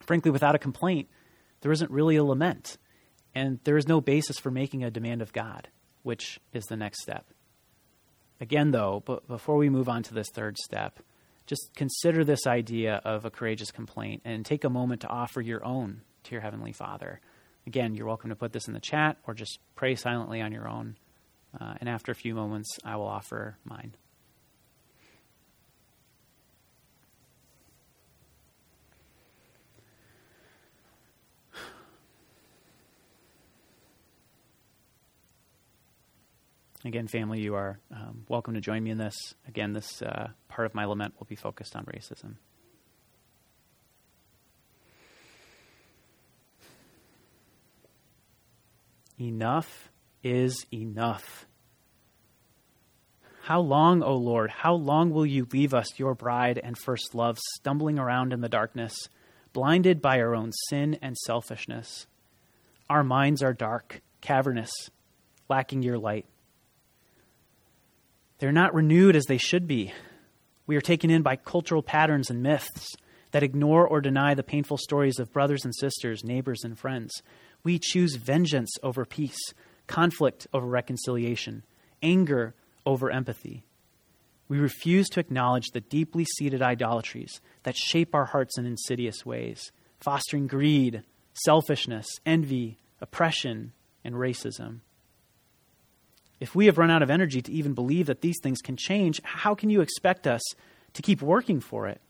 Frankly, 0.00 0.30
without 0.30 0.54
a 0.54 0.60
complaint, 0.60 1.08
there 1.60 1.72
isn't 1.72 1.90
really 1.90 2.14
a 2.14 2.22
lament, 2.22 2.78
and 3.34 3.58
there 3.64 3.76
is 3.76 3.88
no 3.88 4.00
basis 4.00 4.38
for 4.38 4.52
making 4.52 4.84
a 4.84 4.90
demand 4.90 5.22
of 5.22 5.32
God, 5.32 5.66
which 6.04 6.38
is 6.52 6.62
the 6.66 6.76
next 6.76 7.02
step. 7.02 7.26
Again, 8.40 8.70
though, 8.70 9.02
but 9.04 9.26
before 9.26 9.56
we 9.56 9.70
move 9.70 9.88
on 9.88 10.04
to 10.04 10.14
this 10.14 10.28
third 10.32 10.56
step, 10.56 11.00
just 11.46 11.70
consider 11.74 12.24
this 12.24 12.46
idea 12.46 13.02
of 13.04 13.24
a 13.24 13.30
courageous 13.30 13.72
complaint 13.72 14.22
and 14.24 14.46
take 14.46 14.62
a 14.62 14.70
moment 14.70 15.00
to 15.00 15.08
offer 15.08 15.40
your 15.40 15.64
own 15.64 16.02
to 16.22 16.30
your 16.30 16.42
Heavenly 16.42 16.72
Father. 16.72 17.20
Again, 17.66 17.96
you're 17.96 18.06
welcome 18.06 18.30
to 18.30 18.36
put 18.36 18.52
this 18.52 18.68
in 18.68 18.74
the 18.74 18.78
chat 18.78 19.16
or 19.26 19.34
just 19.34 19.58
pray 19.74 19.96
silently 19.96 20.40
on 20.40 20.52
your 20.52 20.68
own. 20.68 20.96
Uh, 21.60 21.74
and 21.80 21.88
after 21.88 22.12
a 22.12 22.14
few 22.14 22.36
moments, 22.36 22.78
I 22.84 22.94
will 22.94 23.08
offer 23.08 23.56
mine. 23.64 23.96
Again, 36.84 37.06
family, 37.06 37.40
you 37.40 37.54
are 37.54 37.78
um, 37.92 38.24
welcome 38.28 38.54
to 38.54 38.60
join 38.60 38.82
me 38.82 38.90
in 38.90 38.98
this. 38.98 39.14
Again, 39.46 39.72
this 39.72 40.02
uh, 40.02 40.30
part 40.48 40.66
of 40.66 40.74
my 40.74 40.84
lament 40.84 41.14
will 41.16 41.26
be 41.26 41.36
focused 41.36 41.76
on 41.76 41.84
racism. 41.84 42.34
Enough 49.20 49.90
is 50.24 50.66
enough. 50.72 51.46
How 53.42 53.60
long, 53.60 54.02
O 54.02 54.16
Lord, 54.16 54.50
how 54.50 54.74
long 54.74 55.10
will 55.10 55.26
you 55.26 55.46
leave 55.52 55.74
us, 55.74 56.00
your 56.00 56.16
bride 56.16 56.60
and 56.62 56.76
first 56.76 57.14
love, 57.14 57.38
stumbling 57.54 58.00
around 58.00 58.32
in 58.32 58.40
the 58.40 58.48
darkness, 58.48 59.08
blinded 59.52 60.02
by 60.02 60.18
our 60.18 60.34
own 60.34 60.50
sin 60.68 60.98
and 61.00 61.16
selfishness? 61.16 62.08
Our 62.90 63.04
minds 63.04 63.40
are 63.40 63.52
dark, 63.52 64.00
cavernous, 64.20 64.72
lacking 65.48 65.82
your 65.82 65.98
light. 65.98 66.26
They're 68.42 68.50
not 68.50 68.74
renewed 68.74 69.14
as 69.14 69.26
they 69.26 69.38
should 69.38 69.68
be. 69.68 69.92
We 70.66 70.74
are 70.74 70.80
taken 70.80 71.10
in 71.10 71.22
by 71.22 71.36
cultural 71.36 71.80
patterns 71.80 72.28
and 72.28 72.42
myths 72.42 72.88
that 73.30 73.44
ignore 73.44 73.86
or 73.86 74.00
deny 74.00 74.34
the 74.34 74.42
painful 74.42 74.78
stories 74.78 75.20
of 75.20 75.32
brothers 75.32 75.64
and 75.64 75.72
sisters, 75.72 76.24
neighbors 76.24 76.64
and 76.64 76.76
friends. 76.76 77.12
We 77.62 77.78
choose 77.78 78.16
vengeance 78.16 78.72
over 78.82 79.04
peace, 79.04 79.38
conflict 79.86 80.48
over 80.52 80.66
reconciliation, 80.66 81.62
anger 82.02 82.56
over 82.84 83.12
empathy. 83.12 83.62
We 84.48 84.58
refuse 84.58 85.08
to 85.10 85.20
acknowledge 85.20 85.68
the 85.68 85.80
deeply 85.80 86.24
seated 86.24 86.62
idolatries 86.62 87.40
that 87.62 87.76
shape 87.76 88.12
our 88.12 88.24
hearts 88.24 88.58
in 88.58 88.66
insidious 88.66 89.24
ways, 89.24 89.70
fostering 90.00 90.48
greed, 90.48 91.04
selfishness, 91.44 92.08
envy, 92.26 92.78
oppression, 93.00 93.72
and 94.02 94.16
racism. 94.16 94.80
If 96.42 96.56
we 96.56 96.66
have 96.66 96.76
run 96.76 96.90
out 96.90 97.02
of 97.02 97.10
energy 97.10 97.40
to 97.40 97.52
even 97.52 97.72
believe 97.72 98.06
that 98.06 98.20
these 98.20 98.40
things 98.42 98.60
can 98.60 98.76
change, 98.76 99.20
how 99.22 99.54
can 99.54 99.70
you 99.70 99.80
expect 99.80 100.26
us 100.26 100.42
to 100.94 101.00
keep 101.00 101.22
working 101.22 101.60
for 101.60 101.86
it? 101.86 102.00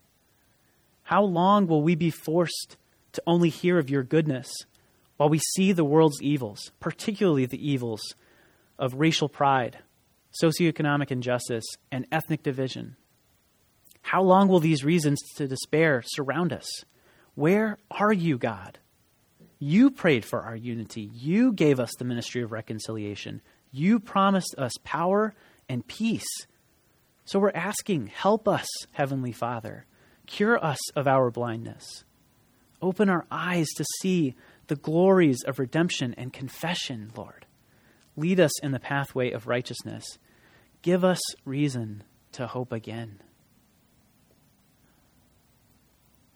How 1.02 1.22
long 1.22 1.66
will 1.66 1.82
we 1.82 1.94
be 1.96 2.08
forced 2.08 2.78
to 3.12 3.22
only 3.26 3.50
hear 3.50 3.78
of 3.78 3.90
your 3.90 4.02
goodness 4.02 4.50
while 5.18 5.28
we 5.28 5.38
see 5.38 5.72
the 5.72 5.84
world's 5.84 6.22
evils, 6.22 6.72
particularly 6.80 7.44
the 7.44 7.70
evils 7.70 8.00
of 8.78 8.94
racial 8.94 9.28
pride, 9.28 9.80
socioeconomic 10.42 11.10
injustice, 11.10 11.66
and 11.90 12.06
ethnic 12.10 12.42
division. 12.42 12.96
How 14.00 14.22
long 14.22 14.48
will 14.48 14.60
these 14.60 14.82
reasons 14.82 15.20
to 15.36 15.46
despair 15.46 16.02
surround 16.06 16.54
us? 16.54 16.66
Where 17.34 17.76
are 17.90 18.14
you, 18.14 18.38
God? 18.38 18.78
You 19.58 19.90
prayed 19.90 20.24
for 20.24 20.40
our 20.40 20.56
unity. 20.56 21.10
You 21.12 21.52
gave 21.52 21.78
us 21.78 21.92
the 21.98 22.06
ministry 22.06 22.40
of 22.40 22.50
reconciliation. 22.50 23.42
You 23.72 23.98
promised 23.98 24.54
us 24.58 24.72
power 24.84 25.34
and 25.68 25.86
peace. 25.86 26.28
So 27.24 27.38
we're 27.38 27.52
asking, 27.52 28.08
help 28.08 28.46
us, 28.46 28.68
Heavenly 28.92 29.32
Father. 29.32 29.86
Cure 30.26 30.62
us 30.62 30.78
of 30.94 31.08
our 31.08 31.30
blindness. 31.30 32.04
Open 32.80 33.08
our 33.08 33.26
eyes 33.30 33.68
to 33.76 33.84
see 34.00 34.34
the 34.66 34.76
glories 34.76 35.42
of 35.46 35.58
redemption 35.58 36.14
and 36.18 36.32
confession, 36.32 37.10
Lord. 37.16 37.46
Lead 38.16 38.40
us 38.40 38.60
in 38.62 38.72
the 38.72 38.80
pathway 38.80 39.30
of 39.30 39.46
righteousness. 39.46 40.04
Give 40.82 41.04
us 41.04 41.20
reason 41.44 42.04
to 42.32 42.46
hope 42.46 42.72
again. 42.72 43.20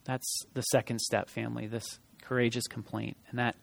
That's 0.04 0.42
the 0.54 0.62
second 0.62 1.00
step, 1.00 1.28
family, 1.28 1.66
this 1.66 1.98
courageous 2.22 2.66
complaint. 2.68 3.16
And 3.28 3.38
that 3.38 3.56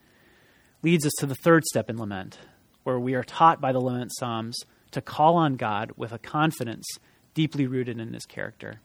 leads 0.81 1.05
us 1.05 1.13
to 1.19 1.25
the 1.25 1.35
third 1.35 1.63
step 1.63 1.89
in 1.89 1.97
lament, 1.97 2.37
where 2.83 2.99
we 2.99 3.15
are 3.15 3.23
taught 3.23 3.61
by 3.61 3.71
the 3.71 3.79
lament 3.79 4.11
psalms 4.13 4.57
to 4.91 5.01
call 5.01 5.35
on 5.35 5.55
God 5.55 5.91
with 5.97 6.11
a 6.11 6.19
confidence 6.19 6.85
deeply 7.33 7.67
rooted 7.67 7.99
in 7.99 8.13
his 8.13 8.25
character. 8.25 8.79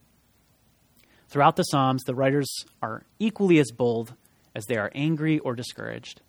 Throughout 1.28 1.57
the 1.57 1.64
Psalms, 1.64 2.05
the 2.05 2.14
writers 2.14 2.51
are 2.82 3.05
equally 3.18 3.59
as 3.59 3.70
bold 3.70 4.14
as 4.55 4.64
they 4.64 4.76
are 4.76 4.90
angry 4.94 5.38
or 5.38 5.55
discouraged. 5.55 6.22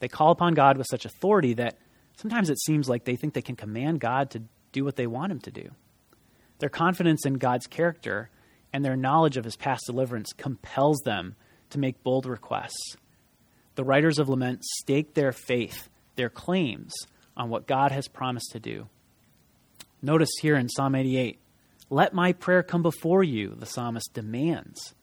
They 0.00 0.08
call 0.08 0.30
upon 0.30 0.54
God 0.54 0.78
with 0.78 0.86
such 0.88 1.04
authority 1.04 1.54
that 1.54 1.76
sometimes 2.16 2.48
it 2.48 2.60
seems 2.60 2.88
like 2.88 3.04
they 3.04 3.16
think 3.16 3.34
they 3.34 3.42
can 3.42 3.56
command 3.56 4.00
God 4.00 4.30
to 4.30 4.42
do 4.72 4.84
what 4.84 4.96
they 4.96 5.06
want 5.06 5.32
him 5.32 5.40
to 5.40 5.50
do. 5.50 5.70
Their 6.60 6.70
confidence 6.70 7.26
in 7.26 7.34
God's 7.34 7.66
character 7.66 8.30
and 8.72 8.84
their 8.84 8.96
knowledge 8.96 9.36
of 9.36 9.44
his 9.44 9.56
past 9.56 9.84
deliverance 9.86 10.32
compels 10.32 10.98
them 11.04 11.34
to 11.70 11.78
make 11.78 12.02
bold 12.02 12.26
requests. 12.26 12.96
The 13.74 13.84
writers 13.84 14.18
of 14.18 14.28
lament 14.28 14.64
stake 14.64 15.14
their 15.14 15.32
faith, 15.32 15.88
their 16.18 16.28
claims, 16.28 16.92
on 17.38 17.48
what 17.48 17.66
God 17.66 17.92
has 17.92 18.08
promised 18.08 18.50
to 18.52 18.60
do. 18.60 18.88
Notice 20.02 20.30
here 20.42 20.56
in 20.56 20.68
Psalm 20.68 20.94
88 20.94 21.38
let 21.90 22.12
my 22.12 22.32
prayer 22.34 22.62
come 22.62 22.82
before 22.82 23.22
you, 23.24 23.54
the 23.54 23.64
psalmist 23.64 24.12
demands. 24.12 24.94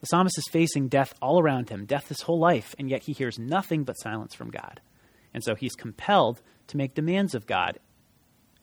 The 0.00 0.06
psalmist 0.06 0.38
is 0.38 0.48
facing 0.52 0.88
death 0.88 1.12
all 1.20 1.40
around 1.40 1.68
him, 1.68 1.84
death 1.84 2.08
his 2.08 2.22
whole 2.22 2.38
life, 2.38 2.76
and 2.78 2.88
yet 2.88 3.02
he 3.04 3.12
hears 3.12 3.40
nothing 3.40 3.82
but 3.82 3.98
silence 3.98 4.32
from 4.34 4.50
God. 4.50 4.80
And 5.34 5.42
so 5.42 5.56
he's 5.56 5.74
compelled 5.74 6.40
to 6.68 6.76
make 6.76 6.94
demands 6.94 7.34
of 7.34 7.46
God. 7.46 7.80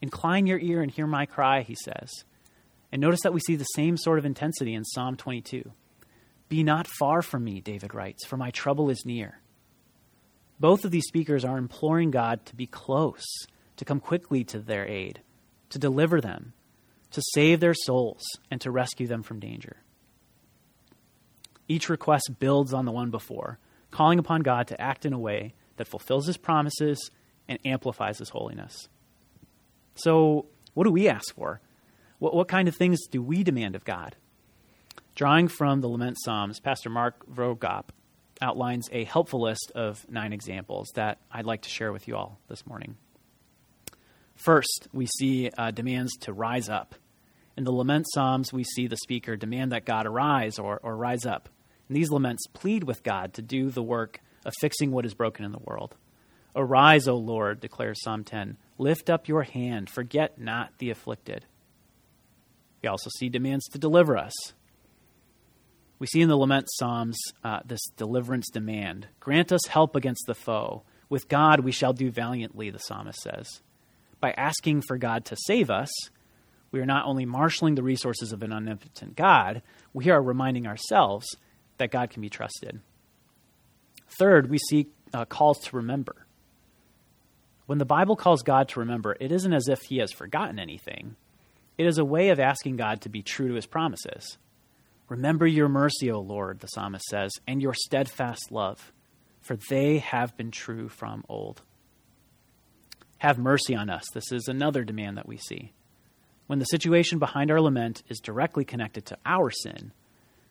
Incline 0.02 0.48
your 0.48 0.60
ear 0.60 0.82
and 0.82 0.90
hear 0.90 1.08
my 1.08 1.26
cry, 1.26 1.62
he 1.62 1.76
says. 1.76 2.10
And 2.94 3.02
notice 3.02 3.22
that 3.24 3.34
we 3.34 3.42
see 3.42 3.58
the 3.58 3.66
same 3.66 3.98
sort 3.98 4.20
of 4.20 4.26
intensity 4.26 4.74
in 4.74 4.86
Psalm 4.86 5.18
22. 5.18 5.70
Be 6.48 6.64
not 6.64 6.88
far 6.88 7.22
from 7.22 7.44
me, 7.44 7.60
David 7.60 7.94
writes, 7.94 8.26
for 8.26 8.38
my 8.38 8.52
trouble 8.52 8.90
is 8.90 9.04
near. 9.06 9.42
Both 10.60 10.84
of 10.84 10.91
these 10.91 11.07
speakers 11.07 11.45
are 11.45 11.57
imploring 11.57 12.12
God 12.12 12.45
to 12.47 12.55
be 12.55 12.68
close, 12.68 13.26
to 13.78 13.86
come 13.86 13.99
quickly 13.99 14.43
to 14.45 14.60
their 14.60 14.86
aid, 14.86 15.22
to 15.70 15.80
deliver 15.80 16.20
them, 16.20 16.53
to 17.12 17.22
save 17.34 17.60
their 17.60 17.74
souls, 17.74 18.24
and 18.51 18.60
to 18.62 18.72
rescue 18.72 19.07
them 19.07 19.24
from 19.24 19.39
danger. 19.39 19.78
Each 21.68 21.88
request 21.88 22.39
builds 22.39 22.74
on 22.74 22.86
the 22.86 22.91
one 22.91 23.10
before, 23.10 23.57
calling 23.89 24.20
upon 24.20 24.41
God 24.41 24.68
to 24.68 24.82
act 24.82 25.05
in 25.05 25.14
a 25.14 25.20
way 25.20 25.53
that 25.78 25.88
fulfills 25.88 26.28
his 26.28 26.38
promises 26.38 27.10
and 27.47 27.57
amplifies 27.64 28.18
his 28.18 28.30
holiness. 28.30 28.89
So, 29.95 30.45
what 30.74 30.84
do 30.84 30.91
we 30.91 31.07
ask 31.07 31.34
for? 31.34 31.62
What, 32.20 32.36
what 32.36 32.47
kind 32.47 32.68
of 32.68 32.76
things 32.76 33.07
do 33.07 33.22
we 33.22 33.43
demand 33.43 33.76
of 33.76 33.86
God? 33.86 34.16
Drawing 35.16 35.47
from 35.47 35.82
the 35.82 35.88
Lament 35.88 36.18
Psalms, 36.24 36.60
Pastor 36.60 36.89
Mark 36.89 37.26
Vroegop 37.32 37.86
outlines 38.42 38.90
a 38.92 39.04
helpful 39.04 39.42
list 39.42 39.72
of 39.76 40.06
nine 40.10 40.34
examples 40.34 40.90
that 40.96 41.20
I'd 41.32 41.46
like 41.46 41.64
to 41.64 41.70
share 41.70 41.92
with 41.92 42.08
you 42.08 42.16
all 42.16 42.40
this 42.48 42.66
morning. 42.66 42.96
First, 44.36 44.88
we 44.94 45.06
see 45.06 45.50
uh, 45.58 45.72
demands 45.72 46.14
to 46.22 46.34
rise 46.34 46.70
up. 46.70 46.96
In 47.58 47.66
the 47.66 47.74
Lament 47.74 48.06
Psalms, 48.14 48.54
we 48.54 48.64
see 48.64 48.88
the 48.88 48.96
speaker 48.96 49.36
demand 49.36 49.74
that 49.74 49.86
God 49.86 50.06
arise 50.06 50.58
or, 50.58 50.80
or 50.82 50.96
rise 50.96 51.26
up. 51.26 51.50
And 51.88 51.98
these 51.98 52.10
laments 52.10 52.48
plead 52.54 52.86
with 52.86 53.04
God 53.04 53.34
to 53.34 53.42
do 53.42 53.70
the 53.70 53.84
work 53.84 54.22
of 54.46 54.54
fixing 54.62 54.92
what 54.92 55.06
is 55.06 55.14
broken 55.14 55.44
in 55.44 55.52
the 55.52 55.60
world. 55.60 55.96
Arise, 56.56 57.08
O 57.08 57.16
Lord, 57.16 57.60
declares 57.60 58.02
Psalm 58.02 58.24
10. 58.24 58.58
Lift 58.78 59.10
up 59.10 59.28
your 59.28 59.44
hand, 59.44 59.90
forget 59.90 60.40
not 60.40 60.72
the 60.78 60.90
afflicted. 60.90 61.46
We 62.82 62.88
also 62.88 63.10
see 63.18 63.28
demands 63.28 63.66
to 63.72 63.78
deliver 63.78 64.18
us. 64.18 64.34
We 66.00 66.08
see 66.08 66.22
in 66.22 66.30
the 66.30 66.38
lament 66.38 66.68
psalms 66.72 67.18
uh, 67.43 67.60
this 67.66 67.86
deliverance 67.97 68.50
demand. 68.50 69.08
Grant 69.20 69.52
us 69.52 69.68
help 69.68 69.95
against 69.95 70.26
the 70.26 70.34
foe. 70.34 70.84
With 71.10 71.28
God 71.28 71.60
we 71.60 71.74
shall 71.74 71.93
do 71.93 72.10
valiantly, 72.10 72.70
the 72.70 72.80
psalmist 72.80 73.22
says. 73.22 73.62
By 74.22 74.32
asking 74.32 74.84
for 74.88 74.97
God 74.97 75.26
to 75.26 75.38
save 75.45 75.70
us, 75.70 75.89
we 76.72 76.80
are 76.80 76.86
not 76.86 77.06
only 77.06 77.26
marshaling 77.26 77.76
the 77.76 77.84
resources 77.84 78.32
of 78.32 78.43
an 78.43 78.54
omnipotent 78.54 79.16
God, 79.16 79.62
we 79.93 80.10
are 80.10 80.22
reminding 80.22 80.68
ourselves 80.68 81.26
that 81.78 81.91
God 81.91 82.10
can 82.10 82.22
be 82.22 82.30
trusted. 82.30 82.80
Third, 84.08 84.50
we 84.50 84.58
see 84.58 84.88
uh, 85.14 85.26
calls 85.26 85.60
to 85.60 85.76
remember. 85.76 86.26
When 87.66 87.78
the 87.78 87.86
Bible 87.86 88.16
calls 88.16 88.41
God 88.41 88.70
to 88.70 88.80
remember, 88.80 89.16
it 89.20 89.32
isn't 89.32 89.54
as 89.54 89.68
if 89.68 89.82
he 89.84 89.97
has 89.97 90.12
forgotten 90.12 90.60
anything. 90.60 91.16
It 91.78 91.86
is 91.86 91.97
a 91.97 92.06
way 92.06 92.30
of 92.30 92.39
asking 92.39 92.78
God 92.78 93.02
to 93.02 93.10
be 93.10 93.22
true 93.22 93.47
to 93.47 93.54
his 93.54 93.66
promises. 93.66 94.38
Remember 95.10 95.47
your 95.47 95.68
mercy, 95.68 96.12
O 96.12 96.20
Lord, 96.20 96.60
the 96.60 96.68
psalmist 96.68 97.05
says, 97.05 97.32
and 97.47 97.62
your 97.62 97.74
steadfast 97.74 98.51
love, 98.51 98.93
for 99.41 99.55
they 99.55 99.97
have 99.97 100.38
been 100.38 100.51
true 100.51 100.88
from 100.88 101.26
old. 101.28 101.64
Have 103.18 103.39
mercy 103.39 103.76
on 103.76 103.89
us. 103.89 104.05
This 104.14 104.32
is 104.32 104.47
another 104.47 104.84
demand 104.84 105.18
that 105.18 105.28
we 105.28 105.38
see. 105.38 105.74
When 106.45 106.60
the 106.60 106.66
situation 106.66 107.18
behind 107.20 107.49
our 107.51 107.60
lament 107.60 108.03
is 108.07 108.20
directly 108.20 108.64
connected 108.64 109.05
to 109.07 109.18
our 109.26 109.49
sin, 109.49 109.93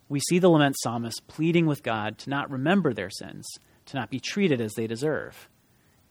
we 0.09 0.21
see 0.21 0.39
the 0.39 0.49
lament 0.49 0.77
psalmist 0.79 1.27
pleading 1.29 1.67
with 1.67 1.83
God 1.83 2.19
to 2.19 2.31
not 2.31 2.51
remember 2.51 2.93
their 2.93 3.11
sins, 3.11 3.47
to 3.87 3.97
not 3.97 4.11
be 4.11 4.21
treated 4.21 4.61
as 4.61 4.75
they 4.75 4.87
deserve. 4.87 5.49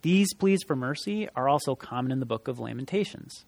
These 0.03 0.33
pleas 0.33 0.59
for 0.65 0.75
mercy 0.75 1.27
are 1.35 1.49
also 1.49 1.75
common 1.75 2.11
in 2.11 2.19
the 2.19 2.25
book 2.25 2.47
of 2.47 2.59
Lamentations. 2.59 3.45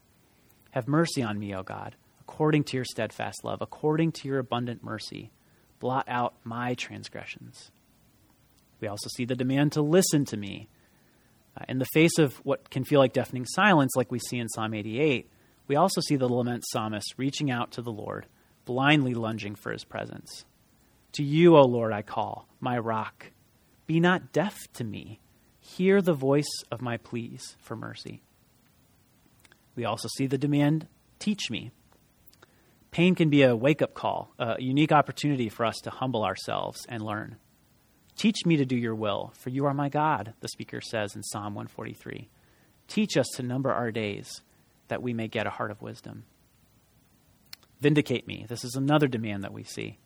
Have 0.72 0.88
mercy 0.88 1.24
on 1.24 1.40
me, 1.40 1.56
O 1.56 1.64
God, 1.64 1.96
according 2.30 2.64
to 2.64 2.78
your 2.78 2.86
steadfast 2.86 3.44
love, 3.44 3.60
according 3.60 4.12
to 4.12 4.28
your 4.28 4.38
abundant 4.38 4.84
mercy. 4.84 5.32
Blot 5.80 6.06
out 6.08 6.36
my 6.44 6.76
transgressions. 6.76 7.72
We 8.80 8.88
also 8.88 9.10
see 9.16 9.26
the 9.26 9.36
demand 9.36 9.72
to 9.74 9.82
listen 9.82 10.26
to 10.26 10.38
me. 10.38 10.70
Uh, 11.60 11.66
in 11.68 11.80
the 11.80 11.88
face 11.92 12.20
of 12.20 12.36
what 12.46 12.70
can 12.70 12.84
feel 12.84 13.00
like 13.00 13.14
deafening 13.14 13.46
silence, 13.46 13.94
like 13.96 14.12
we 14.12 14.20
see 14.20 14.38
in 14.38 14.48
Psalm 14.48 14.76
88, 14.76 15.28
we 15.68 15.76
also 15.76 16.02
see 16.02 16.18
the 16.18 16.32
lament 16.32 16.64
psalmist 16.68 17.16
reaching 17.18 17.50
out 17.50 17.72
to 17.72 17.82
the 17.82 17.92
Lord 17.92 18.28
blindly 18.64 19.16
lunging 19.16 19.56
for 19.56 19.72
his 19.72 19.84
presence. 19.84 20.46
To 21.14 21.24
you, 21.24 21.58
O 21.58 21.62
Lord, 21.64 21.92
I 21.92 22.04
call, 22.04 22.48
my 22.60 22.78
rock. 22.78 23.32
Be 23.88 24.00
not 24.00 24.32
deaf 24.32 24.56
to 24.74 24.84
me. 24.84 25.20
Hear 25.60 26.00
the 26.00 26.14
voice 26.14 26.64
of 26.72 26.80
my 26.80 26.98
pleas 26.98 27.56
for 27.60 27.76
mercy. 27.76 28.22
We 29.76 29.84
also 29.84 30.08
see 30.16 30.28
the 30.28 30.38
demand 30.38 30.88
teach 31.18 31.50
me. 31.50 31.72
Pain 32.92 33.14
can 33.16 33.30
be 33.30 33.44
a 33.44 33.56
wake 33.56 33.82
up 33.82 33.94
call, 33.94 34.34
a 34.40 34.56
unique 34.60 34.92
opportunity 34.92 35.48
for 35.50 35.66
us 35.66 35.78
to 35.84 35.90
humble 35.90 36.24
ourselves 36.24 36.86
and 36.90 37.04
learn. 37.04 37.38
Teach 38.16 38.46
me 38.46 38.58
to 38.58 38.66
do 38.66 38.76
your 38.76 38.96
will, 38.96 39.32
for 39.38 39.50
you 39.50 39.66
are 39.66 39.74
my 39.74 39.90
God, 39.90 40.34
the 40.40 40.50
speaker 40.50 40.82
says 40.82 41.16
in 41.16 41.24
Psalm 41.24 41.56
143. 41.56 42.30
Teach 42.88 43.16
us 43.16 43.28
to 43.36 43.44
number 43.44 43.72
our 43.72 43.92
days, 43.92 44.42
that 44.88 45.04
we 45.04 45.14
may 45.14 45.28
get 45.28 45.48
a 45.48 45.52
heart 45.52 45.72
of 45.72 45.82
wisdom. 45.82 46.26
Vindicate 47.80 48.28
me. 48.28 48.46
This 48.50 48.66
is 48.66 48.76
another 48.76 49.08
demand 49.08 49.44
that 49.44 49.54
we 49.54 49.64
see. 49.64 50.00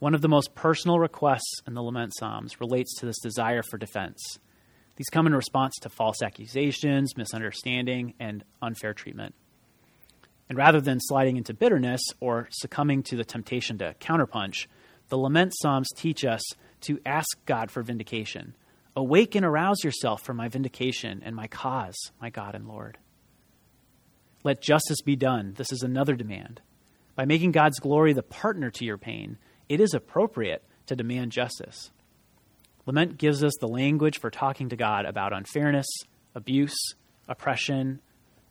One 0.00 0.14
of 0.14 0.20
the 0.20 0.28
most 0.28 0.54
personal 0.54 0.98
requests 0.98 1.62
in 1.66 1.74
the 1.74 1.82
Lament 1.82 2.12
Psalms 2.18 2.60
relates 2.60 2.94
to 2.96 3.06
this 3.06 3.20
desire 3.20 3.62
for 3.62 3.78
defense. 3.78 4.38
These 4.96 5.08
come 5.08 5.26
in 5.26 5.34
response 5.34 5.76
to 5.80 5.88
false 5.88 6.22
accusations, 6.22 7.16
misunderstanding, 7.16 8.14
and 8.18 8.44
unfair 8.60 8.92
treatment. 8.92 9.34
And 10.50 10.58
rather 10.58 10.80
than 10.80 10.98
sliding 11.00 11.36
into 11.36 11.54
bitterness 11.54 12.02
or 12.18 12.48
succumbing 12.50 13.04
to 13.04 13.16
the 13.16 13.24
temptation 13.24 13.78
to 13.78 13.94
counterpunch, 14.00 14.66
the 15.08 15.16
Lament 15.16 15.52
Psalms 15.54 15.88
teach 15.94 16.24
us 16.24 16.42
to 16.80 16.98
ask 17.06 17.28
God 17.46 17.70
for 17.70 17.84
vindication. 17.84 18.56
Awake 18.96 19.36
and 19.36 19.46
arouse 19.46 19.84
yourself 19.84 20.22
for 20.22 20.34
my 20.34 20.48
vindication 20.48 21.22
and 21.24 21.36
my 21.36 21.46
cause, 21.46 21.96
my 22.20 22.30
God 22.30 22.56
and 22.56 22.66
Lord. 22.66 22.98
Let 24.42 24.60
justice 24.60 25.02
be 25.02 25.14
done. 25.14 25.54
This 25.56 25.70
is 25.70 25.84
another 25.84 26.16
demand. 26.16 26.60
By 27.14 27.26
making 27.26 27.52
God's 27.52 27.78
glory 27.78 28.12
the 28.12 28.24
partner 28.24 28.70
to 28.70 28.84
your 28.84 28.98
pain, 28.98 29.38
it 29.68 29.80
is 29.80 29.94
appropriate 29.94 30.64
to 30.86 30.96
demand 30.96 31.30
justice. 31.30 31.92
Lament 32.86 33.18
gives 33.18 33.44
us 33.44 33.52
the 33.60 33.68
language 33.68 34.18
for 34.18 34.30
talking 34.30 34.70
to 34.70 34.76
God 34.76 35.04
about 35.04 35.32
unfairness, 35.32 35.86
abuse, 36.34 36.76
oppression, 37.28 38.00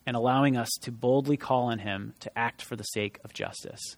and 0.10 0.18
allowing 0.18 0.58
us 0.58 0.72
to 0.82 0.92
boldly 0.92 1.38
call 1.38 1.66
on 1.66 1.78
Him 1.78 2.16
to 2.20 2.36
act 2.36 2.64
for 2.64 2.76
the 2.76 2.84
sake 2.84 3.20
of 3.24 3.32
justice. 3.32 3.96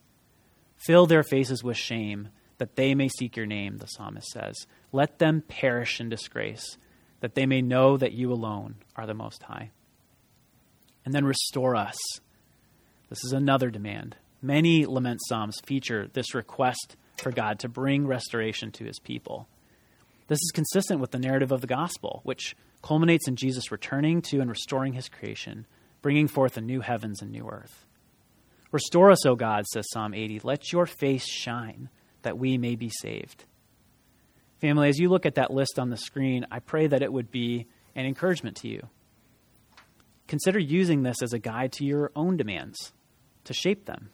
Fill 0.76 1.06
their 1.06 1.22
faces 1.22 1.64
with 1.64 1.78
shame, 1.78 2.28
that 2.58 2.76
they 2.76 2.94
may 2.94 3.08
seek 3.08 3.34
your 3.34 3.46
name, 3.46 3.78
the 3.78 3.86
psalmist 3.86 4.28
says. 4.28 4.66
Let 4.92 5.20
them 5.20 5.40
perish 5.40 6.02
in 6.02 6.10
disgrace, 6.10 6.76
that 7.20 7.34
they 7.34 7.46
may 7.46 7.62
know 7.62 7.96
that 7.96 8.12
you 8.12 8.30
alone 8.30 8.74
are 8.94 9.06
the 9.06 9.14
Most 9.14 9.44
High. 9.44 9.70
And 11.06 11.14
then 11.14 11.24
restore 11.24 11.74
us. 11.74 11.96
This 13.08 13.24
is 13.24 13.32
another 13.32 13.70
demand. 13.70 14.16
Many 14.42 14.84
lament 14.84 15.20
psalms 15.26 15.60
feature 15.64 16.10
this 16.12 16.34
request 16.34 16.94
for 17.16 17.32
God 17.32 17.58
to 17.60 17.70
bring 17.70 18.06
restoration 18.06 18.70
to 18.72 18.84
his 18.84 18.98
people. 18.98 19.48
This 20.28 20.42
is 20.42 20.52
consistent 20.52 21.00
with 21.00 21.12
the 21.12 21.18
narrative 21.18 21.52
of 21.52 21.62
the 21.62 21.66
gospel, 21.66 22.20
which 22.22 22.54
culminates 22.82 23.26
in 23.26 23.36
Jesus 23.36 23.72
returning 23.72 24.20
to 24.20 24.40
and 24.40 24.50
restoring 24.50 24.92
his 24.92 25.08
creation, 25.08 25.64
bringing 26.02 26.28
forth 26.28 26.56
a 26.56 26.60
new 26.60 26.80
heavens 26.80 27.22
and 27.22 27.30
new 27.30 27.48
earth. 27.48 27.86
Restore 28.72 29.10
us, 29.10 29.24
O 29.24 29.34
God, 29.34 29.66
says 29.66 29.88
Psalm 29.90 30.14
80. 30.14 30.40
Let 30.44 30.72
your 30.72 30.86
face 30.86 31.26
shine, 31.26 31.88
that 32.22 32.38
we 32.38 32.58
may 32.58 32.74
be 32.74 32.90
saved. 32.90 33.44
Family, 34.60 34.88
as 34.88 34.98
you 34.98 35.08
look 35.08 35.26
at 35.26 35.36
that 35.36 35.52
list 35.52 35.78
on 35.78 35.90
the 35.90 35.96
screen, 35.96 36.46
I 36.50 36.60
pray 36.60 36.86
that 36.86 37.02
it 37.02 37.12
would 37.12 37.30
be 37.30 37.66
an 37.94 38.06
encouragement 38.06 38.56
to 38.58 38.68
you. 38.68 38.88
Consider 40.26 40.58
using 40.58 41.02
this 41.02 41.22
as 41.22 41.32
a 41.32 41.38
guide 41.38 41.72
to 41.72 41.84
your 41.84 42.10
own 42.16 42.36
demands, 42.36 42.92
to 43.44 43.52
shape 43.52 43.84
them. 43.84 44.10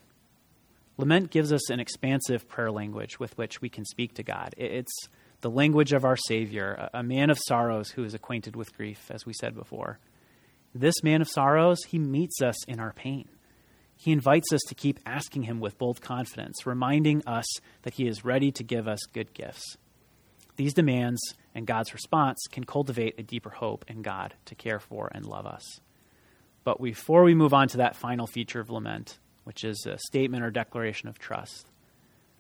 Lament 0.97 1.31
gives 1.31 1.53
us 1.53 1.71
an 1.71 1.79
expansive 1.79 2.49
prayer 2.49 2.73
language 2.73 3.21
with 3.21 3.39
which 3.39 3.61
we 3.61 3.69
can 3.69 3.85
speak 3.85 4.15
to 4.15 4.25
God. 4.25 4.55
It's 4.57 5.07
the 5.43 5.51
language 5.51 5.93
of 5.93 6.05
our 6.05 6.17
Savior, 6.17 6.89
a 6.93 7.05
man 7.05 7.31
of 7.31 7.39
sorrows 7.39 7.91
who 7.91 8.03
is 8.03 8.15
acquainted 8.15 8.57
with 8.57 8.77
grief, 8.77 9.09
as 9.11 9.25
we 9.25 9.33
said 9.33 9.55
before. 9.55 10.01
This 10.79 11.03
man 11.03 11.21
of 11.21 11.29
sorrows, 11.29 11.83
he 11.89 11.99
meets 11.99 12.41
us 12.41 12.65
in 12.67 12.79
our 12.79 12.93
pain. 12.93 13.29
He 13.97 14.13
invites 14.13 14.53
us 14.53 14.61
to 14.69 14.77
keep 14.77 15.01
asking 15.05 15.43
him 15.43 15.59
with 15.59 15.77
bold 15.77 16.01
confidence, 16.01 16.65
reminding 16.67 17.27
us 17.27 17.47
that 17.83 17.95
he 17.95 18.07
is 18.07 18.25
ready 18.25 18.53
to 18.53 18.63
give 18.63 18.87
us 18.87 19.01
good 19.13 19.35
gifts. 19.35 19.77
These 20.55 20.75
demands 20.75 21.21
and 21.53 21.67
God's 21.67 21.93
response 21.93 22.39
can 22.53 22.63
cultivate 22.63 23.19
a 23.19 23.25
deeper 23.25 23.51
hope 23.51 23.87
in 23.89 24.03
God 24.03 24.35
to 24.45 24.55
care 24.55 24.79
for 24.79 25.11
and 25.13 25.27
love 25.27 25.47
us. 25.47 25.81
But 26.63 26.81
before 26.81 27.25
we 27.25 27.35
move 27.35 27.53
on 27.53 27.67
to 27.69 27.79
that 27.79 27.97
final 27.97 28.29
feature 28.29 28.61
of 28.61 28.71
lament, 28.71 29.19
which 29.43 29.65
is 29.65 29.85
a 29.85 29.99
statement 29.99 30.45
or 30.45 30.51
declaration 30.53 31.09
of 31.09 31.19
trust. 31.19 31.67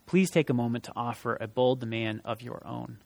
Please 0.06 0.30
take 0.30 0.48
a 0.48 0.54
moment 0.54 0.84
to 0.84 0.92
offer 0.94 1.36
a 1.40 1.48
bold 1.48 1.80
demand 1.80 2.20
of 2.24 2.40
your 2.40 2.62
own. 2.64 2.98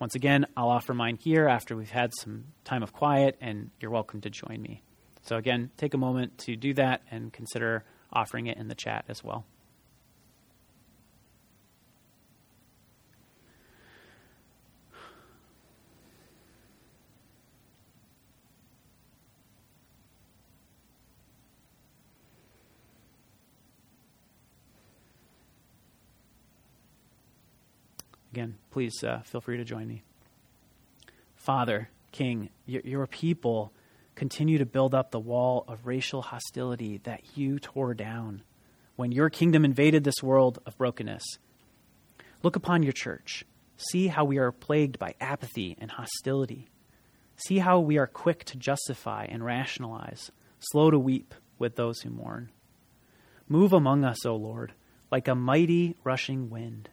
Once 0.00 0.14
again, 0.14 0.46
I'll 0.56 0.70
offer 0.70 0.94
mine 0.94 1.16
here 1.16 1.46
after 1.46 1.76
we've 1.76 1.90
had 1.90 2.14
some 2.14 2.46
time 2.64 2.82
of 2.82 2.90
quiet, 2.90 3.36
and 3.38 3.70
you're 3.80 3.90
welcome 3.90 4.22
to 4.22 4.30
join 4.30 4.62
me. 4.62 4.82
So, 5.20 5.36
again, 5.36 5.70
take 5.76 5.92
a 5.92 5.98
moment 5.98 6.38
to 6.38 6.56
do 6.56 6.72
that 6.74 7.02
and 7.10 7.30
consider 7.30 7.84
offering 8.10 8.46
it 8.46 8.56
in 8.56 8.68
the 8.68 8.74
chat 8.74 9.04
as 9.08 9.22
well. 9.22 9.44
Again, 28.40 28.56
please 28.70 29.04
uh, 29.04 29.20
feel 29.20 29.42
free 29.42 29.58
to 29.58 29.64
join 29.64 29.86
me. 29.86 30.02
Father, 31.34 31.90
King, 32.10 32.48
your, 32.64 32.80
your 32.86 33.06
people 33.06 33.70
continue 34.14 34.56
to 34.56 34.64
build 34.64 34.94
up 34.94 35.10
the 35.10 35.20
wall 35.20 35.62
of 35.68 35.86
racial 35.86 36.22
hostility 36.22 37.02
that 37.04 37.36
you 37.36 37.58
tore 37.58 37.92
down 37.92 38.42
when 38.96 39.12
your 39.12 39.28
kingdom 39.28 39.62
invaded 39.62 40.04
this 40.04 40.22
world 40.22 40.58
of 40.64 40.78
brokenness. 40.78 41.22
Look 42.42 42.56
upon 42.56 42.82
your 42.82 42.94
church. 42.94 43.44
See 43.76 44.06
how 44.06 44.24
we 44.24 44.38
are 44.38 44.52
plagued 44.52 44.98
by 44.98 45.16
apathy 45.20 45.76
and 45.78 45.90
hostility. 45.90 46.70
See 47.36 47.58
how 47.58 47.78
we 47.78 47.98
are 47.98 48.06
quick 48.06 48.44
to 48.44 48.56
justify 48.56 49.26
and 49.28 49.44
rationalize, 49.44 50.30
slow 50.60 50.90
to 50.90 50.98
weep 50.98 51.34
with 51.58 51.76
those 51.76 52.00
who 52.00 52.08
mourn. 52.08 52.52
Move 53.48 53.74
among 53.74 54.02
us, 54.02 54.24
O 54.24 54.34
Lord, 54.34 54.72
like 55.10 55.28
a 55.28 55.34
mighty 55.34 55.96
rushing 56.04 56.48
wind. 56.48 56.88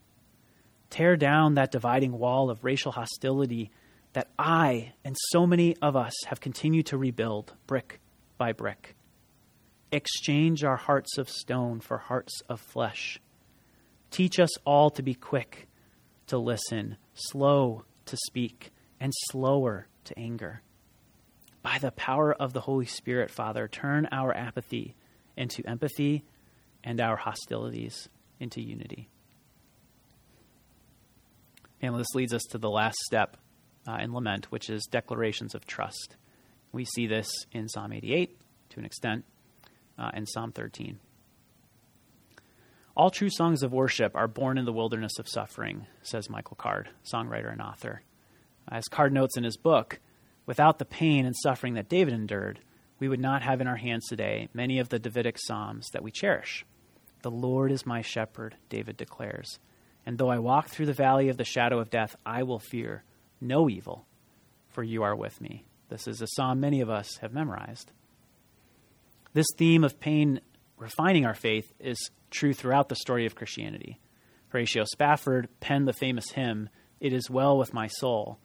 Tear 0.89 1.17
down 1.17 1.55
that 1.55 1.71
dividing 1.71 2.17
wall 2.17 2.49
of 2.49 2.63
racial 2.63 2.91
hostility 2.91 3.71
that 4.13 4.29
I 4.39 4.93
and 5.03 5.15
so 5.31 5.45
many 5.45 5.75
of 5.81 5.95
us 5.95 6.13
have 6.27 6.39
continued 6.39 6.87
to 6.87 6.97
rebuild 6.97 7.53
brick 7.67 7.99
by 8.37 8.53
brick. 8.53 8.95
Exchange 9.91 10.63
our 10.63 10.77
hearts 10.77 11.17
of 11.17 11.29
stone 11.29 11.79
for 11.79 11.97
hearts 11.97 12.41
of 12.49 12.59
flesh. 12.59 13.19
Teach 14.11 14.39
us 14.39 14.57
all 14.65 14.89
to 14.91 15.03
be 15.03 15.13
quick 15.13 15.67
to 16.27 16.37
listen, 16.37 16.97
slow 17.13 17.83
to 18.05 18.17
speak, 18.25 18.71
and 18.99 19.13
slower 19.29 19.87
to 20.05 20.17
anger. 20.17 20.61
By 21.61 21.77
the 21.79 21.91
power 21.91 22.33
of 22.33 22.53
the 22.53 22.61
Holy 22.61 22.85
Spirit, 22.85 23.29
Father, 23.29 23.67
turn 23.67 24.07
our 24.11 24.35
apathy 24.35 24.95
into 25.35 25.67
empathy 25.67 26.23
and 26.83 26.99
our 27.01 27.17
hostilities 27.17 28.09
into 28.39 28.61
unity. 28.61 29.09
And 31.81 31.97
this 31.97 32.15
leads 32.15 32.33
us 32.33 32.43
to 32.49 32.57
the 32.57 32.69
last 32.69 32.97
step 33.05 33.37
uh, 33.87 33.97
in 34.01 34.13
lament, 34.13 34.51
which 34.51 34.69
is 34.69 34.85
declarations 34.85 35.55
of 35.55 35.65
trust. 35.65 36.15
We 36.71 36.85
see 36.85 37.07
this 37.07 37.29
in 37.51 37.69
Psalm 37.69 37.93
88 37.93 38.37
to 38.69 38.79
an 38.79 38.85
extent, 38.85 39.25
uh, 39.97 40.11
and 40.13 40.27
Psalm 40.27 40.51
13. 40.51 40.99
All 42.95 43.11
true 43.11 43.29
songs 43.29 43.61
of 43.61 43.71
worship 43.71 44.15
are 44.15 44.27
born 44.27 44.57
in 44.57 44.65
the 44.65 44.73
wilderness 44.73 45.19
of 45.19 45.29
suffering, 45.29 45.85
says 46.01 46.29
Michael 46.29 46.57
Card, 46.57 46.89
songwriter 47.11 47.51
and 47.51 47.61
author. 47.61 48.01
As 48.67 48.87
Card 48.87 49.13
notes 49.13 49.37
in 49.37 49.43
his 49.43 49.55
book, 49.55 49.99
without 50.45 50.79
the 50.79 50.85
pain 50.85 51.25
and 51.25 51.35
suffering 51.35 51.75
that 51.75 51.89
David 51.89 52.13
endured, 52.13 52.59
we 52.99 53.07
would 53.07 53.19
not 53.19 53.43
have 53.43 53.61
in 53.61 53.67
our 53.67 53.75
hands 53.75 54.07
today 54.07 54.49
many 54.53 54.79
of 54.79 54.89
the 54.89 54.97
Davidic 54.97 55.37
psalms 55.37 55.87
that 55.93 56.03
we 56.03 56.11
cherish. 56.11 56.65
The 57.21 57.31
Lord 57.31 57.71
is 57.71 57.85
my 57.85 58.01
shepherd, 58.01 58.55
David 58.69 58.97
declares. 58.97 59.59
And 60.07 60.17
though 60.17 60.29
I 60.29 60.39
walk 60.39 60.69
through 60.69 60.85
the 60.85 60.93
valley 60.93 61.27
of 61.27 61.35
the 61.35 61.43
shadow 61.43 61.79
of 61.79 61.89
death, 61.89 62.15
I 62.25 62.43
will 62.43 62.59
fear 62.59 63.03
no 63.41 63.69
evil, 63.69 64.07
for 64.69 64.81
you 64.81 65.03
are 65.03 65.17
with 65.17 65.41
me. 65.41 65.65
This 65.89 66.07
is 66.07 66.21
a 66.21 66.27
psalm 66.27 66.61
many 66.61 66.79
of 66.79 66.89
us 66.89 67.17
have 67.17 67.33
memorized. 67.33 67.91
This 69.33 69.47
theme 69.57 69.83
of 69.83 69.99
pain 69.99 70.39
refining 70.77 71.25
our 71.25 71.33
faith 71.33 71.73
is 71.77 72.09
true 72.31 72.53
throughout 72.53 72.87
the 72.87 72.95
story 72.95 73.25
of 73.25 73.35
Christianity. 73.35 73.99
Horatio 74.47 74.85
Spafford 74.85 75.49
penned 75.59 75.89
the 75.89 75.93
famous 75.93 76.31
hymn, 76.31 76.69
It 77.01 77.11
Is 77.11 77.29
Well 77.29 77.57
With 77.57 77.73
My 77.73 77.87
Soul, 77.87 78.39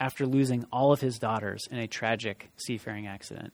after 0.00 0.26
losing 0.26 0.64
all 0.72 0.92
of 0.92 1.00
his 1.00 1.20
daughters 1.20 1.68
in 1.70 1.78
a 1.78 1.86
tragic 1.86 2.50
seafaring 2.56 3.06
accident. 3.06 3.52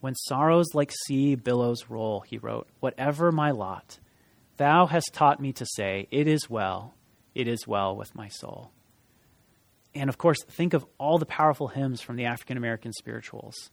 When 0.00 0.16
sorrows 0.16 0.74
like 0.74 0.90
sea 1.06 1.36
billows 1.36 1.88
roll, 1.88 2.18
he 2.18 2.38
wrote, 2.38 2.66
Whatever 2.80 3.30
my 3.30 3.52
lot, 3.52 4.00
thou 4.56 4.86
hast 4.86 5.12
taught 5.12 5.40
me 5.40 5.52
to 5.54 5.66
say, 5.66 6.08
It 6.10 6.26
is 6.28 6.48
well, 6.48 6.94
it 7.34 7.48
is 7.48 7.66
well 7.66 7.96
with 7.96 8.14
my 8.14 8.28
soul. 8.28 8.72
And 9.94 10.08
of 10.08 10.18
course, 10.18 10.42
think 10.44 10.74
of 10.74 10.86
all 10.98 11.18
the 11.18 11.26
powerful 11.26 11.68
hymns 11.68 12.00
from 12.00 12.16
the 12.16 12.24
African 12.24 12.56
American 12.56 12.92
spirituals. 12.92 13.70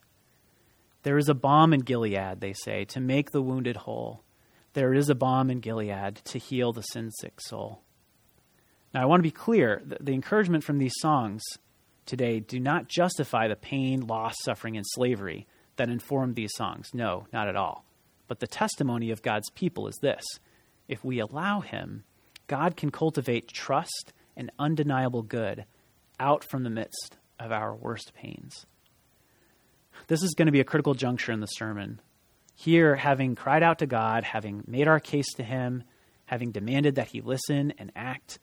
There 1.04 1.18
is 1.18 1.30
a 1.30 1.34
balm 1.34 1.74
in 1.74 1.82
Gilead, 1.82 2.42
they 2.42 2.54
say, 2.54 2.86
to 2.86 3.00
make 3.00 3.32
the 3.32 3.42
wounded 3.42 3.78
whole. 3.78 4.24
There 4.74 4.94
is 4.94 5.10
a 5.10 5.16
balm 5.16 5.50
in 5.50 5.62
Gilead 5.62 6.16
to 6.26 6.40
heal 6.40 6.74
the 6.74 6.82
sin 6.82 7.12
sick 7.12 7.40
soul. 7.40 7.82
Now, 8.94 9.04
I 9.04 9.06
want 9.06 9.20
to 9.20 9.28
be 9.28 9.32
clear 9.32 9.82
the, 9.86 9.98
the 10.02 10.14
encouragement 10.14 10.64
from 10.64 10.78
these 10.78 10.96
songs 11.00 11.42
today 12.06 12.40
do 12.40 12.60
not 12.60 12.88
justify 12.88 13.48
the 13.48 13.56
pain, 13.56 14.02
loss, 14.02 14.36
suffering, 14.44 14.76
and 14.76 14.86
slavery 14.86 15.48
that 15.78 15.90
informed 15.90 16.36
these 16.36 16.52
songs. 16.56 16.90
No, 16.94 17.28
not 17.32 17.48
at 17.48 17.56
all. 17.56 17.86
But 18.28 18.40
the 18.40 18.48
testimony 18.48 19.12
of 19.12 19.22
God's 19.22 19.50
people 19.52 19.88
is 19.88 19.98
this 20.02 20.24
if 20.90 21.06
we 21.06 21.20
allow 21.20 21.62
Him, 21.62 22.04
God 22.48 22.76
can 22.76 22.90
cultivate 22.90 23.48
trust 23.48 24.12
and 24.36 24.52
undeniable 24.60 25.22
good 25.22 25.64
out 26.20 26.44
from 26.44 26.64
the 26.64 26.70
midst 26.70 27.18
of 27.40 27.54
our 27.54 27.74
worst 27.74 28.12
pains. 28.14 28.66
This 30.08 30.24
is 30.24 30.34
going 30.34 30.48
to 30.48 30.52
be 30.52 30.60
a 30.60 30.66
critical 30.66 30.96
juncture 30.96 31.32
in 31.32 31.40
the 31.40 31.46
sermon. 31.46 32.02
Here, 32.56 32.96
having 32.96 33.36
cried 33.36 33.64
out 33.64 33.80
to 33.80 33.86
God, 33.86 34.24
having 34.24 34.64
made 34.68 34.88
our 34.88 35.00
case 35.00 35.32
to 35.36 35.44
Him, 35.44 35.84
having 36.26 36.52
demanded 36.52 36.96
that 36.96 37.10
He 37.10 37.22
listen 37.22 37.72
and 37.78 37.92
act, 37.96 38.40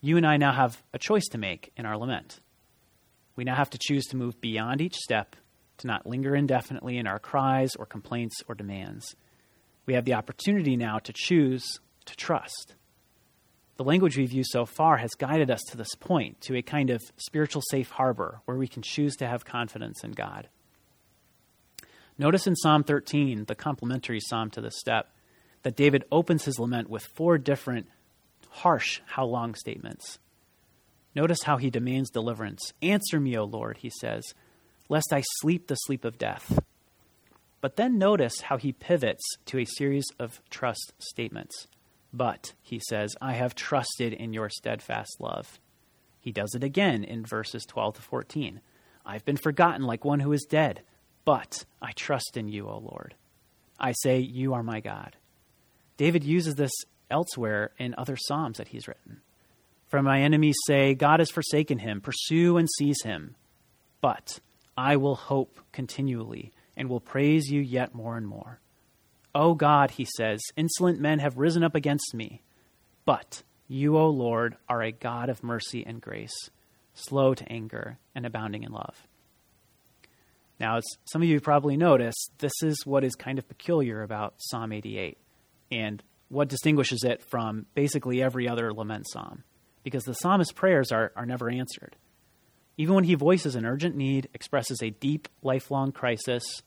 you 0.00 0.16
and 0.16 0.26
I 0.26 0.38
now 0.38 0.52
have 0.52 0.82
a 0.92 0.98
choice 0.98 1.26
to 1.28 1.38
make 1.38 1.72
in 1.76 1.86
our 1.86 1.96
lament. 1.96 2.40
We 3.36 3.44
now 3.44 3.54
have 3.54 3.70
to 3.70 3.78
choose 3.78 4.06
to 4.06 4.16
move 4.16 4.40
beyond 4.40 4.80
each 4.80 4.96
step, 4.96 5.36
to 5.78 5.86
not 5.86 6.06
linger 6.06 6.34
indefinitely 6.34 6.96
in 6.96 7.06
our 7.06 7.18
cries 7.18 7.76
or 7.76 7.84
complaints 7.84 8.36
or 8.48 8.54
demands. 8.54 9.14
We 9.86 9.94
have 9.94 10.04
the 10.04 10.14
opportunity 10.14 10.76
now 10.76 10.98
to 10.98 11.12
choose 11.14 11.80
to 12.04 12.16
trust 12.16 12.74
the 13.76 13.84
language 13.84 14.16
we've 14.16 14.32
used 14.32 14.50
so 14.52 14.64
far 14.64 14.96
has 14.96 15.14
guided 15.14 15.50
us 15.50 15.62
to 15.68 15.76
this 15.76 15.94
point, 15.94 16.40
to 16.42 16.56
a 16.56 16.62
kind 16.62 16.90
of 16.90 17.02
spiritual 17.16 17.62
safe 17.70 17.90
harbor 17.90 18.40
where 18.46 18.56
we 18.56 18.68
can 18.68 18.82
choose 18.82 19.16
to 19.16 19.26
have 19.26 19.44
confidence 19.44 20.02
in 20.02 20.12
God. 20.12 20.48
Notice 22.18 22.46
in 22.46 22.56
Psalm 22.56 22.84
13, 22.84 23.44
the 23.44 23.54
complementary 23.54 24.20
psalm 24.20 24.50
to 24.50 24.62
this 24.62 24.78
step, 24.78 25.10
that 25.62 25.76
David 25.76 26.04
opens 26.10 26.46
his 26.46 26.58
lament 26.58 26.88
with 26.88 27.04
four 27.14 27.36
different 27.36 27.86
harsh 28.48 29.00
how 29.04 29.26
long 29.26 29.54
statements. 29.54 30.18
Notice 31.14 31.42
how 31.42 31.58
he 31.58 31.68
demands 31.68 32.10
deliverance. 32.10 32.72
Answer 32.80 33.20
me, 33.20 33.36
O 33.36 33.44
Lord, 33.44 33.78
he 33.78 33.90
says, 34.00 34.22
lest 34.88 35.12
I 35.12 35.22
sleep 35.40 35.66
the 35.66 35.74
sleep 35.74 36.06
of 36.06 36.16
death. 36.16 36.58
But 37.60 37.76
then 37.76 37.98
notice 37.98 38.42
how 38.42 38.56
he 38.56 38.72
pivots 38.72 39.24
to 39.46 39.58
a 39.58 39.64
series 39.64 40.06
of 40.18 40.40
trust 40.50 40.92
statements. 40.98 41.66
But, 42.12 42.54
he 42.62 42.80
says, 42.88 43.14
I 43.20 43.32
have 43.34 43.54
trusted 43.54 44.12
in 44.12 44.32
your 44.32 44.48
steadfast 44.48 45.16
love. 45.20 45.58
He 46.20 46.32
does 46.32 46.54
it 46.54 46.64
again 46.64 47.04
in 47.04 47.24
verses 47.24 47.64
12 47.66 47.96
to 47.96 48.02
14. 48.02 48.60
I've 49.04 49.24
been 49.24 49.36
forgotten 49.36 49.82
like 49.82 50.04
one 50.04 50.20
who 50.20 50.32
is 50.32 50.46
dead, 50.48 50.82
but 51.24 51.64
I 51.80 51.92
trust 51.92 52.36
in 52.36 52.48
you, 52.48 52.68
O 52.68 52.78
Lord. 52.78 53.14
I 53.78 53.92
say, 53.92 54.18
You 54.18 54.54
are 54.54 54.62
my 54.62 54.80
God. 54.80 55.16
David 55.96 56.24
uses 56.24 56.54
this 56.54 56.72
elsewhere 57.10 57.72
in 57.78 57.94
other 57.96 58.16
Psalms 58.16 58.58
that 58.58 58.68
he's 58.68 58.88
written. 58.88 59.20
For 59.88 60.02
my 60.02 60.20
enemies 60.20 60.56
say, 60.66 60.94
God 60.94 61.20
has 61.20 61.30
forsaken 61.30 61.78
him, 61.78 62.00
pursue 62.00 62.56
and 62.56 62.68
seize 62.78 63.02
him. 63.02 63.36
But 64.00 64.40
I 64.76 64.96
will 64.96 65.14
hope 65.14 65.60
continually 65.72 66.52
and 66.76 66.88
will 66.88 67.00
praise 67.00 67.50
you 67.50 67.60
yet 67.60 67.94
more 67.94 68.16
and 68.16 68.26
more. 68.26 68.60
O 69.34 69.54
God, 69.54 69.92
he 69.92 70.06
says, 70.16 70.40
insolent 70.56 70.98
men 70.98 71.18
have 71.18 71.36
risen 71.38 71.62
up 71.62 71.74
against 71.74 72.14
me. 72.14 72.42
But 73.04 73.42
you, 73.68 73.96
O 73.96 74.08
Lord, 74.08 74.56
are 74.68 74.82
a 74.82 74.92
God 74.92 75.28
of 75.28 75.42
mercy 75.42 75.84
and 75.86 76.00
grace, 76.00 76.50
slow 76.94 77.34
to 77.34 77.52
anger 77.52 77.98
and 78.14 78.24
abounding 78.24 78.62
in 78.62 78.72
love. 78.72 79.06
Now, 80.58 80.78
as 80.78 80.84
some 81.04 81.22
of 81.22 81.28
you 81.28 81.40
probably 81.40 81.76
noticed, 81.76 82.32
this 82.38 82.52
is 82.62 82.86
what 82.86 83.04
is 83.04 83.14
kind 83.14 83.38
of 83.38 83.48
peculiar 83.48 84.02
about 84.02 84.34
Psalm 84.38 84.72
88 84.72 85.18
and 85.70 86.02
what 86.28 86.48
distinguishes 86.48 87.04
it 87.04 87.22
from 87.22 87.66
basically 87.74 88.22
every 88.22 88.48
other 88.48 88.72
lament 88.72 89.06
psalm, 89.08 89.44
because 89.82 90.04
the 90.04 90.14
psalmist's 90.14 90.52
prayers 90.52 90.92
are, 90.92 91.12
are 91.14 91.26
never 91.26 91.50
answered. 91.50 91.96
Even 92.76 92.94
when 92.94 93.04
he 93.04 93.14
voices 93.14 93.54
an 93.54 93.64
urgent 93.64 93.96
need, 93.96 94.28
expresses 94.34 94.82
a 94.82 94.90
deep, 94.90 95.28
lifelong 95.42 95.92
crisis, 95.92 96.62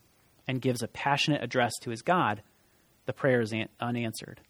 and 0.48 0.62
gives 0.62 0.82
a 0.82 0.88
passionate 0.88 1.44
address 1.44 1.74
to 1.82 1.92
his 1.92 2.02
God, 2.02 2.42
the 3.06 3.14
prayer 3.14 3.42
is 3.42 3.54
unanswered. 3.80 4.42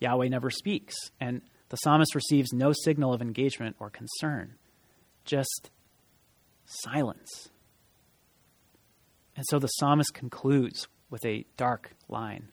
Yahweh 0.00 0.28
never 0.28 0.50
speaks, 0.50 0.94
and 1.20 1.42
the 1.68 1.76
psalmist 1.76 2.14
receives 2.14 2.52
no 2.52 2.72
signal 2.72 3.12
of 3.12 3.22
engagement 3.22 3.76
or 3.78 3.90
concern, 3.90 4.54
just 5.24 5.70
silence. 6.64 7.48
And 9.36 9.44
so 9.48 9.58
the 9.58 9.68
psalmist 9.68 10.14
concludes 10.14 10.88
with 11.10 11.24
a 11.24 11.46
dark 11.56 11.92
line 12.08 12.50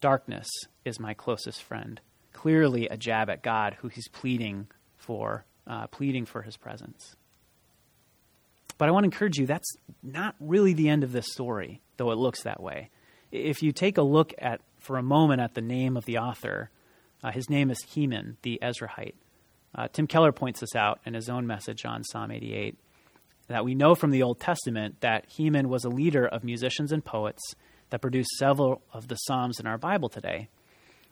Darkness 0.00 0.46
is 0.84 1.00
my 1.00 1.14
closest 1.14 1.62
friend. 1.62 1.98
Clearly, 2.34 2.88
a 2.88 2.96
jab 2.98 3.30
at 3.30 3.42
God 3.42 3.78
who 3.80 3.88
he's 3.88 4.08
pleading 4.08 4.66
for, 4.98 5.46
uh, 5.66 5.86
pleading 5.86 6.26
for 6.26 6.42
his 6.42 6.58
presence. 6.58 7.16
But 8.78 8.88
I 8.88 8.92
want 8.92 9.04
to 9.04 9.06
encourage 9.06 9.38
you 9.38 9.46
that's 9.46 9.76
not 10.02 10.34
really 10.40 10.72
the 10.72 10.88
end 10.88 11.04
of 11.04 11.12
this 11.12 11.26
story, 11.30 11.82
though 11.96 12.10
it 12.10 12.18
looks 12.18 12.42
that 12.42 12.62
way 12.62 12.90
if 13.34 13.62
you 13.62 13.72
take 13.72 13.98
a 13.98 14.02
look 14.02 14.32
at 14.38 14.60
for 14.78 14.96
a 14.96 15.02
moment 15.02 15.40
at 15.40 15.54
the 15.54 15.60
name 15.60 15.96
of 15.96 16.04
the 16.04 16.18
author, 16.18 16.70
uh, 17.22 17.32
his 17.32 17.50
name 17.50 17.70
is 17.70 17.82
Heman, 17.88 18.36
the 18.42 18.58
Ezrahite. 18.62 19.14
Uh, 19.74 19.88
Tim 19.88 20.06
Keller 20.06 20.30
points 20.30 20.60
this 20.60 20.76
out 20.76 21.00
in 21.04 21.14
his 21.14 21.28
own 21.28 21.46
message 21.46 21.84
on 21.84 22.04
Psalm 22.04 22.30
88 22.30 22.78
that 23.48 23.64
we 23.64 23.74
know 23.74 23.94
from 23.94 24.10
the 24.10 24.22
Old 24.22 24.40
Testament 24.40 25.00
that 25.00 25.26
Heman 25.36 25.68
was 25.68 25.84
a 25.84 25.90
leader 25.90 26.26
of 26.26 26.44
musicians 26.44 26.92
and 26.92 27.04
poets 27.04 27.42
that 27.90 28.00
produced 28.00 28.30
several 28.38 28.82
of 28.92 29.08
the 29.08 29.16
Psalms 29.16 29.58
in 29.58 29.66
our 29.66 29.78
Bible 29.78 30.08
today. 30.08 30.48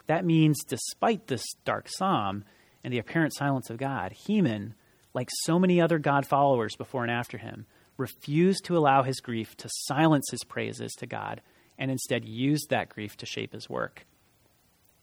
That 0.07 0.25
means, 0.25 0.65
despite 0.65 1.27
this 1.27 1.45
dark 1.65 1.89
psalm 1.89 2.45
and 2.85 2.93
the 2.93 2.99
apparent 2.99 3.35
silence 3.35 3.69
of 3.69 3.79
God, 3.79 4.13
Heman, 4.13 4.75
like 5.15 5.29
so 5.43 5.59
many 5.59 5.81
other 5.81 5.99
God 5.99 6.27
followers 6.27 6.77
before 6.77 7.03
and 7.03 7.11
after 7.11 7.39
him, 7.39 7.67
refused 7.97 8.65
to 8.65 8.77
allow 8.77 9.03
his 9.03 9.21
grief 9.21 9.57
to 9.59 9.69
silence 9.71 10.29
his 10.31 10.45
praises 10.45 10.93
to 10.93 11.07
God 11.07 11.41
and 11.79 11.91
instead 11.91 12.25
used 12.25 12.71
that 12.71 12.89
grief 12.89 13.17
to 13.19 13.27
shape 13.27 13.53
his 13.53 13.69
work. 13.69 14.07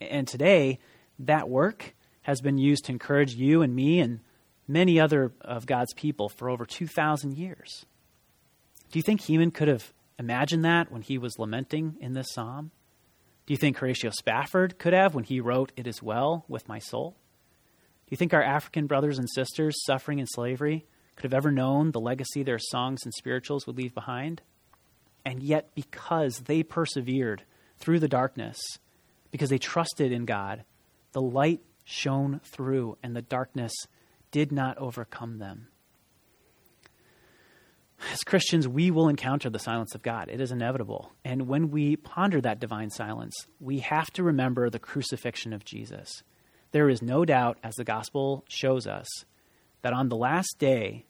And 0.01 0.27
today, 0.27 0.79
that 1.19 1.49
work 1.49 1.93
has 2.21 2.41
been 2.41 2.57
used 2.57 2.85
to 2.85 2.91
encourage 2.91 3.35
you 3.35 3.61
and 3.61 3.75
me 3.75 3.99
and 3.99 4.19
many 4.67 4.99
other 4.99 5.33
of 5.41 5.65
God's 5.65 5.93
people 5.93 6.29
for 6.29 6.49
over 6.49 6.65
2,000 6.65 7.37
years. 7.37 7.85
Do 8.91 8.99
you 8.99 9.03
think 9.03 9.21
Heman 9.21 9.51
could 9.51 9.67
have 9.67 9.93
imagined 10.17 10.65
that 10.65 10.91
when 10.91 11.01
he 11.01 11.17
was 11.17 11.39
lamenting 11.39 11.95
in 11.99 12.13
this 12.13 12.31
psalm? 12.31 12.71
Do 13.45 13.53
you 13.53 13.57
think 13.57 13.77
Horatio 13.77 14.11
Spafford 14.11 14.77
could 14.77 14.93
have 14.93 15.15
when 15.15 15.23
he 15.23 15.39
wrote, 15.39 15.71
It 15.75 15.87
is 15.87 16.03
well 16.03 16.45
with 16.47 16.67
my 16.67 16.79
soul? 16.79 17.15
Do 18.09 18.13
you 18.13 18.17
think 18.17 18.33
our 18.33 18.41
African 18.41 18.87
brothers 18.87 19.19
and 19.19 19.29
sisters 19.29 19.83
suffering 19.85 20.17
in 20.17 20.25
slavery 20.25 20.87
could 21.15 21.25
have 21.25 21.37
ever 21.37 21.51
known 21.51 21.91
the 21.91 21.99
legacy 21.99 22.41
their 22.41 22.57
songs 22.57 23.01
and 23.03 23.13
spirituals 23.13 23.67
would 23.67 23.77
leave 23.77 23.93
behind? 23.93 24.41
And 25.23 25.43
yet, 25.43 25.75
because 25.75 26.39
they 26.45 26.63
persevered 26.63 27.43
through 27.77 27.99
the 27.99 28.07
darkness, 28.07 28.57
because 29.29 29.51
they 29.51 29.59
trusted 29.59 30.11
in 30.11 30.25
God, 30.25 30.63
the 31.11 31.21
light 31.21 31.61
shone 31.83 32.41
through 32.43 32.97
and 33.03 33.15
the 33.15 33.21
darkness 33.21 33.73
did 34.31 34.51
not 34.51 34.79
overcome 34.79 35.37
them. 35.37 35.67
As 38.11 38.23
Christians, 38.23 38.67
we 38.67 38.89
will 38.89 39.07
encounter 39.07 39.51
the 39.51 39.59
silence 39.59 39.93
of 39.93 40.01
God. 40.01 40.29
It 40.29 40.41
is 40.41 40.51
inevitable. 40.51 41.11
And 41.23 41.47
when 41.47 41.69
we 41.69 41.95
ponder 41.95 42.41
that 42.41 42.59
divine 42.59 42.89
silence, 42.89 43.35
we 43.59 43.81
have 43.81 44.09
to 44.13 44.23
remember 44.23 44.67
the 44.67 44.79
crucifixion 44.79 45.53
of 45.53 45.63
Jesus. 45.63 46.23
There 46.71 46.89
is 46.89 47.01
no 47.01 47.25
doubt, 47.25 47.57
as 47.63 47.75
the 47.75 47.83
gospel 47.83 48.43
shows 48.47 48.85
us, 48.87 49.07
that 49.81 49.93
on 49.93 50.09
the 50.09 50.15
last 50.15 50.57
day, 50.59 51.05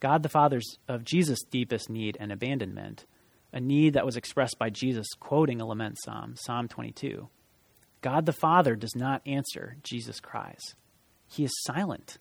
God 0.00 0.22
the 0.22 0.28
Father's 0.28 0.78
of 0.86 1.04
Jesus' 1.04 1.42
deepest 1.50 1.88
need 1.88 2.16
and 2.20 2.30
abandonment, 2.30 3.04
a 3.52 3.60
need 3.60 3.94
that 3.94 4.06
was 4.06 4.16
expressed 4.16 4.58
by 4.58 4.70
Jesus 4.70 5.06
quoting 5.18 5.60
a 5.60 5.66
lament 5.66 5.98
psalm, 6.04 6.34
Psalm 6.36 6.68
22. 6.68 7.28
God 8.00 8.26
the 8.26 8.32
Father 8.32 8.76
does 8.76 8.94
not 8.94 9.22
answer 9.26 9.76
Jesus' 9.82 10.20
cries. 10.20 10.74
He 11.26 11.44
is 11.44 11.52
silent. 11.62 12.18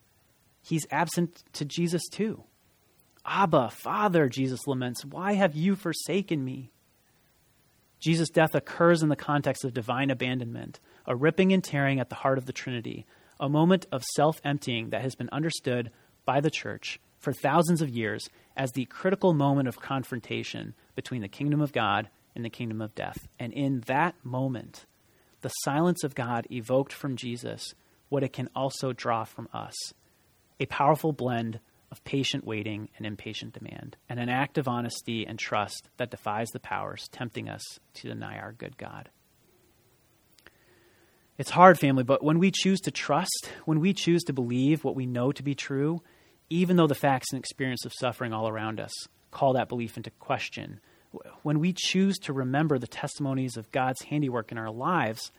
He's 0.61 0.87
absent 0.91 1.43
to 1.53 1.65
Jesus 1.65 2.07
too. 2.09 2.43
Abba, 3.25 3.69
Father, 3.69 4.29
Jesus 4.29 4.65
laments, 4.67 5.03
why 5.03 5.33
have 5.33 5.55
you 5.55 5.75
forsaken 5.75 6.43
me? 6.43 6.71
Jesus' 7.99 8.29
death 8.29 8.55
occurs 8.55 9.03
in 9.03 9.09
the 9.09 9.15
context 9.15 9.65
of 9.65 9.73
divine 9.73 10.09
abandonment, 10.09 10.79
a 11.07 11.15
ripping 11.15 11.53
and 11.53 11.63
tearing 11.63 11.99
at 11.99 12.09
the 12.09 12.15
heart 12.15 12.37
of 12.37 12.45
the 12.45 12.53
Trinity, 12.53 13.05
a 13.39 13.49
moment 13.49 13.85
of 13.91 14.03
self 14.03 14.39
emptying 14.43 14.89
that 14.89 15.01
has 15.01 15.15
been 15.15 15.29
understood 15.31 15.91
by 16.25 16.41
the 16.41 16.51
church 16.51 16.99
for 17.17 17.33
thousands 17.33 17.81
of 17.81 17.89
years 17.89 18.27
as 18.55 18.71
the 18.71 18.85
critical 18.85 19.33
moment 19.33 19.67
of 19.67 19.79
confrontation 19.79 20.73
between 20.95 21.21
the 21.21 21.27
kingdom 21.27 21.61
of 21.61 21.71
God 21.71 22.09
and 22.35 22.43
the 22.43 22.49
kingdom 22.49 22.81
of 22.81 22.93
death. 22.93 23.27
And 23.39 23.53
in 23.53 23.81
that 23.87 24.15
moment, 24.23 24.85
the 25.41 25.49
silence 25.49 26.03
of 26.03 26.15
God 26.15 26.47
evoked 26.51 26.93
from 26.93 27.15
Jesus 27.15 27.73
what 28.09 28.23
it 28.23 28.33
can 28.33 28.49
also 28.55 28.93
draw 28.93 29.23
from 29.23 29.47
us 29.53 29.75
a 30.59 30.65
powerful 30.65 31.13
blend 31.13 31.59
of 31.91 32.03
patient 32.03 32.45
waiting 32.45 32.89
and 32.97 33.05
impatient 33.05 33.53
demand, 33.53 33.95
and 34.09 34.19
an 34.19 34.29
act 34.29 34.57
of 34.57 34.67
honesty 34.67 35.25
and 35.25 35.39
trust 35.39 35.89
that 35.97 36.11
defies 36.11 36.49
the 36.49 36.59
powers 36.59 37.07
tempting 37.11 37.47
us 37.47 37.63
to 37.93 38.07
deny 38.07 38.37
our 38.37 38.51
good 38.51 38.77
God. 38.77 39.09
It's 41.37 41.51
hard, 41.51 41.77
family, 41.77 42.03
but 42.03 42.23
when 42.23 42.39
we 42.39 42.51
choose 42.51 42.79
to 42.81 42.91
trust, 42.91 43.51
when 43.65 43.79
we 43.79 43.93
choose 43.93 44.23
to 44.23 44.33
believe 44.33 44.83
what 44.83 44.95
we 44.95 45.05
know 45.05 45.31
to 45.31 45.43
be 45.43 45.53
true, 45.53 46.01
even 46.49 46.77
though 46.77 46.87
the 46.87 46.95
facts 46.95 47.27
and 47.31 47.39
experience 47.39 47.85
of 47.85 47.93
suffering 47.93 48.33
all 48.33 48.47
around 48.47 48.79
us 48.79 48.93
call 49.29 49.53
that 49.53 49.69
belief 49.69 49.97
into 49.97 50.09
question, 50.11 50.79
when 51.43 51.59
we 51.59 51.73
choose 51.73 52.17
to 52.17 52.33
remember 52.33 52.79
the 52.79 52.87
testimonies 52.87 53.55
of 53.55 53.71
God's 53.71 54.01
handiwork 54.03 54.51
in 54.51 54.57
our 54.57 54.71
lives, 54.71 55.31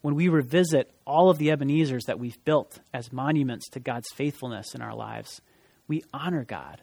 when 0.00 0.14
we 0.14 0.28
revisit 0.28 0.90
all 1.06 1.30
of 1.30 1.38
the 1.38 1.50
Ebenezer's 1.50 2.04
that 2.04 2.18
we've 2.18 2.42
built 2.44 2.80
as 2.92 3.12
monuments 3.12 3.68
to 3.70 3.80
God's 3.80 4.08
faithfulness 4.14 4.74
in 4.74 4.82
our 4.82 4.94
lives, 4.94 5.40
we 5.88 6.02
honor 6.12 6.44
God. 6.44 6.82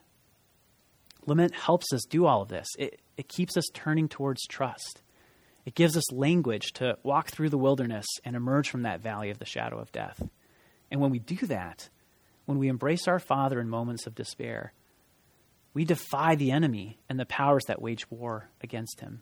Lament 1.25 1.53
helps 1.53 1.93
us 1.93 2.03
do 2.09 2.25
all 2.25 2.41
of 2.41 2.49
this. 2.49 2.67
It, 2.77 2.99
it 3.17 3.27
keeps 3.27 3.55
us 3.55 3.65
turning 3.73 4.09
towards 4.09 4.45
trust. 4.47 5.02
It 5.65 5.75
gives 5.75 5.95
us 5.95 6.11
language 6.11 6.73
to 6.73 6.97
walk 7.03 7.29
through 7.29 7.49
the 7.49 7.57
wilderness 7.57 8.05
and 8.25 8.35
emerge 8.35 8.69
from 8.69 8.83
that 8.83 9.01
valley 9.01 9.29
of 9.29 9.39
the 9.39 9.45
shadow 9.45 9.79
of 9.79 9.91
death. 9.91 10.27
And 10.91 10.99
when 10.99 11.11
we 11.11 11.19
do 11.19 11.45
that, 11.47 11.89
when 12.45 12.59
we 12.59 12.67
embrace 12.67 13.07
our 13.07 13.19
Father 13.19 13.59
in 13.59 13.69
moments 13.69 14.05
of 14.05 14.15
despair, 14.15 14.73
we 15.73 15.85
defy 15.85 16.35
the 16.35 16.51
enemy 16.51 16.99
and 17.09 17.19
the 17.19 17.25
powers 17.25 17.63
that 17.67 17.81
wage 17.81 18.09
war 18.11 18.49
against 18.61 18.99
him. 18.99 19.21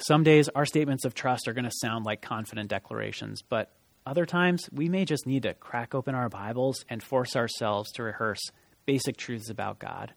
Some 0.00 0.24
days, 0.24 0.48
our 0.48 0.66
statements 0.66 1.04
of 1.04 1.14
trust 1.14 1.46
are 1.46 1.52
going 1.52 1.64
to 1.64 1.70
sound 1.70 2.04
like 2.04 2.20
confident 2.20 2.68
declarations, 2.68 3.42
but 3.42 3.70
other 4.04 4.26
times, 4.26 4.68
we 4.72 4.88
may 4.88 5.04
just 5.04 5.26
need 5.26 5.42
to 5.44 5.54
crack 5.54 5.94
open 5.94 6.14
our 6.14 6.28
Bibles 6.28 6.84
and 6.88 7.02
force 7.02 7.36
ourselves 7.36 7.90
to 7.92 8.02
rehearse 8.02 8.40
basic 8.84 9.16
truths 9.16 9.50
about 9.50 9.78
God, 9.78 10.14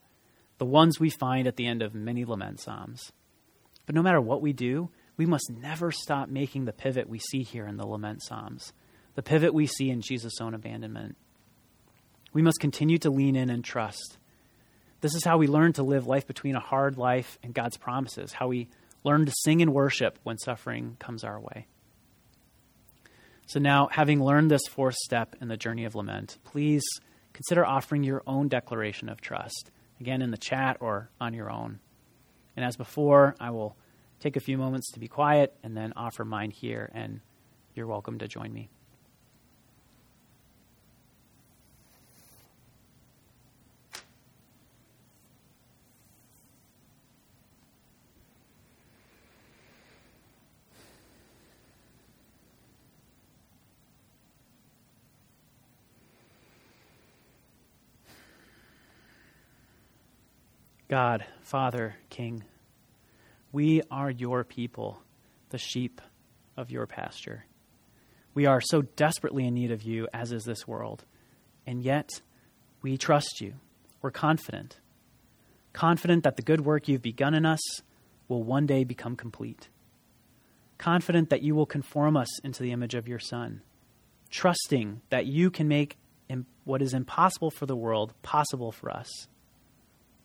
the 0.57 0.65
ones 0.65 0.99
we 0.99 1.09
find 1.09 1.47
at 1.47 1.55
the 1.55 1.65
end 1.65 1.81
of 1.81 1.95
many 1.95 2.25
lament 2.25 2.59
psalms. 2.59 3.11
But 3.89 3.95
no 3.95 4.03
matter 4.03 4.21
what 4.21 4.43
we 4.43 4.53
do, 4.53 4.91
we 5.17 5.25
must 5.25 5.49
never 5.49 5.91
stop 5.91 6.29
making 6.29 6.65
the 6.65 6.71
pivot 6.71 7.09
we 7.09 7.17
see 7.17 7.41
here 7.41 7.65
in 7.65 7.77
the 7.77 7.87
lament 7.87 8.21
psalms, 8.21 8.71
the 9.15 9.23
pivot 9.23 9.51
we 9.51 9.65
see 9.65 9.89
in 9.89 10.01
Jesus' 10.01 10.39
own 10.39 10.53
abandonment. 10.53 11.17
We 12.31 12.43
must 12.43 12.59
continue 12.59 12.99
to 12.99 13.09
lean 13.09 13.35
in 13.35 13.49
and 13.49 13.65
trust. 13.65 14.19
This 15.01 15.15
is 15.15 15.25
how 15.25 15.39
we 15.39 15.47
learn 15.47 15.73
to 15.73 15.81
live 15.81 16.05
life 16.05 16.27
between 16.27 16.55
a 16.55 16.59
hard 16.59 16.99
life 16.99 17.39
and 17.41 17.51
God's 17.51 17.77
promises, 17.77 18.31
how 18.31 18.47
we 18.49 18.69
learn 19.03 19.25
to 19.25 19.33
sing 19.43 19.63
and 19.63 19.73
worship 19.73 20.19
when 20.21 20.37
suffering 20.37 20.95
comes 20.99 21.23
our 21.23 21.39
way. 21.39 21.65
So, 23.47 23.59
now, 23.59 23.89
having 23.91 24.23
learned 24.23 24.51
this 24.51 24.67
fourth 24.69 24.97
step 25.03 25.35
in 25.41 25.47
the 25.47 25.57
journey 25.57 25.85
of 25.85 25.95
lament, 25.95 26.37
please 26.43 26.83
consider 27.33 27.65
offering 27.65 28.03
your 28.03 28.21
own 28.27 28.49
declaration 28.49 29.09
of 29.09 29.19
trust, 29.19 29.71
again 29.99 30.21
in 30.21 30.29
the 30.29 30.37
chat 30.37 30.77
or 30.79 31.09
on 31.19 31.33
your 31.33 31.49
own. 31.49 31.79
And 32.55 32.63
as 32.63 32.75
before, 32.75 33.35
I 33.39 33.51
will 33.51 33.77
take 34.19 34.35
a 34.35 34.39
few 34.39 34.57
moments 34.57 34.91
to 34.91 34.99
be 34.99 35.07
quiet 35.07 35.55
and 35.63 35.75
then 35.75 35.93
offer 35.95 36.25
mine 36.25 36.51
here, 36.51 36.91
and 36.93 37.21
you're 37.73 37.87
welcome 37.87 38.19
to 38.19 38.27
join 38.27 38.53
me. 38.53 38.69
God, 60.89 61.23
Father, 61.43 61.97
King, 62.09 62.43
we 63.51 63.81
are 63.89 64.09
your 64.09 64.43
people, 64.43 65.01
the 65.49 65.57
sheep 65.57 66.01
of 66.55 66.71
your 66.71 66.85
pasture. 66.85 67.45
We 68.33 68.45
are 68.45 68.61
so 68.61 68.83
desperately 68.83 69.45
in 69.45 69.53
need 69.53 69.71
of 69.71 69.83
you, 69.83 70.07
as 70.13 70.31
is 70.31 70.45
this 70.45 70.67
world, 70.67 71.05
and 71.65 71.81
yet 71.81 72.09
we 72.81 72.97
trust 72.97 73.41
you. 73.41 73.55
We're 74.01 74.11
confident. 74.11 74.77
Confident 75.73 76.23
that 76.23 76.35
the 76.35 76.41
good 76.41 76.61
work 76.61 76.87
you've 76.87 77.01
begun 77.01 77.33
in 77.33 77.45
us 77.45 77.61
will 78.27 78.43
one 78.43 78.65
day 78.65 78.83
become 78.83 79.15
complete. 79.15 79.69
Confident 80.77 81.29
that 81.29 81.41
you 81.41 81.55
will 81.55 81.65
conform 81.65 82.15
us 82.15 82.39
into 82.41 82.63
the 82.63 82.71
image 82.71 82.95
of 82.95 83.07
your 83.07 83.19
Son. 83.19 83.61
Trusting 84.29 85.01
that 85.09 85.25
you 85.25 85.49
can 85.49 85.67
make 85.67 85.97
what 86.63 86.81
is 86.83 86.93
impossible 86.93 87.49
for 87.49 87.65
the 87.65 87.75
world 87.75 88.13
possible 88.21 88.71
for 88.71 88.91
us 88.91 89.27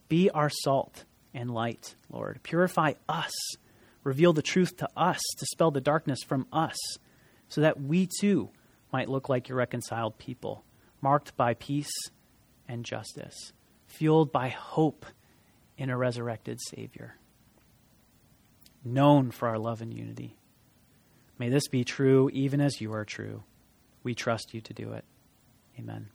be 0.08 0.28
our 0.30 0.50
salt 0.50 1.04
and 1.34 1.50
light, 1.50 1.96
Lord. 2.10 2.40
Purify 2.42 2.94
us. 3.08 3.32
Reveal 4.04 4.32
the 4.32 4.42
truth 4.42 4.76
to 4.76 4.88
us, 4.96 5.20
dispel 5.38 5.70
the 5.70 5.80
darkness 5.80 6.20
from 6.22 6.46
us, 6.52 6.76
so 7.48 7.62
that 7.62 7.80
we 7.80 8.08
too 8.20 8.50
might 8.92 9.08
look 9.08 9.28
like 9.28 9.48
your 9.48 9.58
reconciled 9.58 10.18
people, 10.18 10.62
marked 11.00 11.36
by 11.36 11.54
peace 11.54 11.92
and 12.68 12.84
justice, 12.84 13.52
fueled 13.86 14.30
by 14.30 14.48
hope 14.48 15.06
in 15.76 15.90
a 15.90 15.96
resurrected 15.96 16.60
Savior, 16.68 17.16
known 18.84 19.30
for 19.30 19.48
our 19.48 19.58
love 19.58 19.80
and 19.80 19.92
unity. 19.92 20.36
May 21.38 21.48
this 21.48 21.66
be 21.68 21.82
true 21.82 22.30
even 22.32 22.60
as 22.60 22.80
you 22.80 22.92
are 22.92 23.04
true. 23.04 23.42
We 24.02 24.14
trust 24.14 24.54
you 24.54 24.60
to 24.60 24.74
do 24.74 24.92
it. 24.92 25.04
Amen. 25.78 26.08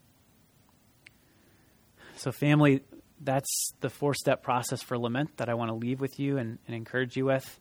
So, 2.16 2.32
family, 2.32 2.82
that's 3.22 3.74
the 3.82 3.90
four 3.90 4.14
step 4.14 4.44
process 4.44 4.82
for 4.82 4.98
lament 4.98 5.38
that 5.38 5.50
I 5.50 5.54
want 5.54 5.70
to 5.70 5.76
leave 5.76 6.00
with 6.00 6.20
you 6.20 6.38
and, 6.38 6.60
and 6.68 6.76
encourage 6.76 7.18
you 7.18 7.26
with. 7.26 7.60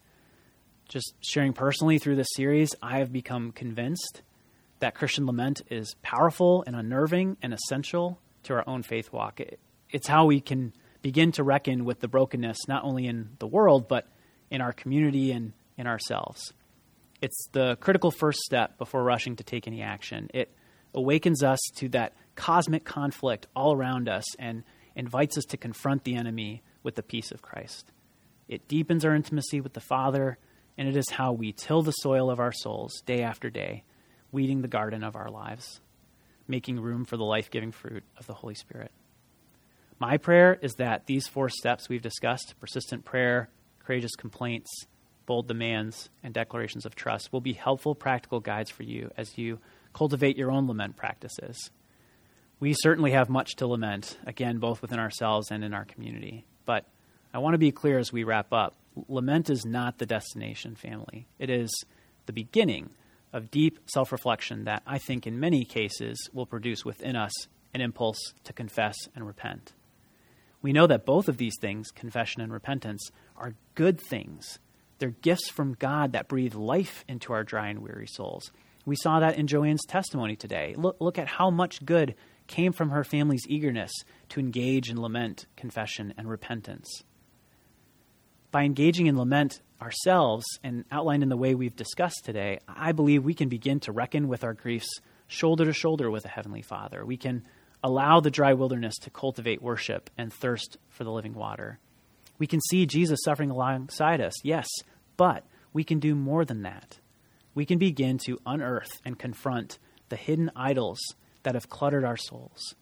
Just 0.88 1.14
sharing 1.20 1.52
personally 1.52 1.98
through 1.98 2.16
this 2.16 2.28
series, 2.34 2.70
I 2.82 2.98
have 2.98 3.12
become 3.12 3.52
convinced 3.52 4.22
that 4.80 4.94
Christian 4.94 5.26
lament 5.26 5.62
is 5.68 5.94
powerful 6.02 6.64
and 6.66 6.74
unnerving 6.76 7.36
and 7.42 7.52
essential 7.52 8.20
to 8.44 8.54
our 8.54 8.64
own 8.66 8.82
faith 8.82 9.12
walk. 9.12 9.40
It, 9.40 9.58
it's 9.90 10.06
how 10.06 10.26
we 10.26 10.40
can 10.40 10.72
begin 11.02 11.32
to 11.32 11.42
reckon 11.42 11.84
with 11.84 12.00
the 12.00 12.08
brokenness, 12.08 12.68
not 12.68 12.84
only 12.84 13.06
in 13.06 13.30
the 13.38 13.46
world, 13.46 13.88
but 13.88 14.06
in 14.50 14.60
our 14.60 14.72
community 14.72 15.32
and 15.32 15.52
in 15.76 15.86
ourselves. 15.86 16.52
It's 17.20 17.48
the 17.52 17.76
critical 17.80 18.10
first 18.10 18.40
step 18.40 18.78
before 18.78 19.02
rushing 19.02 19.36
to 19.36 19.44
take 19.44 19.66
any 19.66 19.82
action. 19.82 20.30
It 20.32 20.54
awakens 20.94 21.42
us 21.42 21.58
to 21.76 21.88
that 21.90 22.14
cosmic 22.34 22.84
conflict 22.84 23.46
all 23.54 23.74
around 23.74 24.08
us 24.08 24.24
and 24.38 24.62
invites 24.98 25.38
us 25.38 25.44
to 25.44 25.56
confront 25.56 26.04
the 26.04 26.16
enemy 26.16 26.62
with 26.82 26.96
the 26.96 27.02
peace 27.02 27.30
of 27.30 27.40
Christ. 27.40 27.92
It 28.48 28.66
deepens 28.66 29.04
our 29.04 29.14
intimacy 29.14 29.60
with 29.60 29.72
the 29.72 29.80
Father, 29.80 30.38
and 30.76 30.88
it 30.88 30.96
is 30.96 31.10
how 31.10 31.32
we 31.32 31.52
till 31.52 31.82
the 31.82 31.92
soil 31.92 32.30
of 32.30 32.40
our 32.40 32.52
souls 32.52 33.00
day 33.06 33.22
after 33.22 33.48
day, 33.48 33.84
weeding 34.32 34.60
the 34.60 34.68
garden 34.68 35.04
of 35.04 35.14
our 35.14 35.30
lives, 35.30 35.80
making 36.48 36.80
room 36.80 37.04
for 37.04 37.16
the 37.16 37.24
life 37.24 37.48
giving 37.50 37.70
fruit 37.70 38.02
of 38.18 38.26
the 38.26 38.34
Holy 38.34 38.56
Spirit. 38.56 38.90
My 40.00 40.16
prayer 40.16 40.58
is 40.60 40.74
that 40.74 41.06
these 41.06 41.28
four 41.28 41.48
steps 41.48 41.88
we've 41.88 42.02
discussed 42.02 42.54
persistent 42.60 43.04
prayer, 43.04 43.50
courageous 43.78 44.16
complaints, 44.16 44.68
bold 45.26 45.46
demands, 45.46 46.10
and 46.24 46.34
declarations 46.34 46.84
of 46.84 46.96
trust 46.96 47.32
will 47.32 47.40
be 47.40 47.52
helpful 47.52 47.94
practical 47.94 48.40
guides 48.40 48.70
for 48.70 48.82
you 48.82 49.10
as 49.16 49.38
you 49.38 49.60
cultivate 49.92 50.36
your 50.36 50.50
own 50.50 50.66
lament 50.66 50.96
practices. 50.96 51.70
We 52.60 52.74
certainly 52.74 53.12
have 53.12 53.28
much 53.28 53.56
to 53.56 53.66
lament, 53.66 54.18
again, 54.26 54.58
both 54.58 54.82
within 54.82 54.98
ourselves 54.98 55.50
and 55.50 55.62
in 55.62 55.74
our 55.74 55.84
community. 55.84 56.44
But 56.64 56.84
I 57.32 57.38
want 57.38 57.54
to 57.54 57.58
be 57.58 57.70
clear 57.70 57.98
as 57.98 58.12
we 58.12 58.24
wrap 58.24 58.52
up 58.52 58.74
lament 59.08 59.50
is 59.50 59.64
not 59.64 59.98
the 59.98 60.06
destination, 60.06 60.74
family. 60.74 61.28
It 61.38 61.50
is 61.50 61.70
the 62.26 62.32
beginning 62.32 62.90
of 63.32 63.50
deep 63.50 63.78
self 63.86 64.10
reflection 64.10 64.64
that 64.64 64.82
I 64.86 64.98
think 64.98 65.26
in 65.26 65.38
many 65.38 65.64
cases 65.64 66.28
will 66.32 66.46
produce 66.46 66.84
within 66.84 67.16
us 67.16 67.32
an 67.74 67.80
impulse 67.80 68.18
to 68.44 68.52
confess 68.52 68.96
and 69.14 69.26
repent. 69.26 69.72
We 70.62 70.72
know 70.72 70.86
that 70.86 71.06
both 71.06 71.28
of 71.28 71.36
these 71.36 71.56
things, 71.60 71.90
confession 71.90 72.42
and 72.42 72.52
repentance, 72.52 73.10
are 73.36 73.54
good 73.74 74.00
things. 74.00 74.58
They're 74.98 75.10
gifts 75.10 75.48
from 75.48 75.74
God 75.74 76.12
that 76.12 76.26
breathe 76.26 76.54
life 76.54 77.04
into 77.06 77.32
our 77.32 77.44
dry 77.44 77.68
and 77.68 77.80
weary 77.80 78.08
souls. 78.08 78.50
We 78.84 78.96
saw 78.96 79.20
that 79.20 79.36
in 79.38 79.46
Joanne's 79.46 79.84
testimony 79.86 80.34
today. 80.34 80.74
Look, 80.76 80.96
look 80.98 81.18
at 81.18 81.28
how 81.28 81.50
much 81.50 81.84
good 81.84 82.16
came 82.48 82.72
from 82.72 82.90
her 82.90 83.04
family's 83.04 83.46
eagerness 83.46 83.92
to 84.30 84.40
engage 84.40 84.90
in 84.90 85.00
lament, 85.00 85.46
confession, 85.56 86.12
and 86.18 86.28
repentance. 86.28 87.04
By 88.50 88.64
engaging 88.64 89.06
in 89.06 89.16
lament 89.16 89.60
ourselves 89.80 90.44
and 90.64 90.84
outlined 90.90 91.22
in 91.22 91.28
the 91.28 91.36
way 91.36 91.54
we've 91.54 91.76
discussed 91.76 92.24
today, 92.24 92.58
I 92.66 92.92
believe 92.92 93.22
we 93.22 93.34
can 93.34 93.48
begin 93.48 93.78
to 93.80 93.92
reckon 93.92 94.26
with 94.26 94.42
our 94.42 94.54
griefs 94.54 94.88
shoulder 95.28 95.66
to 95.66 95.72
shoulder 95.72 96.10
with 96.10 96.24
a 96.24 96.28
Heavenly 96.28 96.62
Father. 96.62 97.04
We 97.04 97.18
can 97.18 97.44
allow 97.84 98.20
the 98.20 98.30
dry 98.30 98.54
wilderness 98.54 98.96
to 99.02 99.10
cultivate 99.10 99.62
worship 99.62 100.10
and 100.18 100.32
thirst 100.32 100.78
for 100.88 101.04
the 101.04 101.12
living 101.12 101.34
water. 101.34 101.78
We 102.38 102.46
can 102.46 102.60
see 102.60 102.86
Jesus 102.86 103.20
suffering 103.24 103.50
alongside 103.50 104.20
us, 104.20 104.34
yes, 104.42 104.66
but 105.16 105.44
we 105.72 105.84
can 105.84 106.00
do 106.00 106.14
more 106.14 106.44
than 106.44 106.62
that. 106.62 106.98
We 107.54 107.66
can 107.66 107.78
begin 107.78 108.18
to 108.26 108.40
unearth 108.46 109.00
and 109.04 109.18
confront 109.18 109.78
the 110.08 110.16
hidden 110.16 110.50
idols 110.56 110.98
that 111.48 111.54
have 111.54 111.70
cluttered 111.70 112.04
our 112.04 112.18
souls. 112.18 112.74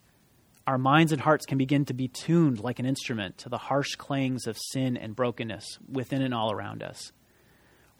Our 0.66 0.76
minds 0.76 1.12
and 1.12 1.20
hearts 1.20 1.46
can 1.46 1.56
begin 1.56 1.84
to 1.84 1.94
be 1.94 2.08
tuned 2.08 2.58
like 2.58 2.80
an 2.80 2.84
instrument 2.84 3.38
to 3.38 3.48
the 3.48 3.58
harsh 3.58 3.94
clangs 3.94 4.48
of 4.48 4.58
sin 4.58 4.96
and 4.96 5.14
brokenness 5.14 5.78
within 5.88 6.20
and 6.20 6.34
all 6.34 6.50
around 6.50 6.82
us. 6.82 7.12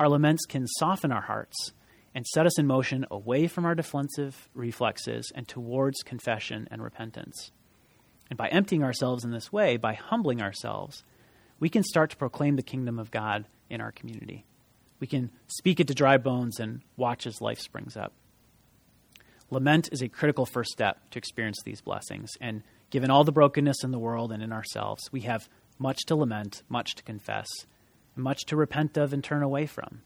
Our 0.01 0.09
laments 0.09 0.45
can 0.45 0.67
soften 0.67 1.12
our 1.12 1.21
hearts 1.21 1.71
and 2.17 2.27
set 2.27 2.47
us 2.47 2.59
in 2.59 2.67
motion 2.67 3.07
away 3.12 3.47
from 3.47 3.64
our 3.64 3.77
defensive 3.77 4.49
reflexes 4.55 5.31
and 5.37 5.47
towards 5.47 6.03
confession 6.03 6.67
and 6.69 6.83
repentance. 6.83 7.53
And 8.29 8.37
by 8.37 8.49
emptying 8.49 8.83
ourselves 8.83 9.25
in 9.25 9.31
this 9.31 9.53
way, 9.53 9.77
by 9.77 9.95
humbling 9.95 10.43
ourselves, 10.43 11.05
we 11.61 11.69
can 11.69 11.85
start 11.85 12.11
to 12.11 12.17
proclaim 12.17 12.57
the 12.57 12.62
kingdom 12.64 12.99
of 12.99 13.12
God 13.12 13.47
in 13.71 13.81
our 13.81 13.93
community. 13.93 14.47
We 14.99 15.07
can 15.07 15.31
speak 15.47 15.79
it 15.79 15.87
to 15.87 15.95
dry 15.95 16.17
bones 16.17 16.59
and 16.59 16.81
watch 16.97 17.25
as 17.25 17.41
life 17.41 17.61
springs 17.61 17.97
up. 17.97 18.12
Lament 19.51 19.89
is 19.93 20.03
a 20.03 20.09
critical 20.09 20.45
first 20.45 20.71
step 20.71 20.99
to 21.11 21.19
experience 21.19 21.59
these 21.65 21.81
blessings. 21.81 22.33
And 22.41 22.63
given 22.91 23.11
all 23.11 23.25
the 23.25 23.33
brokenness 23.33 23.85
in 23.85 23.93
the 23.93 23.99
world 23.99 24.33
and 24.33 24.43
in 24.43 24.53
ourselves, 24.53 25.11
we 25.13 25.21
have 25.23 25.49
much 25.79 26.05
to 26.07 26.17
lament, 26.17 26.63
much 26.69 26.95
to 26.97 27.03
confess, 27.03 27.47
and 28.15 28.25
much 28.25 28.45
to 28.47 28.57
repent 28.57 28.97
of 28.97 29.13
and 29.13 29.23
turn 29.23 29.43
away 29.43 29.67
from. 29.67 30.03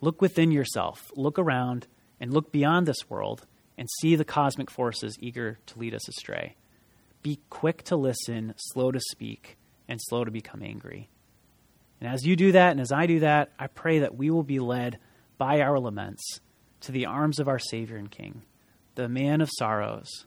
Look 0.00 0.20
within 0.20 0.50
yourself, 0.50 1.10
look 1.16 1.38
around, 1.38 1.86
and 2.20 2.32
look 2.32 2.50
beyond 2.50 2.86
this 2.86 3.08
world 3.08 3.46
and 3.76 3.88
see 4.00 4.16
the 4.16 4.24
cosmic 4.24 4.70
forces 4.70 5.16
eager 5.20 5.58
to 5.66 5.78
lead 5.78 5.94
us 5.94 6.08
astray. 6.08 6.56
Be 7.22 7.40
quick 7.50 7.82
to 7.84 7.96
listen, 7.96 8.54
slow 8.56 8.90
to 8.90 9.00
speak, 9.10 9.56
and 9.88 10.00
slow 10.02 10.24
to 10.24 10.30
become 10.30 10.62
angry. 10.62 11.08
And 12.00 12.12
as 12.12 12.24
you 12.24 12.36
do 12.36 12.52
that, 12.52 12.72
and 12.72 12.80
as 12.80 12.92
I 12.92 13.06
do 13.06 13.20
that, 13.20 13.50
I 13.58 13.66
pray 13.66 14.00
that 14.00 14.16
we 14.16 14.30
will 14.30 14.42
be 14.42 14.58
led 14.58 14.98
by 15.36 15.60
our 15.60 15.78
laments 15.78 16.40
to 16.80 16.92
the 16.92 17.06
arms 17.06 17.38
of 17.38 17.48
our 17.48 17.58
Savior 17.58 17.96
and 17.96 18.10
King, 18.10 18.42
the 18.98 19.08
man 19.08 19.40
of 19.40 19.48
sorrows. 19.48 20.26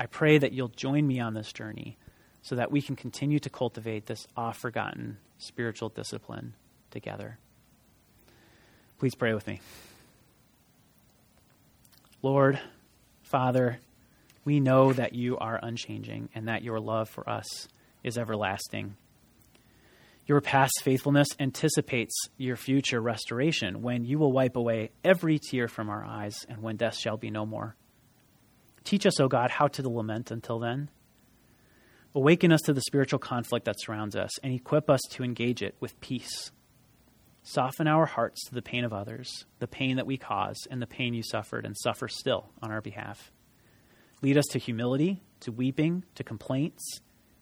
I 0.00 0.06
pray 0.06 0.38
that 0.38 0.54
you'll 0.54 0.68
join 0.68 1.06
me 1.06 1.20
on 1.20 1.34
this 1.34 1.52
journey 1.52 1.98
so 2.40 2.54
that 2.54 2.72
we 2.72 2.80
can 2.80 2.96
continue 2.96 3.38
to 3.40 3.50
cultivate 3.50 4.06
this 4.06 4.26
oft 4.34 4.62
forgotten 4.62 5.18
spiritual 5.36 5.90
discipline 5.90 6.54
together. 6.90 7.38
Please 8.98 9.14
pray 9.14 9.34
with 9.34 9.46
me. 9.46 9.60
Lord, 12.22 12.58
Father, 13.24 13.78
we 14.42 14.58
know 14.58 14.94
that 14.94 15.12
you 15.12 15.36
are 15.36 15.60
unchanging 15.62 16.30
and 16.34 16.48
that 16.48 16.62
your 16.62 16.80
love 16.80 17.10
for 17.10 17.28
us 17.28 17.68
is 18.02 18.16
everlasting. 18.16 18.96
Your 20.26 20.40
past 20.40 20.80
faithfulness 20.82 21.28
anticipates 21.38 22.14
your 22.38 22.56
future 22.56 23.02
restoration 23.02 23.82
when 23.82 24.06
you 24.06 24.18
will 24.18 24.32
wipe 24.32 24.56
away 24.56 24.92
every 25.04 25.38
tear 25.38 25.68
from 25.68 25.90
our 25.90 26.02
eyes 26.02 26.46
and 26.48 26.62
when 26.62 26.76
death 26.76 26.96
shall 26.96 27.18
be 27.18 27.30
no 27.30 27.44
more. 27.44 27.76
Teach 28.88 29.04
us, 29.04 29.20
O 29.20 29.28
God, 29.28 29.50
how 29.50 29.68
to 29.68 29.88
lament 29.88 30.30
until 30.30 30.58
then. 30.58 30.88
Awaken 32.14 32.52
us 32.52 32.62
to 32.62 32.72
the 32.72 32.80
spiritual 32.80 33.18
conflict 33.18 33.66
that 33.66 33.78
surrounds 33.78 34.16
us 34.16 34.38
and 34.40 34.52
equip 34.52 34.88
us 34.88 35.00
to 35.10 35.22
engage 35.22 35.62
it 35.62 35.76
with 35.78 36.00
peace 36.00 36.50
Soften 37.50 37.86
our 37.86 38.04
hearts 38.04 38.44
to 38.44 38.54
the 38.54 38.60
pain 38.60 38.84
of 38.84 38.92
others, 38.92 39.46
the 39.58 39.66
pain 39.66 39.96
that 39.96 40.06
we 40.06 40.18
cause, 40.18 40.66
and 40.70 40.82
the 40.82 40.86
pain 40.86 41.14
you 41.14 41.22
suffered 41.22 41.64
and 41.64 41.74
suffer 41.78 42.06
still 42.06 42.50
on 42.62 42.70
our 42.70 42.82
behalf. 42.82 43.32
Lead 44.20 44.36
us 44.36 44.44
to 44.50 44.58
humility, 44.58 45.22
to 45.40 45.50
weeping, 45.50 46.04
to 46.14 46.22
complaints, 46.22 47.00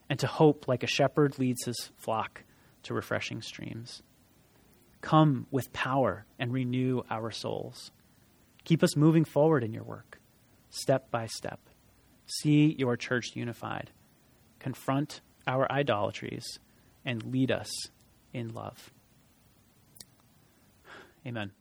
and 0.09 0.16
to 0.20 0.28
hope 0.28 0.68
like 0.68 0.84
a 0.84 0.86
shepherd 0.86 1.40
leads 1.40 1.64
his 1.64 1.90
flock 1.97 2.44
to 2.84 2.94
refreshing 2.94 3.42
streams. 3.42 4.01
Come 5.01 5.49
with 5.51 5.72
power 5.72 6.24
and 6.38 6.53
renew 6.53 7.03
our 7.11 7.32
souls. 7.32 7.90
Keep 8.62 8.84
us 8.84 8.94
moving 8.94 9.24
forward 9.24 9.64
in 9.64 9.72
your 9.72 9.82
work, 9.82 10.20
step 10.70 11.10
by 11.10 11.26
step. 11.26 11.60
See 12.26 12.74
your 12.78 12.96
church 12.96 13.32
unified. 13.34 13.90
Confront 14.58 15.20
our 15.46 15.70
idolatries 15.70 16.58
and 17.04 17.24
lead 17.24 17.50
us 17.50 17.70
in 18.32 18.52
love. 18.52 18.90
Amen. 21.26 21.52